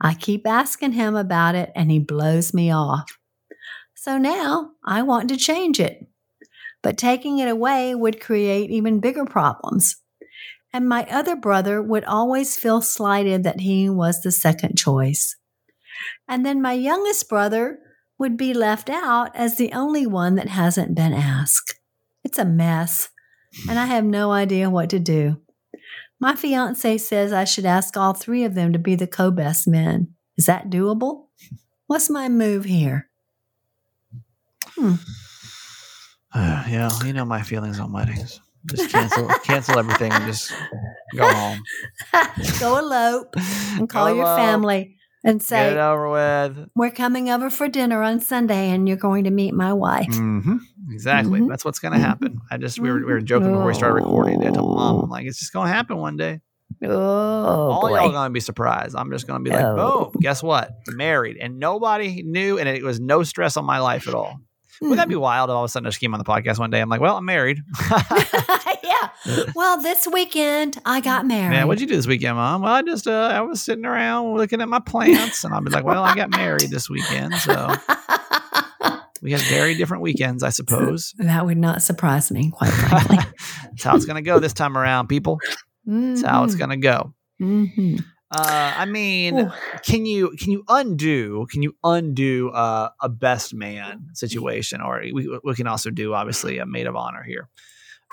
I 0.00 0.14
keep 0.14 0.46
asking 0.46 0.92
him 0.92 1.14
about 1.14 1.54
it 1.54 1.70
and 1.76 1.90
he 1.90 1.98
blows 1.98 2.54
me 2.54 2.72
off. 2.72 3.18
So 3.94 4.16
now 4.16 4.70
I 4.82 5.02
want 5.02 5.28
to 5.28 5.36
change 5.36 5.78
it. 5.78 6.06
But 6.82 6.96
taking 6.96 7.38
it 7.38 7.48
away 7.48 7.94
would 7.94 8.18
create 8.20 8.70
even 8.70 8.98
bigger 8.98 9.26
problems. 9.26 9.96
And 10.72 10.88
my 10.88 11.06
other 11.10 11.36
brother 11.36 11.82
would 11.82 12.04
always 12.04 12.56
feel 12.56 12.80
slighted 12.80 13.44
that 13.44 13.60
he 13.60 13.90
was 13.90 14.22
the 14.22 14.32
second 14.32 14.76
choice. 14.76 15.36
And 16.26 16.46
then 16.46 16.62
my 16.62 16.72
youngest 16.72 17.28
brother 17.28 17.78
would 18.18 18.38
be 18.38 18.54
left 18.54 18.88
out 18.88 19.30
as 19.36 19.56
the 19.56 19.72
only 19.72 20.06
one 20.06 20.34
that 20.36 20.48
hasn't 20.48 20.94
been 20.94 21.12
asked. 21.12 21.78
It's 22.24 22.38
a 22.38 22.44
mess, 22.44 23.10
and 23.68 23.78
I 23.78 23.86
have 23.86 24.04
no 24.04 24.32
idea 24.32 24.70
what 24.70 24.90
to 24.90 24.98
do. 24.98 25.40
My 26.24 26.34
fiance 26.34 26.96
says 26.96 27.34
I 27.34 27.44
should 27.44 27.66
ask 27.66 27.98
all 27.98 28.14
three 28.14 28.44
of 28.44 28.54
them 28.54 28.72
to 28.72 28.78
be 28.78 28.94
the 28.94 29.06
co 29.06 29.30
best 29.30 29.68
men. 29.68 30.14
Is 30.38 30.46
that 30.46 30.70
doable? 30.70 31.26
What's 31.86 32.08
my 32.08 32.30
move 32.30 32.64
here? 32.64 33.10
yeah, 36.34 37.04
you 37.04 37.12
know 37.12 37.26
my 37.26 37.42
feelings 37.42 37.78
on 37.78 37.92
weddings. 37.92 38.40
Just 38.64 38.88
cancel 38.88 39.28
cancel 39.44 39.78
everything 39.78 40.12
and 40.12 40.24
just 40.24 40.50
go 41.14 41.28
home. 41.28 41.62
Go 42.58 42.78
elope 42.78 43.34
and 43.36 43.86
call 43.86 44.08
Go 44.08 44.14
your 44.14 44.24
elope. 44.24 44.38
family 44.38 44.96
and 45.24 45.40
Get 45.40 45.46
say, 45.46 45.72
it 45.72 45.76
over 45.76 46.08
with. 46.08 46.70
We're 46.74 46.90
coming 46.90 47.28
over 47.28 47.50
for 47.50 47.68
dinner 47.68 48.02
on 48.02 48.20
Sunday 48.20 48.70
and 48.70 48.88
you're 48.88 48.96
going 48.96 49.24
to 49.24 49.30
meet 49.30 49.52
my 49.52 49.74
wife. 49.74 50.06
hmm 50.14 50.56
Exactly. 50.90 51.40
Mhm. 51.40 51.48
That's 51.48 51.64
what's 51.64 51.78
going 51.78 51.94
to 51.94 52.00
happen. 52.00 52.40
I 52.50 52.56
just 52.58 52.78
we 52.78 52.90
were, 52.90 52.98
we 52.98 53.04
were 53.12 53.20
joking 53.20 53.48
before 53.50 53.66
we 53.66 53.74
started 53.74 53.94
recording. 53.96 54.46
I 54.46 54.50
told 54.50 54.76
mom, 54.76 55.04
I'm 55.04 55.10
like, 55.10 55.26
it's 55.26 55.38
just 55.38 55.52
going 55.52 55.68
to 55.68 55.72
happen 55.72 55.96
one 55.98 56.16
day. 56.16 56.40
Oh, 56.82 56.90
All 57.70 57.80
boy. 57.82 57.96
y'all 57.96 58.10
gonna 58.10 58.30
be 58.30 58.40
surprised. 58.40 58.96
I'm 58.96 59.10
just 59.10 59.26
gonna 59.26 59.44
be 59.44 59.50
like, 59.50 59.64
Oh. 59.64 60.10
boom, 60.12 60.20
guess 60.20 60.42
what? 60.42 60.70
Married. 60.88 61.36
And 61.40 61.58
nobody 61.58 62.22
knew, 62.24 62.58
and 62.58 62.68
it 62.68 62.82
was 62.82 62.98
no 63.00 63.22
stress 63.22 63.56
on 63.56 63.64
my 63.64 63.78
life 63.78 64.08
at 64.08 64.14
all. 64.14 64.38
Would 64.82 64.98
that 64.98 65.08
be 65.08 65.14
wild 65.14 65.50
if 65.50 65.54
all 65.54 65.62
of 65.64 65.68
a 65.68 65.70
sudden 65.70 65.86
I 65.86 65.90
just 65.90 66.00
came 66.00 66.14
on 66.14 66.18
the 66.18 66.24
podcast 66.24 66.58
one 66.58 66.70
day? 66.70 66.80
I'm 66.80 66.88
like, 66.88 67.00
well, 67.00 67.16
I'm 67.16 67.24
married. 67.24 67.60
yeah. 68.82 69.08
Well, 69.54 69.80
this 69.80 70.06
weekend 70.12 70.78
I 70.84 71.00
got 71.00 71.26
married. 71.26 71.50
Man, 71.54 71.68
what'd 71.68 71.80
you 71.80 71.86
do 71.86 71.94
this 71.96 72.06
weekend, 72.08 72.36
Mom? 72.36 72.62
Well, 72.62 72.72
I 72.74 72.82
just 72.82 73.06
uh, 73.06 73.30
I 73.32 73.40
was 73.42 73.62
sitting 73.62 73.84
around 73.86 74.36
looking 74.36 74.60
at 74.60 74.68
my 74.68 74.80
plants, 74.80 75.44
and 75.44 75.54
I'll 75.54 75.60
be 75.62 75.70
like, 75.70 75.84
well, 75.84 76.02
I 76.02 76.14
got 76.16 76.30
married 76.30 76.70
this 76.70 76.90
weekend, 76.90 77.34
so 77.36 77.72
we 79.24 79.32
had 79.32 79.40
very 79.40 79.74
different 79.74 80.02
weekends, 80.04 80.44
I 80.44 80.50
suppose. 80.60 81.12
that 81.18 81.44
would 81.44 81.58
not 81.58 81.82
surprise 81.82 82.30
me, 82.30 82.50
quite 82.52 82.70
frankly. 82.70 83.16
That's 83.64 83.82
how 83.82 83.96
it's 83.96 84.04
gonna 84.04 84.22
go 84.22 84.38
this 84.38 84.52
time 84.52 84.78
around, 84.78 85.08
people. 85.08 85.40
That's 85.86 86.22
how 86.22 86.44
it's 86.44 86.54
gonna 86.54 86.76
go. 86.76 87.12
hmm 87.40 87.96
Uh, 88.30 88.72
I 88.76 88.84
mean, 88.86 89.38
Ooh. 89.38 89.50
can 89.84 90.06
you 90.06 90.30
can 90.38 90.50
you 90.52 90.64
undo 90.68 91.46
can 91.50 91.62
you 91.62 91.74
undo 91.84 92.50
uh, 92.50 92.90
a 93.00 93.08
best 93.08 93.54
man 93.54 94.08
situation, 94.12 94.80
or 94.80 95.00
we, 95.12 95.38
we 95.42 95.54
can 95.54 95.66
also 95.66 95.90
do 95.90 96.14
obviously 96.14 96.58
a 96.58 96.66
maid 96.66 96.86
of 96.86 96.94
honor 96.96 97.22
here. 97.22 97.48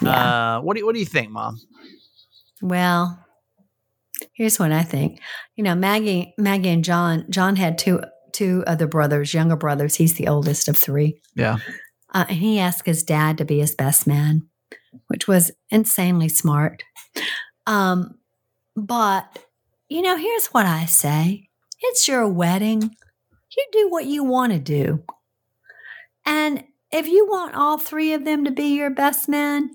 Yeah. 0.01 0.57
Uh, 0.57 0.61
what 0.61 0.73
do 0.75 0.79
you, 0.79 0.85
what 0.85 0.93
do 0.93 0.99
you 0.99 1.05
think, 1.05 1.29
Mom? 1.31 1.59
Well, 2.61 3.23
here's 4.33 4.59
what 4.59 4.71
I 4.71 4.83
think. 4.83 5.19
You 5.55 5.63
know, 5.63 5.75
Maggie, 5.75 6.33
Maggie 6.37 6.69
and 6.69 6.83
John. 6.83 7.25
John 7.29 7.55
had 7.55 7.77
two 7.77 8.01
two 8.33 8.63
other 8.67 8.87
brothers, 8.87 9.33
younger 9.33 9.55
brothers. 9.55 9.95
He's 9.95 10.15
the 10.15 10.27
oldest 10.27 10.67
of 10.67 10.77
three. 10.77 11.19
Yeah. 11.35 11.57
Uh, 12.13 12.25
and 12.27 12.37
he 12.37 12.59
asked 12.59 12.85
his 12.85 13.03
dad 13.03 13.37
to 13.37 13.45
be 13.45 13.59
his 13.59 13.75
best 13.75 14.05
man, 14.05 14.47
which 15.07 15.27
was 15.27 15.51
insanely 15.69 16.29
smart. 16.29 16.83
Um, 17.67 18.15
but 18.75 19.39
you 19.89 20.01
know, 20.01 20.17
here's 20.17 20.47
what 20.47 20.65
I 20.65 20.85
say: 20.85 21.49
It's 21.81 22.07
your 22.07 22.27
wedding. 22.27 22.95
You 23.55 23.65
do 23.71 23.89
what 23.89 24.05
you 24.05 24.23
want 24.23 24.53
to 24.53 24.59
do, 24.59 25.03
and 26.25 26.63
if 26.91 27.07
you 27.07 27.27
want 27.27 27.55
all 27.55 27.77
three 27.77 28.13
of 28.13 28.25
them 28.25 28.45
to 28.45 28.51
be 28.51 28.75
your 28.75 28.89
best 28.89 29.29
men, 29.29 29.71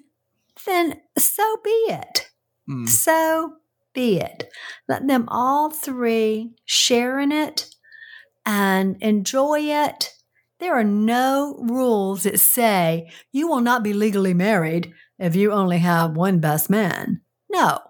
then 0.64 1.00
so 1.18 1.58
be 1.62 1.70
it. 1.70 2.30
Mm. 2.68 2.88
So 2.88 3.56
be 3.94 4.18
it. 4.18 4.50
Let 4.88 5.06
them 5.06 5.26
all 5.28 5.70
three 5.70 6.52
share 6.64 7.18
in 7.18 7.32
it 7.32 7.75
and 8.46 8.96
enjoy 9.02 9.60
it. 9.60 10.14
There 10.58 10.74
are 10.74 10.84
no 10.84 11.58
rules 11.68 12.22
that 12.22 12.40
say 12.40 13.10
you 13.32 13.48
will 13.48 13.60
not 13.60 13.82
be 13.82 13.92
legally 13.92 14.32
married 14.32 14.94
if 15.18 15.36
you 15.36 15.52
only 15.52 15.78
have 15.78 16.16
one 16.16 16.38
best 16.38 16.70
man. 16.70 17.20
No, 17.50 17.80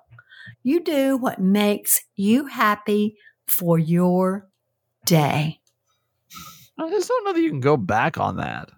you 0.63 0.81
do 0.81 1.17
what 1.17 1.41
makes 1.41 2.01
you 2.17 2.47
happy 2.47 3.17
for 3.47 3.79
your 3.79 4.49
day. 5.05 5.61
I 6.79 6.91
just 6.91 7.09
don't 7.09 7.25
know 7.25 7.33
that 7.33 7.41
you 7.41 7.51
can 7.51 7.61
go 7.61 7.77
back 7.77 8.19
on 8.19 8.37
that. 8.37 8.71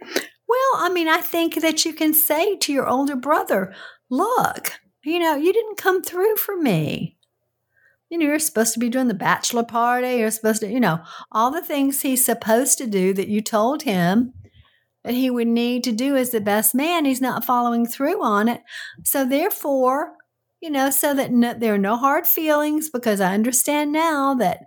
Well, 0.00 0.72
I 0.76 0.90
mean, 0.92 1.08
I 1.08 1.18
think 1.18 1.60
that 1.60 1.84
you 1.84 1.92
can 1.92 2.14
say 2.14 2.56
to 2.56 2.72
your 2.72 2.88
older 2.88 3.16
brother, 3.16 3.74
look, 4.10 4.72
you 5.04 5.18
know, 5.18 5.36
you 5.36 5.52
didn't 5.52 5.78
come 5.78 6.02
through 6.02 6.36
for 6.36 6.56
me. 6.56 7.16
You 8.12 8.18
know, 8.18 8.26
you're 8.26 8.38
supposed 8.38 8.74
to 8.74 8.78
be 8.78 8.90
doing 8.90 9.08
the 9.08 9.14
bachelor 9.14 9.64
party. 9.64 10.16
You're 10.16 10.30
supposed 10.30 10.60
to, 10.60 10.68
you 10.68 10.80
know, 10.80 11.00
all 11.30 11.50
the 11.50 11.64
things 11.64 12.02
he's 12.02 12.22
supposed 12.22 12.76
to 12.76 12.86
do 12.86 13.14
that 13.14 13.28
you 13.28 13.40
told 13.40 13.84
him 13.84 14.34
that 15.02 15.14
he 15.14 15.30
would 15.30 15.48
need 15.48 15.82
to 15.84 15.92
do 15.92 16.14
as 16.14 16.28
the 16.28 16.42
best 16.42 16.74
man. 16.74 17.06
He's 17.06 17.22
not 17.22 17.42
following 17.42 17.86
through 17.86 18.22
on 18.22 18.48
it. 18.50 18.60
So, 19.02 19.24
therefore, 19.24 20.12
you 20.60 20.68
know, 20.68 20.90
so 20.90 21.14
that 21.14 21.32
no, 21.32 21.54
there 21.54 21.72
are 21.72 21.78
no 21.78 21.96
hard 21.96 22.26
feelings 22.26 22.90
because 22.90 23.18
I 23.18 23.32
understand 23.32 23.92
now 23.92 24.34
that, 24.34 24.66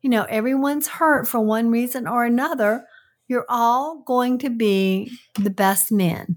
you 0.00 0.08
know, 0.08 0.22
everyone's 0.28 0.86
hurt 0.86 1.26
for 1.26 1.40
one 1.40 1.72
reason 1.72 2.06
or 2.06 2.24
another 2.24 2.86
you're 3.28 3.46
all 3.48 4.04
going 4.06 4.38
to 4.38 4.48
be 4.48 5.10
the 5.34 5.50
best 5.50 5.90
men. 5.90 6.36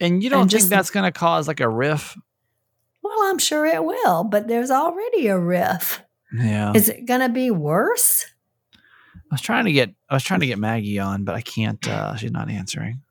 And 0.00 0.22
you 0.22 0.30
don't 0.30 0.42
And 0.42 0.50
think 0.50 0.60
just- 0.62 0.70
that's 0.70 0.88
going 0.90 1.04
to 1.04 1.12
cause 1.12 1.46
like 1.46 1.60
a 1.60 1.68
riff? 1.68 2.16
Well, 3.08 3.30
I'm 3.30 3.38
sure 3.38 3.64
it 3.66 3.82
will, 3.84 4.24
but 4.24 4.48
there's 4.48 4.70
already 4.70 5.28
a 5.28 5.38
riff. 5.38 6.02
Yeah. 6.32 6.72
Is 6.74 6.88
it 6.90 7.06
going 7.06 7.20
to 7.20 7.28
be 7.30 7.50
worse? 7.50 8.26
I 8.76 9.34
was 9.34 9.40
trying 9.40 9.64
to 9.64 9.72
get 9.72 9.90
I 10.10 10.14
was 10.14 10.22
trying 10.22 10.40
to 10.40 10.46
get 10.46 10.58
Maggie 10.58 10.98
on, 10.98 11.24
but 11.24 11.34
I 11.34 11.40
can't. 11.40 11.86
Uh, 11.88 12.16
she's 12.16 12.30
not 12.32 12.50
answering. 12.50 13.02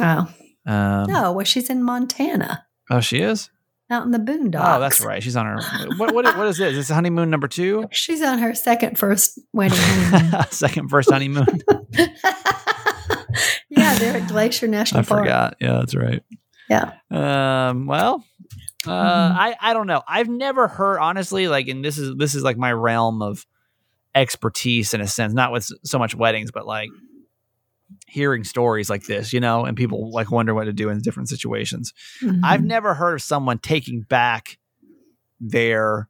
Oh, 0.00 0.30
Um, 0.66 1.04
no. 1.10 1.32
Well, 1.32 1.44
she's 1.44 1.70
in 1.70 1.82
Montana, 1.82 2.66
Oh, 2.90 3.00
she 3.00 3.20
is. 3.20 3.50
out 3.90 4.04
in 4.04 4.10
the 4.10 4.18
boondocks. 4.18 4.76
Oh, 4.76 4.80
that's 4.80 5.00
right. 5.00 5.22
She's 5.22 5.36
on 5.36 5.46
her. 5.46 5.58
What 5.96 6.12
what 6.14 6.24
what 6.36 6.46
is 6.48 6.58
this? 6.58 6.72
Is 6.72 6.76
this 6.88 6.94
honeymoon 6.94 7.30
number 7.30 7.48
two? 7.48 7.86
She's 7.92 8.20
on 8.22 8.38
her 8.40 8.54
second 8.54 8.98
first 8.98 9.38
wedding. 9.52 9.78
Second 10.50 10.88
first 10.88 11.10
honeymoon. 11.10 11.46
yeah, 13.70 13.94
they're 13.98 14.16
at 14.16 14.28
Glacier 14.28 14.66
National 14.68 15.00
I 15.00 15.04
Park. 15.04 15.20
I 15.20 15.24
forgot. 15.24 15.56
Yeah, 15.60 15.72
that's 15.78 15.94
right. 15.94 16.22
Yeah. 16.68 16.92
Um. 17.10 17.86
Well. 17.86 18.24
Uh, 18.88 19.30
Mhm. 19.32 19.36
I 19.36 19.56
I 19.60 19.72
don't 19.72 19.86
know. 19.86 20.02
I've 20.08 20.28
never 20.28 20.68
heard 20.68 20.98
honestly 20.98 21.48
like, 21.48 21.68
and 21.68 21.84
this 21.84 21.98
is 21.98 22.14
this 22.16 22.34
is 22.34 22.42
like 22.42 22.56
my 22.56 22.72
realm 22.72 23.22
of 23.22 23.46
expertise 24.14 24.94
in 24.94 25.00
a 25.00 25.06
sense, 25.06 25.32
not 25.34 25.52
with 25.52 25.68
so 25.84 25.98
much 25.98 26.14
weddings, 26.14 26.50
but 26.50 26.66
like 26.66 26.88
hearing 28.08 28.42
stories 28.44 28.88
like 28.90 29.04
this, 29.04 29.32
you 29.32 29.40
know, 29.40 29.64
and 29.64 29.76
people 29.76 30.10
like 30.10 30.30
wonder 30.30 30.54
what 30.54 30.64
to 30.64 30.72
do 30.72 30.88
in 30.88 31.00
different 31.00 31.28
situations. 31.28 31.92
Mhm. 32.22 32.40
I've 32.42 32.64
never 32.64 32.94
heard 32.94 33.14
of 33.14 33.22
someone 33.22 33.58
taking 33.58 34.00
back 34.02 34.58
their 35.40 36.08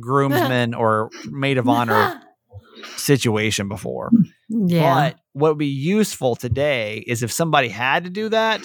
groomsman 0.00 0.74
or 0.74 1.10
maid 1.30 1.58
of 1.58 1.68
honor 1.68 2.20
situation 2.96 3.68
before. 3.68 4.10
yeah. 4.48 4.94
But 5.10 5.20
what 5.32 5.50
would 5.52 5.58
be 5.58 5.66
useful 5.66 6.36
today 6.36 7.04
is 7.06 7.22
if 7.22 7.32
somebody 7.32 7.68
had 7.68 8.04
to 8.04 8.10
do 8.10 8.28
that, 8.30 8.62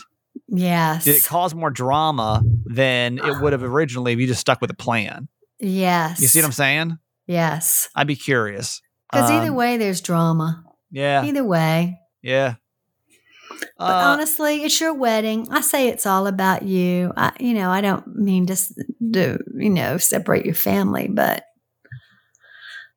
yes. 0.47 1.05
did 1.05 1.15
it 1.15 1.25
cause 1.25 1.53
more 1.55 1.69
drama 1.71 2.43
than 2.65 3.17
it 3.19 3.41
would 3.41 3.53
have 3.53 3.63
originally 3.75 4.13
if 4.13 4.19
you 4.19 4.27
just 4.27 4.41
stuck 4.41 4.61
with 4.61 4.69
a 4.71 4.75
plan? 4.75 5.27
yes. 5.59 6.21
You 6.21 6.27
see 6.27 6.39
what 6.39 6.45
I'm 6.45 6.51
saying? 6.51 6.97
Yes. 7.27 7.89
I'd 7.95 8.07
be 8.07 8.15
curious. 8.15 8.81
Because 9.11 9.29
either 9.31 9.49
Um, 9.49 9.55
way, 9.55 9.77
there's 9.77 10.01
drama. 10.01 10.63
yeah, 10.91 11.23
Either 11.25 11.43
way. 11.43 11.99
yeah. 12.21 12.55
But 13.77 13.83
Uh, 13.91 14.11
honestly, 14.11 14.63
it's 14.63 14.79
your 14.79 14.93
wedding. 14.93 15.47
I 15.51 15.61
say 15.61 15.87
it's 15.89 16.05
all 16.05 16.27
about 16.27 16.63
you. 16.63 17.11
I, 17.17 17.31
you 17.39 17.53
know, 17.53 17.69
I 17.71 17.81
don't 17.81 18.07
mean 18.15 18.45
to, 18.45 18.53
s- 18.53 18.73
do 19.11 19.37
you 19.57 19.69
know, 19.69 19.97
separate 19.97 20.45
your 20.45 20.55
family, 20.55 21.07
but. 21.07 21.43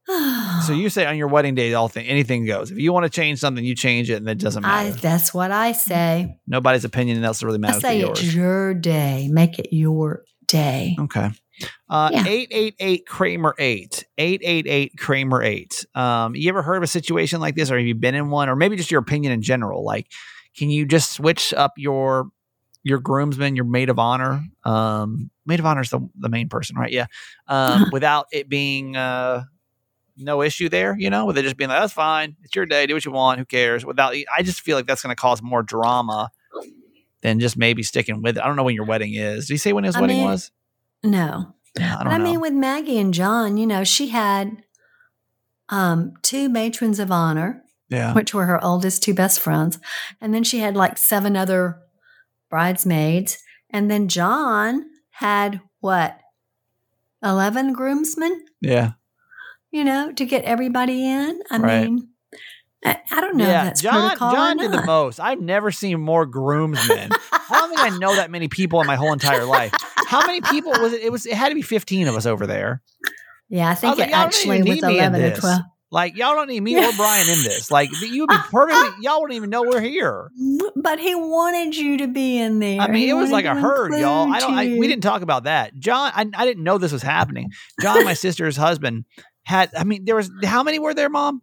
So 0.06 0.72
you 0.72 0.88
say 0.90 1.06
on 1.06 1.16
your 1.16 1.28
wedding 1.28 1.54
day, 1.54 1.74
all 1.74 1.88
thing, 1.88 2.06
anything 2.06 2.44
goes. 2.44 2.70
If 2.70 2.78
you 2.78 2.92
want 2.92 3.04
to 3.04 3.10
change 3.10 3.38
something, 3.38 3.64
you 3.64 3.74
change 3.74 4.10
it, 4.10 4.14
and 4.14 4.28
it 4.28 4.38
doesn't 4.38 4.64
I, 4.64 4.84
matter. 4.90 5.00
that's 5.00 5.32
what 5.32 5.50
I 5.50 5.72
say. 5.72 6.38
Nobody's 6.46 6.84
opinion 6.84 7.22
else 7.24 7.42
really 7.42 7.58
matters. 7.58 7.82
but 7.82 7.88
say 7.88 8.00
it's 8.00 8.34
your 8.34 8.74
day. 8.74 9.28
Make 9.30 9.58
it 9.58 9.68
your 9.72 10.24
day. 10.46 10.96
Okay. 10.98 11.30
Uh, 11.88 12.10
Yeah. 12.12 12.24
888 12.26 13.06
Kramer 13.06 13.54
8. 13.58 14.04
888 14.18 14.92
Kramer 14.98 15.42
8. 15.42 15.86
Um, 15.94 16.34
you 16.34 16.48
ever 16.48 16.62
heard 16.62 16.76
of 16.76 16.82
a 16.82 16.88
situation 16.88 17.40
like 17.40 17.54
this 17.54 17.70
or 17.70 17.78
have 17.78 17.86
you 17.86 17.94
been 17.94 18.14
in 18.14 18.30
one 18.30 18.48
or 18.48 18.56
maybe 18.56 18.76
just 18.76 18.90
your 18.90 19.00
opinion 19.00 19.32
in 19.32 19.42
general? 19.42 19.84
Like, 19.84 20.08
can 20.56 20.68
you 20.70 20.84
just 20.86 21.10
switch 21.12 21.54
up 21.54 21.72
your 21.76 22.28
your 22.84 22.98
groomsman, 22.98 23.54
your 23.54 23.64
maid 23.64 23.90
of 23.90 23.98
honor? 24.00 24.44
Um, 24.64 25.30
maid 25.46 25.60
of 25.60 25.66
honor 25.66 25.82
is 25.82 25.90
the, 25.90 26.00
the 26.18 26.28
main 26.28 26.48
person, 26.48 26.76
right? 26.76 26.90
Yeah. 26.90 27.06
Um, 27.46 27.86
without 27.92 28.26
it 28.32 28.48
being 28.48 28.96
uh, 28.96 29.44
no 30.22 30.42
issue 30.42 30.68
there, 30.68 30.96
you 30.98 31.10
know, 31.10 31.26
with 31.26 31.38
it 31.38 31.42
just 31.42 31.56
being 31.56 31.70
like, 31.70 31.80
that's 31.80 31.92
fine. 31.92 32.36
It's 32.42 32.54
your 32.54 32.66
day. 32.66 32.86
Do 32.86 32.94
what 32.94 33.04
you 33.04 33.12
want. 33.12 33.38
Who 33.38 33.44
cares? 33.44 33.84
Without, 33.84 34.14
I 34.36 34.42
just 34.42 34.60
feel 34.60 34.76
like 34.76 34.86
that's 34.86 35.02
going 35.02 35.14
to 35.14 35.20
cause 35.20 35.42
more 35.42 35.62
drama 35.62 36.30
than 37.22 37.40
just 37.40 37.56
maybe 37.56 37.82
sticking 37.82 38.22
with 38.22 38.36
it. 38.36 38.42
I 38.42 38.46
don't 38.46 38.56
know 38.56 38.64
when 38.64 38.74
your 38.74 38.84
wedding 38.84 39.14
is. 39.14 39.46
Did 39.46 39.54
he 39.54 39.58
say 39.58 39.72
when 39.72 39.84
his 39.84 39.96
I 39.96 40.00
wedding 40.00 40.18
mean, 40.18 40.26
was? 40.26 40.50
No. 41.02 41.54
Yeah, 41.78 41.96
I 42.00 42.14
I 42.14 42.18
mean, 42.18 42.40
with 42.40 42.52
Maggie 42.52 42.98
and 42.98 43.14
John, 43.14 43.56
you 43.56 43.66
know, 43.66 43.84
she 43.84 44.08
had 44.08 44.62
um, 45.68 46.14
two 46.22 46.48
matrons 46.48 46.98
of 46.98 47.10
honor, 47.10 47.62
yeah. 47.88 48.12
which 48.14 48.34
were 48.34 48.46
her 48.46 48.62
oldest 48.62 49.02
two 49.02 49.14
best 49.14 49.40
friends. 49.40 49.78
And 50.20 50.34
then 50.34 50.44
she 50.44 50.58
had 50.58 50.76
like 50.76 50.98
seven 50.98 51.36
other 51.36 51.80
bridesmaids. 52.50 53.38
And 53.70 53.90
then 53.90 54.08
John 54.08 54.84
had 55.10 55.60
what? 55.80 56.18
11 57.22 57.72
groomsmen, 57.72 58.44
Yeah. 58.60 58.92
You 59.72 59.84
know, 59.84 60.12
to 60.12 60.24
get 60.24 60.44
everybody 60.44 61.04
in. 61.06 61.40
I 61.50 61.58
Right. 61.58 61.84
mean, 61.90 62.08
I, 62.84 62.98
I 63.10 63.20
don't 63.20 63.36
know 63.36 63.46
yeah. 63.46 63.72
John, 63.74 64.18
John 64.18 64.56
did 64.56 64.72
the 64.72 64.82
most. 64.84 65.20
I've 65.20 65.40
never 65.40 65.70
seen 65.70 66.00
more 66.00 66.26
groomsmen. 66.26 67.10
I 67.32 67.40
don't 67.50 67.68
think 67.68 67.80
I 67.80 67.96
know 67.98 68.14
that 68.16 68.30
many 68.30 68.48
people 68.48 68.80
in 68.80 68.86
my 68.86 68.96
whole 68.96 69.12
entire 69.12 69.44
life. 69.44 69.72
How 70.06 70.26
many 70.26 70.40
people 70.40 70.72
was 70.72 70.92
it? 70.92 71.02
It 71.02 71.12
was. 71.12 71.24
It 71.26 71.34
had 71.34 71.50
to 71.50 71.54
be 71.54 71.62
fifteen 71.62 72.08
of 72.08 72.16
us 72.16 72.26
over 72.26 72.46
there. 72.46 72.82
yeah, 73.48 73.68
I 73.70 73.74
think 73.74 73.90
was 73.92 73.98
like, 74.00 74.08
it 74.08 74.10
"Y'all 74.10 74.20
actually 74.20 74.58
was 74.58 74.64
need 74.66 74.82
me 74.82 74.98
in 74.98 75.14
11 75.14 75.22
or 75.22 75.36
12. 75.36 75.60
Like 75.92 76.16
y'all 76.16 76.34
don't 76.34 76.48
need 76.48 76.60
me 76.60 76.74
or 76.76 76.90
Brian 76.96 77.28
in 77.28 77.42
this. 77.42 77.70
Like 77.70 77.90
you 78.02 78.22
would 78.22 78.30
be 78.30 78.36
perfectly. 78.50 78.88
Y'all 79.04 79.20
wouldn't 79.20 79.36
even 79.36 79.50
know 79.50 79.62
we're 79.62 79.80
here. 79.82 80.30
But 80.74 80.98
he 80.98 81.14
wanted 81.14 81.76
you 81.76 81.98
to 81.98 82.08
be 82.08 82.38
in 82.38 82.60
there. 82.60 82.80
I 82.80 82.86
mean, 82.88 83.02
He 83.02 83.10
it 83.10 83.12
was 83.14 83.30
like 83.30 83.44
a 83.44 83.54
herd, 83.54 83.92
y'all. 83.92 84.32
I 84.32 84.40
don't. 84.40 84.54
I, 84.54 84.76
we 84.78 84.88
didn't 84.88 85.02
talk 85.02 85.20
about 85.20 85.44
that. 85.44 85.78
John, 85.78 86.10
I, 86.14 86.26
I 86.34 86.46
didn't 86.46 86.64
know 86.64 86.78
this 86.78 86.92
was 86.92 87.02
happening. 87.02 87.50
John, 87.80 88.04
my 88.04 88.14
sister's 88.26 88.56
husband, 88.56 89.04
had. 89.44 89.70
I 89.76 89.84
mean, 89.84 90.04
there 90.04 90.16
was 90.16 90.30
how 90.44 90.62
many 90.62 90.78
were 90.78 90.94
there, 90.94 91.08
Mom? 91.08 91.42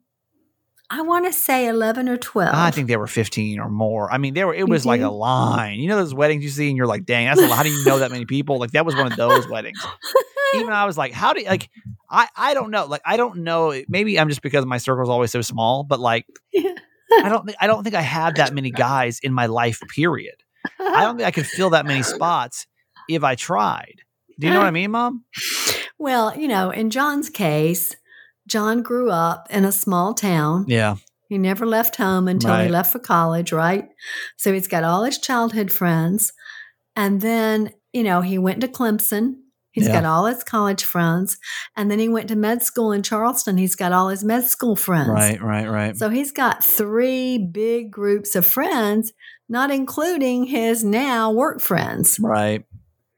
I 0.92 1.02
want 1.04 1.26
to 1.26 1.34
say 1.34 1.68
eleven 1.68 2.10
or 2.10 2.18
twelve. 2.18 2.56
I 2.56 2.72
think 2.72 2.88
there 2.88 3.00
were 3.00 3.08
fifteen 3.08 3.60
or 3.60 3.70
more. 3.70 4.12
I 4.12 4.18
mean, 4.18 4.34
there 4.34 4.48
were. 4.48 4.56
It 4.56 4.68
was 4.68 4.86
like 4.86 5.02
a 5.02 5.10
line. 5.10 5.80
You 5.80 5.88
know 5.88 5.98
those 5.98 6.14
weddings 6.14 6.44
you 6.44 6.50
see, 6.50 6.68
and 6.68 6.78
you're 6.78 6.88
like, 6.88 7.06
dang, 7.06 7.28
that's 7.28 7.42
a 7.42 7.48
lot. 7.48 7.58
How 7.58 7.64
do 7.64 7.70
you 7.70 7.86
know 7.86 8.00
that 8.00 8.12
many 8.12 8.26
people? 8.26 8.58
Like 8.58 8.72
that 8.72 8.86
was 8.86 8.96
one 8.96 9.12
of 9.12 9.18
those 9.18 9.48
weddings. 9.48 9.80
Even 10.56 10.74
I 10.74 10.86
was 10.86 10.98
like, 10.98 11.12
how 11.12 11.34
do 11.34 11.42
you, 11.42 11.48
like? 11.48 11.70
I 12.10 12.28
I 12.36 12.54
don't 12.56 12.72
know. 12.72 12.86
Like 12.86 13.02
I 13.06 13.18
don't 13.18 13.44
know. 13.44 13.80
Maybe 13.88 14.20
I'm 14.20 14.30
just 14.30 14.42
because 14.42 14.66
my 14.66 14.78
circle 14.80 15.04
is 15.04 15.10
always 15.10 15.32
so 15.32 15.42
small. 15.42 15.84
But 15.84 16.00
like, 16.00 16.26
I 16.56 17.30
don't 17.30 17.46
think 17.46 17.58
I 17.62 17.68
don't 17.68 17.84
think 17.84 17.96
I 17.96 18.02
have 18.02 18.36
that 18.36 18.54
many 18.54 18.72
guys 18.72 19.20
in 19.22 19.32
my 19.32 19.46
life. 19.46 19.82
Period. 19.94 20.36
I 20.80 21.02
don't 21.04 21.18
think 21.18 21.28
I 21.28 21.32
could 21.32 21.46
fill 21.46 21.72
that 21.72 21.86
many 21.86 22.02
spots 22.16 22.66
if 23.08 23.24
I 23.24 23.36
tried. 23.36 24.02
Do 24.40 24.48
you 24.48 24.54
know 24.54 24.60
what 24.60 24.68
I 24.68 24.72
mean, 24.72 24.92
Mom? 24.92 25.26
well, 26.00 26.36
you 26.38 26.48
know, 26.48 26.72
in 26.72 26.90
John's 26.90 27.30
case, 27.30 27.96
John 28.48 28.82
grew 28.82 29.12
up 29.12 29.48
in 29.52 29.66
a 29.66 29.72
small 29.72 30.14
town. 30.16 30.66
Yeah. 30.68 30.96
He 31.28 31.38
never 31.38 31.68
left 31.68 31.98
home 31.98 32.28
until 32.28 32.56
he 32.58 32.70
left 32.70 32.92
for 32.92 32.98
college, 32.98 33.52
right? 33.52 33.88
So 34.38 34.52
he's 34.52 34.68
got 34.68 34.84
all 34.84 35.04
his 35.04 35.20
childhood 35.20 35.72
friends. 35.72 36.34
And 36.96 37.22
then, 37.22 37.72
you 37.94 38.02
know, 38.04 38.22
he 38.22 38.40
went 38.40 38.62
to 38.62 38.68
Clemson. 38.68 39.36
He's 39.72 39.86
Yeah. 39.88 40.02
got 40.02 40.06
all 40.06 40.26
his 40.26 40.44
college 40.44 40.84
friends. 40.84 41.38
And 41.78 41.92
then 41.92 42.00
he 42.00 42.10
went 42.10 42.30
to 42.30 42.36
med 42.36 42.64
school 42.64 42.92
in 42.92 43.04
Charleston. 43.04 43.58
He's 43.58 43.76
got 43.76 43.92
all 43.92 44.10
his 44.10 44.24
med 44.24 44.46
school 44.46 44.76
friends. 44.76 45.10
Right. 45.10 45.40
Right. 45.40 45.70
Right. 45.70 45.96
So 45.96 46.10
he's 46.10 46.32
got 46.32 46.64
three 46.64 47.38
big 47.38 47.92
groups 47.92 48.36
of 48.36 48.48
friends, 48.48 49.14
not 49.48 49.70
including 49.70 50.46
his 50.46 50.84
now 50.84 51.32
work 51.32 51.62
friends. 51.62 52.18
right. 52.20 52.64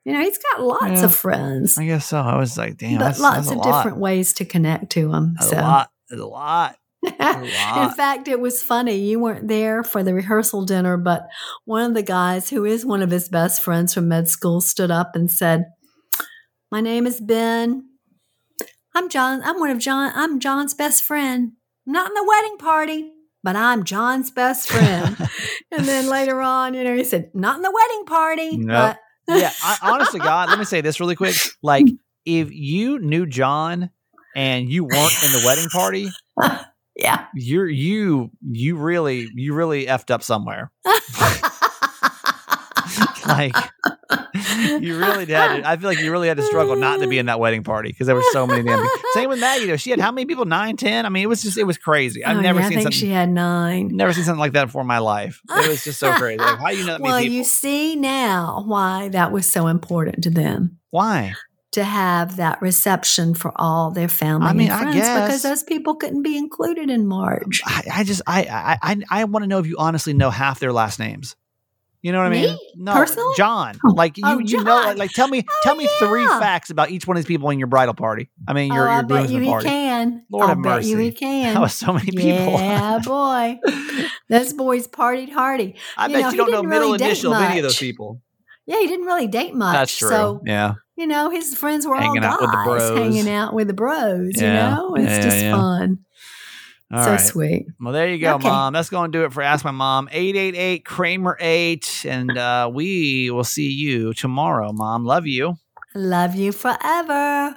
You 0.05 0.13
know, 0.13 0.21
he's 0.21 0.37
got 0.39 0.63
lots 0.63 0.83
Yeah. 0.99 1.05
of 1.05 1.15
friends, 1.15 1.77
I 1.77 1.85
guess 1.85 2.07
so. 2.07 2.19
I 2.19 2.37
was 2.37 2.57
like, 2.57 2.77
damn, 2.77 2.97
but 2.97 3.05
that's, 3.05 3.19
lots 3.19 3.35
that's 3.37 3.49
a 3.49 3.51
of 3.51 3.57
lot. 3.65 3.77
different 3.83 3.97
ways 3.99 4.33
to 4.33 4.45
connect 4.45 4.89
to 4.93 5.09
them. 5.11 5.35
That's 5.39 5.51
so. 5.51 5.57
a 5.57 5.61
lot. 5.61 5.89
A 6.11 6.15
lot. 6.17 6.75
In 7.89 7.95
fact, 7.95 8.27
it 8.27 8.39
was 8.39 8.61
funny. 8.61 8.95
You 8.95 9.19
weren't 9.19 9.47
there 9.47 9.83
for 9.83 10.03
the 10.03 10.13
rehearsal 10.13 10.65
dinner, 10.65 10.97
but 10.97 11.27
one 11.65 11.83
of 11.83 11.93
the 11.95 12.03
guys 12.03 12.49
who 12.51 12.63
is 12.63 12.85
one 12.85 13.01
of 13.01 13.09
his 13.09 13.27
best 13.27 13.61
friends 13.63 13.93
from 13.93 14.07
med 14.07 14.27
school 14.27 14.61
stood 14.61 14.91
up 14.91 15.15
and 15.15 15.31
said, 15.31 15.65
My 16.71 16.79
name 16.79 17.07
is 17.07 17.19
Ben. 17.19 17.87
I'm 18.93 19.09
John. 19.09 19.41
I'm 19.43 19.59
one 19.59 19.71
of 19.71 19.79
John. 19.79 20.11
I'm 20.13 20.39
John's 20.39 20.75
best 20.75 21.03
friend. 21.03 21.53
I'm 21.87 21.93
not 21.93 22.09
in 22.09 22.13
the 22.13 22.25
wedding 22.27 22.57
party, 22.57 23.11
but 23.43 23.55
I'm 23.55 23.83
John's 23.83 24.29
best 24.29 24.69
friend. 24.69 25.17
and 25.71 25.85
then 25.85 26.07
later 26.07 26.39
on, 26.41 26.75
you 26.75 26.83
know, 26.83 26.95
he 26.95 27.03
said, 27.03 27.31
Not 27.33 27.55
in 27.55 27.61
the 27.63 27.71
wedding 27.73 28.05
party. 28.05 28.57
Nope. 28.57 28.67
But 28.67 28.99
yeah, 29.37 29.51
I, 29.63 29.77
honest 29.81 30.11
to 30.13 30.19
God, 30.19 30.49
let 30.49 30.59
me 30.59 30.65
say 30.65 30.81
this 30.81 30.99
really 30.99 31.15
quick. 31.15 31.35
Like, 31.61 31.85
if 32.25 32.51
you 32.51 32.99
knew 32.99 33.25
John 33.25 33.89
and 34.35 34.69
you 34.69 34.83
weren't 34.83 35.23
in 35.23 35.31
the 35.31 35.43
wedding 35.45 35.69
party, 35.71 36.09
yeah. 36.95 37.25
you're 37.35 37.67
you 37.67 38.31
you 38.41 38.77
really 38.77 39.29
you 39.35 39.53
really 39.53 39.85
effed 39.85 40.11
up 40.11 40.23
somewhere. 40.23 40.71
like, 43.27 43.55
you 44.79 44.97
really 44.97 45.25
had. 45.25 45.57
To, 45.61 45.67
I 45.69 45.77
feel 45.77 45.89
like 45.89 45.99
you 45.99 46.11
really 46.11 46.27
had 46.27 46.37
to 46.37 46.43
struggle 46.43 46.75
not 46.75 46.99
to 46.99 47.07
be 47.07 47.17
in 47.17 47.27
that 47.27 47.39
wedding 47.39 47.63
party 47.63 47.89
because 47.89 48.07
there 48.07 48.15
were 48.15 48.23
so 48.31 48.45
many 48.47 48.63
damn. 48.63 48.81
People. 48.81 49.09
Same 49.13 49.29
with 49.29 49.39
Maggie 49.39 49.67
though. 49.67 49.77
She 49.77 49.89
had 49.91 49.99
how 49.99 50.11
many 50.11 50.25
people? 50.25 50.45
Nine, 50.45 50.77
ten. 50.77 51.05
I 51.05 51.09
mean, 51.09 51.23
it 51.23 51.27
was 51.27 51.41
just 51.41 51.57
it 51.57 51.63
was 51.65 51.77
crazy. 51.77 52.23
I've 52.23 52.37
Oh, 52.37 52.41
never 52.41 52.59
yeah, 52.59 52.65
I 52.65 52.69
seen 52.69 52.77
think 52.77 52.83
something. 52.85 52.99
she 52.99 53.09
had 53.09 53.29
nine. 53.29 53.89
Never 53.93 54.13
seen 54.13 54.23
something 54.23 54.39
like 54.39 54.53
that 54.53 54.65
before 54.65 54.81
in 54.81 54.87
my 54.87 54.99
life. 54.99 55.41
It 55.49 55.67
was 55.69 55.83
just 55.83 55.99
so 55.99 56.13
crazy. 56.13 56.37
Like, 56.39 56.59
how 56.59 56.69
do 56.69 56.77
you 56.77 56.85
know 56.85 56.93
that 56.93 57.01
many 57.01 57.11
well, 57.11 57.21
you 57.21 57.43
see 57.43 57.95
now 57.95 58.63
why 58.65 59.09
that 59.09 59.31
was 59.31 59.45
so 59.45 59.67
important 59.67 60.23
to 60.23 60.29
them 60.29 60.79
Why? 60.89 61.33
to 61.73 61.83
have 61.85 62.35
that 62.35 62.61
reception 62.61 63.33
for 63.33 63.53
all 63.55 63.91
their 63.91 64.09
family 64.09 64.47
I 64.47 64.53
mean, 64.53 64.67
and 64.69 64.73
I 64.73 64.79
friends 64.81 64.95
guess. 64.97 65.21
because 65.27 65.41
those 65.43 65.63
people 65.63 65.95
couldn't 65.95 66.21
be 66.23 66.37
included 66.37 66.89
in 66.89 67.07
March. 67.07 67.61
I, 67.65 67.83
I 67.93 68.03
just 68.03 68.21
I 68.27 68.41
I 68.43 68.77
I, 68.81 69.21
I 69.21 69.23
want 69.25 69.43
to 69.43 69.47
know 69.47 69.59
if 69.59 69.67
you 69.67 69.75
honestly 69.79 70.13
know 70.13 70.29
half 70.29 70.59
their 70.59 70.73
last 70.73 70.99
names. 70.99 71.35
You 72.01 72.11
know 72.11 72.17
what 72.17 72.27
I 72.27 72.29
mean? 72.31 72.45
Me? 72.49 72.71
No, 72.77 72.93
Personally? 72.93 73.33
John. 73.37 73.77
Oh. 73.85 73.91
Like 73.93 74.17
you, 74.17 74.23
Oh, 74.25 74.39
you 74.39 74.57
know, 74.57 74.63
John. 74.63 74.85
like, 74.85 74.97
like 74.97 75.11
tell 75.11 75.27
me, 75.27 75.45
Oh, 75.47 75.59
tell 75.63 75.75
me 75.75 75.87
three 75.99 76.25
facts 76.25 76.69
about 76.71 76.89
each 76.89 77.05
one 77.05 77.15
of 77.15 77.23
these 77.23 77.27
people 77.27 77.49
in 77.51 77.59
your 77.59 77.67
bridal 77.67 77.93
party. 77.93 78.29
I 78.47 78.53
mean, 78.53 78.73
your 78.73 78.89
oh, 78.89 78.93
your 78.95 79.03
groomsmen 79.03 79.45
party. 79.45 79.67
can. 79.67 80.25
Lord 80.31 80.41
I'll 80.43 80.47
have 80.49 80.63
bet 80.63 80.83
you 80.85 80.95
mercy. 80.95 81.05
he 81.09 81.11
can. 81.17 81.53
That 81.53 81.59
was 81.61 81.73
so 81.75 81.93
many 81.93 82.11
people. 82.11 82.53
Yeah, 82.53 82.99
boy. 83.05 83.59
Those 84.29 84.53
boys 84.53 84.87
partied 84.87 85.31
hardy. 85.31 85.75
I 85.97 86.07
You 86.07 86.13
bet 86.13 86.21
know, 86.23 86.29
you 86.31 86.37
don't 86.37 86.51
know 86.51 86.63
middle 86.63 86.91
really 86.93 87.03
initial 87.03 87.33
of 87.33 87.41
any 87.43 87.59
of 87.59 87.63
those 87.63 87.77
people. 87.77 88.21
Yeah, 88.65 88.79
he 88.79 88.87
didn't 88.87 89.05
really 89.05 89.27
date 89.27 89.53
much. 89.53 89.73
That's 89.73 89.97
true. 89.97 90.09
So, 90.09 90.41
yeah. 90.45 90.75
you 90.95 91.05
know, 91.07 91.29
his 91.29 91.55
friends 91.55 91.85
were 91.85 91.97
Hanging 91.97 92.23
all 92.23 92.33
out 92.33 92.41
with 92.41 92.51
the 92.51 92.55
guys 92.57 92.65
bros. 92.89 92.97
hanging 92.97 93.29
out 93.29 93.53
with 93.53 93.67
the 93.67 93.73
bros, 93.73 94.31
Yeah. 94.35 94.69
you 94.69 94.75
know? 94.75 94.95
It's 94.95 95.05
Yeah, 95.05 95.21
just 95.21 95.37
yeah. 95.37 95.55
fun. 95.55 95.99
All 96.93 97.03
so 97.03 97.11
right. 97.11 97.19
sweet. 97.19 97.65
Well, 97.79 97.93
there 97.93 98.09
you 98.09 98.17
go, 98.19 98.35
Okay. 98.35 98.47
mom. 98.49 98.73
That's 98.73 98.89
going 98.89 99.11
to 99.11 99.17
do 99.17 99.23
it 99.25 99.31
for 99.33 99.41
Ask 99.41 99.63
My 99.63 99.71
Mom. 99.71 100.09
888 100.11 100.83
Kramer 100.85 101.37
8. 101.39 102.05
And 102.07 102.37
uh, 102.37 102.69
we 102.73 103.29
will 103.31 103.43
see 103.43 103.69
you 103.71 104.13
tomorrow, 104.13 104.71
mom. 104.73 105.05
Love 105.05 105.25
you. 105.27 105.55
Love 105.95 106.35
you 106.35 106.51
forever. 106.51 107.55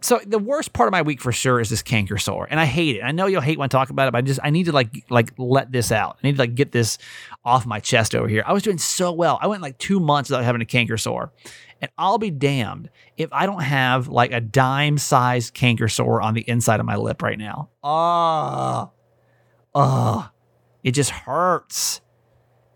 So 0.00 0.20
the 0.26 0.38
worst 0.38 0.74
part 0.74 0.86
of 0.86 0.92
my 0.92 1.00
week 1.00 1.18
for 1.22 1.32
sure 1.32 1.60
is 1.60 1.70
this 1.70 1.80
canker 1.80 2.18
sore, 2.18 2.46
and 2.50 2.60
I 2.60 2.66
hate 2.66 2.96
it. 2.96 3.00
I 3.02 3.10
know 3.12 3.24
you'll 3.24 3.40
hate 3.40 3.58
when 3.58 3.64
I 3.64 3.68
talk 3.68 3.88
about 3.88 4.06
it, 4.06 4.10
but 4.12 4.18
I 4.18 4.20
just 4.20 4.38
I 4.44 4.50
need 4.50 4.64
to 4.64 4.72
like 4.72 5.02
like 5.08 5.32
let 5.38 5.72
this 5.72 5.90
out. 5.90 6.18
I 6.22 6.26
need 6.26 6.32
to 6.34 6.42
like 6.42 6.54
get 6.54 6.72
this 6.72 6.98
off 7.42 7.64
my 7.64 7.80
chest 7.80 8.14
over 8.14 8.28
here. 8.28 8.44
I 8.46 8.52
was 8.52 8.62
doing 8.62 8.76
so 8.76 9.12
well. 9.12 9.38
I 9.40 9.46
went 9.46 9.62
like 9.62 9.78
two 9.78 10.00
months 10.00 10.28
without 10.28 10.44
having 10.44 10.60
a 10.60 10.66
canker 10.66 10.98
sore, 10.98 11.32
and 11.84 11.92
I'll 11.98 12.16
be 12.16 12.30
damned 12.30 12.88
if 13.18 13.30
I 13.30 13.44
don't 13.44 13.60
have 13.62 14.08
like 14.08 14.32
a 14.32 14.40
dime 14.40 14.96
sized 14.96 15.52
canker 15.52 15.86
sore 15.86 16.22
on 16.22 16.32
the 16.32 16.40
inside 16.48 16.80
of 16.80 16.86
my 16.86 16.96
lip 16.96 17.20
right 17.20 17.38
now. 17.38 17.68
Ah, 17.82 18.88
ah, 19.74 20.32
it 20.82 20.92
just 20.92 21.10
hurts. 21.10 22.00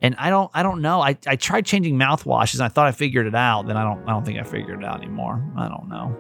And 0.02 0.14
I 0.18 0.28
don't, 0.28 0.50
I 0.52 0.62
don't 0.62 0.82
know. 0.82 1.00
I, 1.00 1.16
I 1.26 1.36
tried 1.36 1.64
changing 1.64 1.96
mouthwashes 1.96 2.56
and 2.56 2.64
I 2.64 2.68
thought 2.68 2.86
I 2.86 2.92
figured 2.92 3.26
it 3.26 3.34
out. 3.34 3.66
Then 3.66 3.78
I 3.78 3.82
don't, 3.82 4.06
I 4.06 4.12
don't 4.12 4.26
think 4.26 4.38
I 4.38 4.42
figured 4.42 4.80
it 4.80 4.84
out 4.84 4.98
anymore. 4.98 5.42
I 5.56 5.68
don't 5.68 5.88
know. 5.88 6.14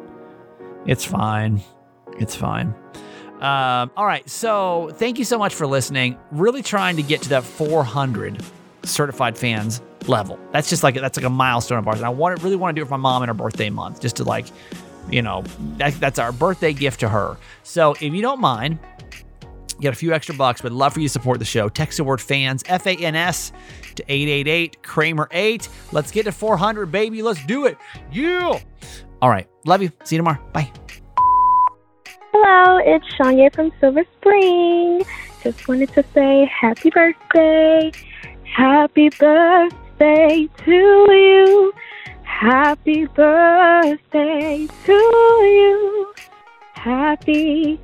It's 0.86 1.04
fine. 1.04 1.62
It's 2.18 2.34
fine. 2.34 2.74
Um, 3.42 3.90
all 3.98 4.06
right. 4.06 4.26
So 4.30 4.90
thank 4.94 5.18
you 5.18 5.26
so 5.26 5.36
much 5.36 5.54
for 5.54 5.66
listening. 5.66 6.18
Really 6.30 6.62
trying 6.62 6.96
to 6.96 7.02
get 7.02 7.20
to 7.22 7.28
that 7.28 7.44
400 7.44 8.42
certified 8.84 9.36
fans 9.36 9.82
level. 10.06 10.38
That's 10.52 10.68
just 10.68 10.82
like 10.82 10.94
that's 10.94 11.16
like 11.16 11.26
a 11.26 11.30
milestone 11.30 11.78
of 11.78 11.88
ours. 11.88 11.98
And 11.98 12.06
I 12.06 12.10
want 12.10 12.42
really 12.42 12.56
want 12.56 12.74
to 12.74 12.80
do 12.80 12.84
it 12.84 12.88
for 12.88 12.98
my 12.98 13.02
mom 13.02 13.22
in 13.22 13.28
her 13.28 13.34
birthday 13.34 13.70
month, 13.70 14.00
just 14.00 14.16
to 14.16 14.24
like, 14.24 14.46
you 15.10 15.22
know, 15.22 15.44
that, 15.76 15.94
that's 15.94 16.18
our 16.18 16.32
birthday 16.32 16.72
gift 16.72 17.00
to 17.00 17.08
her. 17.08 17.36
So 17.62 17.92
if 17.92 18.02
you 18.02 18.22
don't 18.22 18.40
mind, 18.40 18.78
get 19.80 19.92
a 19.92 19.96
few 19.96 20.12
extra 20.12 20.34
bucks, 20.34 20.60
but 20.60 20.72
love 20.72 20.94
for 20.94 21.00
you 21.00 21.08
to 21.08 21.12
support 21.12 21.38
the 21.38 21.44
show. 21.44 21.68
Text 21.68 21.98
the 21.98 22.04
word 22.04 22.20
fans, 22.20 22.62
F 22.66 22.86
A 22.86 22.96
N 22.96 23.14
S, 23.14 23.52
to 23.96 24.04
888 24.08 24.82
Kramer 24.82 25.28
8. 25.30 25.68
Let's 25.92 26.10
get 26.10 26.24
to 26.24 26.32
400, 26.32 26.86
baby. 26.86 27.22
Let's 27.22 27.44
do 27.46 27.66
it. 27.66 27.76
Yeah. 28.12 28.60
All 29.20 29.28
right. 29.28 29.48
Love 29.66 29.82
you. 29.82 29.90
See 30.04 30.16
you 30.16 30.20
tomorrow. 30.20 30.40
Bye. 30.52 30.70
Hello, 32.32 32.78
it's 32.78 33.06
Shanya 33.16 33.52
from 33.54 33.72
Silver 33.80 34.04
Spring. 34.18 35.02
Just 35.42 35.66
wanted 35.66 35.92
to 35.94 36.04
say 36.14 36.44
happy 36.46 36.90
birthday. 36.90 37.90
Happy 38.54 39.08
birthday 39.10 40.48
to 40.64 40.72
you. 40.72 41.72
Happy 42.22 43.06
birthday 43.06 44.68
to 44.84 44.92
you. 44.92 46.12
Happy 46.74 47.80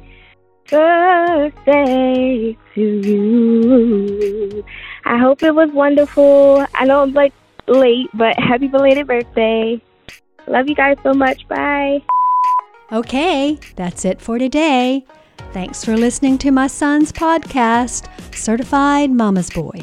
birthday 0.70 2.56
to 2.74 2.80
you. 2.80 4.64
I 5.04 5.18
hope 5.18 5.42
it 5.42 5.54
was 5.54 5.70
wonderful. 5.72 6.66
I 6.74 6.84
know 6.84 7.02
I'm 7.02 7.12
like 7.12 7.32
late, 7.66 8.08
but 8.14 8.38
happy 8.38 8.68
belated 8.68 9.06
birthday. 9.06 9.80
Love 10.46 10.68
you 10.68 10.74
guys 10.74 10.96
so 11.02 11.14
much. 11.14 11.46
Bye. 11.48 12.02
Okay, 12.92 13.58
that's 13.76 14.04
it 14.04 14.20
for 14.20 14.38
today. 14.38 15.04
Thanks 15.52 15.84
for 15.84 15.96
listening 15.96 16.38
to 16.38 16.50
my 16.50 16.66
son's 16.66 17.12
podcast, 17.12 18.08
Certified 18.34 19.10
Mama's 19.10 19.50
Boy. 19.50 19.82